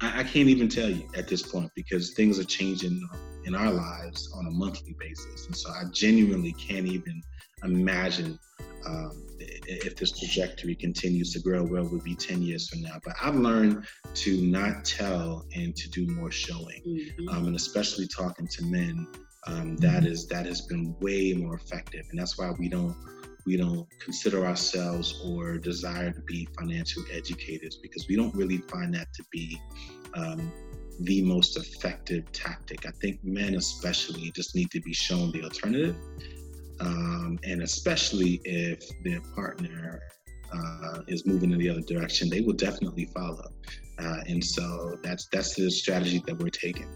I, 0.00 0.20
I, 0.20 0.24
can't 0.24 0.48
even 0.48 0.68
tell 0.68 0.88
you 0.88 1.08
at 1.16 1.28
this 1.28 1.42
point 1.42 1.70
because 1.74 2.10
things 2.14 2.38
are 2.38 2.44
changing 2.44 3.08
in 3.44 3.54
our 3.54 3.72
lives 3.72 4.32
on 4.34 4.46
a 4.46 4.50
monthly 4.50 4.94
basis. 4.98 5.46
And 5.46 5.56
so 5.56 5.70
I 5.70 5.84
genuinely 5.92 6.52
can't 6.52 6.86
even 6.86 7.22
imagine 7.64 8.38
um, 8.86 9.26
if 9.66 9.96
this 9.96 10.18
trajectory 10.18 10.74
continues 10.74 11.32
to 11.32 11.40
grow, 11.40 11.62
where 11.64 11.82
we'll 11.82 12.00
be 12.00 12.14
10 12.14 12.42
years 12.42 12.68
from 12.68 12.82
now. 12.82 13.00
But 13.04 13.14
I've 13.22 13.36
learned 13.36 13.84
to 14.14 14.42
not 14.42 14.84
tell 14.84 15.44
and 15.54 15.74
to 15.76 15.90
do 15.90 16.06
more 16.06 16.30
showing, 16.30 16.82
mm-hmm. 16.86 17.28
um, 17.28 17.46
and 17.46 17.56
especially 17.56 18.06
talking 18.06 18.46
to 18.48 18.64
men. 18.64 19.06
Um, 19.46 19.76
that 19.78 20.04
is 20.04 20.28
that 20.28 20.46
has 20.46 20.60
been 20.60 20.94
way 21.00 21.32
more 21.32 21.56
effective, 21.56 22.06
and 22.10 22.18
that's 22.18 22.38
why 22.38 22.52
we 22.52 22.68
don't 22.68 22.96
we 23.44 23.56
don't 23.56 23.88
consider 23.98 24.46
ourselves 24.46 25.20
or 25.24 25.58
desire 25.58 26.12
to 26.12 26.20
be 26.20 26.48
financial 26.56 27.02
educators 27.12 27.76
because 27.76 28.06
we 28.08 28.14
don't 28.14 28.34
really 28.36 28.58
find 28.58 28.94
that 28.94 29.12
to 29.14 29.24
be 29.32 29.60
um, 30.14 30.52
the 31.00 31.22
most 31.22 31.56
effective 31.56 32.30
tactic. 32.30 32.86
I 32.86 32.92
think 33.00 33.18
men, 33.24 33.56
especially, 33.56 34.30
just 34.30 34.54
need 34.54 34.70
to 34.70 34.80
be 34.80 34.92
shown 34.92 35.32
the 35.32 35.42
alternative 35.42 35.96
um, 36.82 37.38
and 37.44 37.62
especially 37.62 38.40
if 38.44 38.82
their 39.04 39.20
partner 39.34 40.02
uh, 40.52 41.02
is 41.06 41.24
moving 41.24 41.52
in 41.52 41.58
the 41.58 41.68
other 41.68 41.80
direction, 41.80 42.28
they 42.28 42.40
will 42.40 42.52
definitely 42.52 43.06
follow. 43.06 43.50
Uh, 43.98 44.18
and 44.26 44.44
so 44.44 44.98
that's 45.02 45.28
that's 45.28 45.54
the 45.54 45.70
strategy 45.70 46.22
that 46.26 46.36
we're 46.38 46.48
taking. 46.48 46.88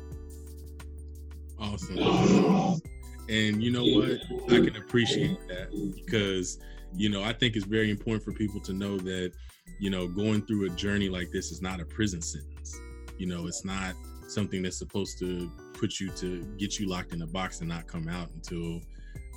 Awesome. 1.59 2.81
And 3.29 3.63
you 3.63 3.71
know 3.71 3.85
what? 3.85 4.53
I 4.53 4.65
can 4.65 4.77
appreciate 4.77 5.39
that 5.49 5.71
because 5.95 6.59
you 6.95 7.09
know 7.09 7.23
I 7.23 7.33
think 7.33 7.57
it's 7.57 7.67
very 7.67 7.91
important 7.91 8.25
for 8.25 8.33
people 8.33 8.61
to 8.61 8.73
know 8.73 8.99
that 8.99 9.33
you 9.79 9.91
know 9.91 10.09
going 10.09 10.43
through 10.47 10.67
a 10.67 10.71
journey 10.71 11.09
like 11.09 11.31
this 11.33 11.53
is 11.53 11.63
not 11.63 11.81
a 11.81 11.85
prison 11.85 12.21
sentence. 12.23 12.77
You 13.19 13.27
know, 13.27 13.47
it's 13.47 13.65
not 13.65 13.95
something 14.29 14.63
that's 14.63 14.79
supposed 14.79 15.19
to 15.21 15.51
put 15.75 16.01
you 16.01 16.11
to 16.11 16.45
get 16.59 16.79
you 16.79 16.89
locked 16.89 17.13
in 17.13 17.23
a 17.23 17.27
box 17.27 17.61
and 17.61 17.69
not 17.69 17.87
come 17.87 18.09
out 18.09 18.31
until 18.35 18.81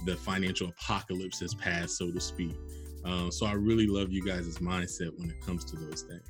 the 0.05 0.15
financial 0.15 0.69
apocalypse 0.69 1.39
has 1.39 1.53
passed, 1.53 1.97
so 1.97 2.11
to 2.11 2.19
speak. 2.19 2.55
Uh, 3.05 3.29
so 3.29 3.45
I 3.45 3.53
really 3.53 3.87
love 3.87 4.11
you 4.11 4.23
guys' 4.23 4.57
mindset 4.57 5.17
when 5.17 5.29
it 5.29 5.41
comes 5.41 5.63
to 5.65 5.75
those 5.75 6.03
things. 6.03 6.23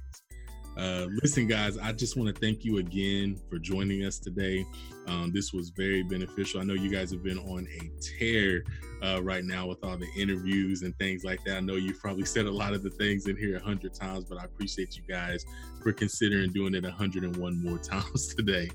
Uh, 0.77 1.07
listen, 1.21 1.45
guys, 1.45 1.77
I 1.77 1.91
just 1.91 2.15
want 2.15 2.33
to 2.33 2.39
thank 2.39 2.63
you 2.63 2.77
again 2.77 3.37
for 3.49 3.59
joining 3.59 4.05
us 4.05 4.17
today. 4.17 4.65
Um, 5.07 5.31
this 5.33 5.51
was 5.51 5.71
very 5.71 6.03
beneficial. 6.03 6.61
I 6.61 6.63
know 6.63 6.73
you 6.73 6.89
guys 6.89 7.11
have 7.11 7.21
been 7.21 7.39
on 7.39 7.67
a 7.67 7.91
tear 7.99 8.63
uh, 9.03 9.21
right 9.21 9.43
now 9.43 9.67
with 9.67 9.83
all 9.83 9.97
the 9.97 10.07
interviews 10.15 10.83
and 10.83 10.95
things 10.97 11.25
like 11.25 11.43
that. 11.43 11.57
I 11.57 11.59
know 11.59 11.75
you've 11.75 11.99
probably 11.99 12.23
said 12.23 12.45
a 12.45 12.51
lot 12.51 12.73
of 12.73 12.83
the 12.83 12.91
things 12.91 13.27
in 13.27 13.35
here 13.35 13.57
a 13.57 13.61
hundred 13.61 13.93
times, 13.93 14.25
but 14.25 14.39
I 14.39 14.45
appreciate 14.45 14.95
you 14.95 15.03
guys 15.03 15.43
for 15.83 15.91
considering 15.91 16.53
doing 16.53 16.73
it 16.75 16.83
101 16.83 17.63
more 17.63 17.77
times 17.79 18.33
today. 18.33 18.69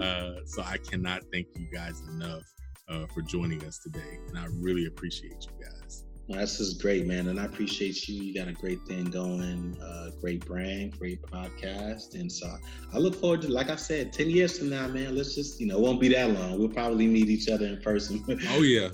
Uh, 0.00 0.36
so 0.46 0.62
I 0.62 0.78
cannot 0.78 1.24
thank 1.30 1.48
you 1.56 1.66
guys 1.70 2.00
enough 2.08 2.44
uh, 2.90 3.06
for 3.06 3.22
joining 3.22 3.64
us 3.64 3.78
today. 3.78 4.18
And 4.28 4.38
I 4.38 4.46
really 4.52 4.86
appreciate 4.86 5.46
you 5.46 5.64
guys. 5.64 6.04
This 6.28 6.60
is 6.60 6.74
great, 6.74 7.08
man, 7.08 7.26
and 7.26 7.40
I 7.40 7.44
appreciate 7.44 8.08
you. 8.08 8.22
You 8.22 8.32
got 8.32 8.46
a 8.46 8.52
great 8.52 8.80
thing 8.86 9.06
going, 9.06 9.76
uh, 9.82 10.10
great 10.20 10.46
brand, 10.46 10.96
great 10.96 11.20
podcast, 11.22 12.14
and 12.14 12.30
so 12.30 12.46
I 12.94 12.98
look 12.98 13.16
forward 13.16 13.42
to, 13.42 13.48
like 13.48 13.68
I 13.68 13.74
said, 13.74 14.12
ten 14.12 14.30
years 14.30 14.56
from 14.56 14.70
now, 14.70 14.86
man. 14.86 15.16
Let's 15.16 15.34
just, 15.34 15.60
you 15.60 15.66
know, 15.66 15.78
it 15.78 15.80
won't 15.80 16.00
be 16.00 16.08
that 16.10 16.30
long. 16.30 16.56
We'll 16.56 16.68
probably 16.68 17.08
meet 17.08 17.28
each 17.28 17.48
other 17.48 17.66
in 17.66 17.80
person. 17.82 18.24
Oh 18.50 18.62
yeah. 18.62 18.90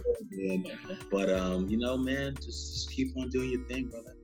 but 1.11 1.29
um, 1.31 1.69
you 1.69 1.77
know, 1.77 1.99
man, 1.99 2.35
just, 2.37 2.73
just 2.73 2.91
keep 2.91 3.15
on 3.19 3.29
doing 3.29 3.51
your 3.51 3.65
thing, 3.65 3.89
brother. 3.89 4.17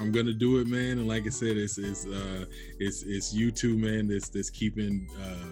I'm 0.00 0.10
gonna 0.10 0.32
do 0.32 0.60
it, 0.60 0.66
man. 0.66 0.98
And 0.98 1.06
like 1.06 1.26
I 1.26 1.28
said, 1.28 1.58
it's 1.58 1.76
it's 1.76 2.06
uh, 2.06 2.46
it's 2.78 3.02
it's 3.02 3.34
you 3.34 3.50
too, 3.50 3.76
man. 3.76 4.08
That's 4.08 4.30
that's 4.30 4.48
keeping 4.48 5.10
uh, 5.22 5.49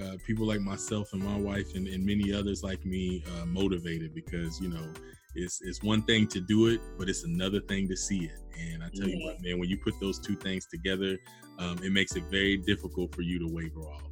uh, 0.00 0.16
people 0.26 0.46
like 0.46 0.60
myself 0.60 1.12
and 1.12 1.22
my 1.22 1.36
wife 1.36 1.74
and, 1.74 1.86
and 1.86 2.04
many 2.04 2.32
others 2.32 2.62
like 2.62 2.84
me 2.84 3.22
uh, 3.36 3.46
motivated 3.46 4.14
because 4.14 4.60
you 4.60 4.68
know 4.68 4.92
it's 5.34 5.60
it's 5.62 5.82
one 5.82 6.02
thing 6.02 6.26
to 6.28 6.40
do 6.40 6.68
it, 6.68 6.80
but 6.98 7.08
it's 7.08 7.24
another 7.24 7.60
thing 7.60 7.88
to 7.88 7.96
see 7.96 8.24
it. 8.24 8.38
And 8.58 8.82
I 8.82 8.88
tell 8.94 9.08
yeah. 9.08 9.16
you 9.16 9.24
what, 9.24 9.42
man, 9.42 9.58
when 9.58 9.68
you 9.68 9.78
put 9.78 9.94
those 10.00 10.18
two 10.18 10.36
things 10.36 10.66
together, 10.66 11.18
um, 11.58 11.78
it 11.82 11.92
makes 11.92 12.16
it 12.16 12.24
very 12.30 12.58
difficult 12.58 13.14
for 13.14 13.22
you 13.22 13.38
to 13.38 13.46
waver 13.52 13.80
off. 13.80 14.02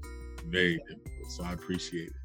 Very 0.46 0.78
difficult. 0.88 1.30
So 1.30 1.44
I 1.44 1.52
appreciate 1.52 2.08
it. 2.08 2.19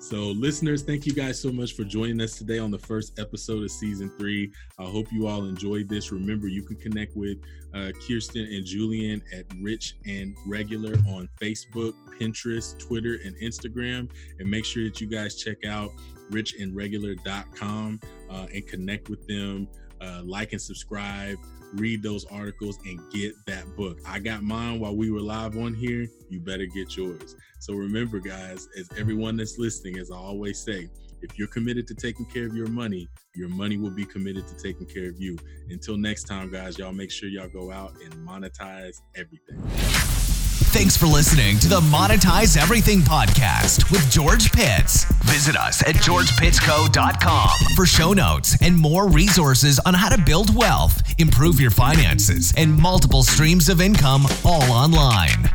So, 0.00 0.28
listeners, 0.28 0.82
thank 0.82 1.04
you 1.04 1.12
guys 1.12 1.38
so 1.38 1.52
much 1.52 1.74
for 1.74 1.84
joining 1.84 2.22
us 2.22 2.38
today 2.38 2.58
on 2.58 2.70
the 2.70 2.78
first 2.78 3.18
episode 3.18 3.62
of 3.62 3.70
season 3.70 4.10
three. 4.18 4.50
I 4.78 4.84
hope 4.84 5.12
you 5.12 5.26
all 5.26 5.44
enjoyed 5.44 5.90
this. 5.90 6.10
Remember, 6.10 6.48
you 6.48 6.62
can 6.62 6.76
connect 6.76 7.14
with 7.14 7.36
uh, 7.74 7.90
Kirsten 8.08 8.46
and 8.46 8.64
Julian 8.64 9.22
at 9.30 9.44
Rich 9.60 9.96
and 10.06 10.34
Regular 10.46 10.94
on 11.06 11.28
Facebook, 11.38 11.92
Pinterest, 12.18 12.78
Twitter, 12.78 13.18
and 13.26 13.36
Instagram. 13.36 14.10
And 14.38 14.50
make 14.50 14.64
sure 14.64 14.84
that 14.84 15.02
you 15.02 15.06
guys 15.06 15.36
check 15.36 15.66
out 15.66 15.90
richandregular.com 16.30 18.00
uh, 18.30 18.46
and 18.54 18.66
connect 18.66 19.10
with 19.10 19.26
them. 19.26 19.68
Uh, 20.00 20.22
like 20.24 20.52
and 20.52 20.62
subscribe, 20.62 21.36
read 21.74 22.02
those 22.02 22.24
articles, 22.26 22.78
and 22.84 23.00
get 23.10 23.34
that 23.46 23.64
book. 23.76 23.98
I 24.06 24.18
got 24.18 24.42
mine 24.42 24.80
while 24.80 24.96
we 24.96 25.10
were 25.10 25.20
live 25.20 25.56
on 25.56 25.74
here. 25.74 26.06
You 26.28 26.40
better 26.40 26.66
get 26.66 26.96
yours. 26.96 27.36
So 27.58 27.74
remember, 27.74 28.18
guys, 28.18 28.68
as 28.78 28.88
everyone 28.98 29.36
that's 29.36 29.58
listening, 29.58 29.98
as 29.98 30.10
I 30.10 30.16
always 30.16 30.58
say, 30.58 30.88
if 31.22 31.38
you're 31.38 31.48
committed 31.48 31.86
to 31.88 31.94
taking 31.94 32.24
care 32.26 32.46
of 32.46 32.54
your 32.54 32.68
money, 32.68 33.06
your 33.34 33.48
money 33.48 33.76
will 33.76 33.90
be 33.90 34.04
committed 34.06 34.46
to 34.48 34.56
taking 34.56 34.86
care 34.86 35.08
of 35.08 35.20
you. 35.20 35.36
Until 35.68 35.96
next 35.96 36.24
time, 36.24 36.50
guys, 36.50 36.78
y'all 36.78 36.92
make 36.92 37.10
sure 37.10 37.28
y'all 37.28 37.48
go 37.48 37.70
out 37.70 37.92
and 38.02 38.14
monetize 38.26 38.96
everything. 39.14 40.39
Thanks 40.62 40.96
for 40.96 41.06
listening 41.06 41.58
to 41.60 41.68
the 41.68 41.80
Monetize 41.80 42.56
Everything 42.56 43.00
podcast 43.00 43.90
with 43.90 44.08
George 44.10 44.52
Pitts. 44.52 45.04
Visit 45.24 45.56
us 45.56 45.82
at 45.82 45.96
georgepittsco.com 45.96 47.50
for 47.74 47.86
show 47.86 48.12
notes 48.12 48.56
and 48.60 48.76
more 48.76 49.08
resources 49.08 49.80
on 49.80 49.94
how 49.94 50.08
to 50.08 50.22
build 50.22 50.54
wealth, 50.54 51.02
improve 51.18 51.60
your 51.60 51.72
finances, 51.72 52.52
and 52.56 52.78
multiple 52.78 53.22
streams 53.22 53.68
of 53.68 53.80
income 53.80 54.26
all 54.44 54.70
online. 54.70 55.50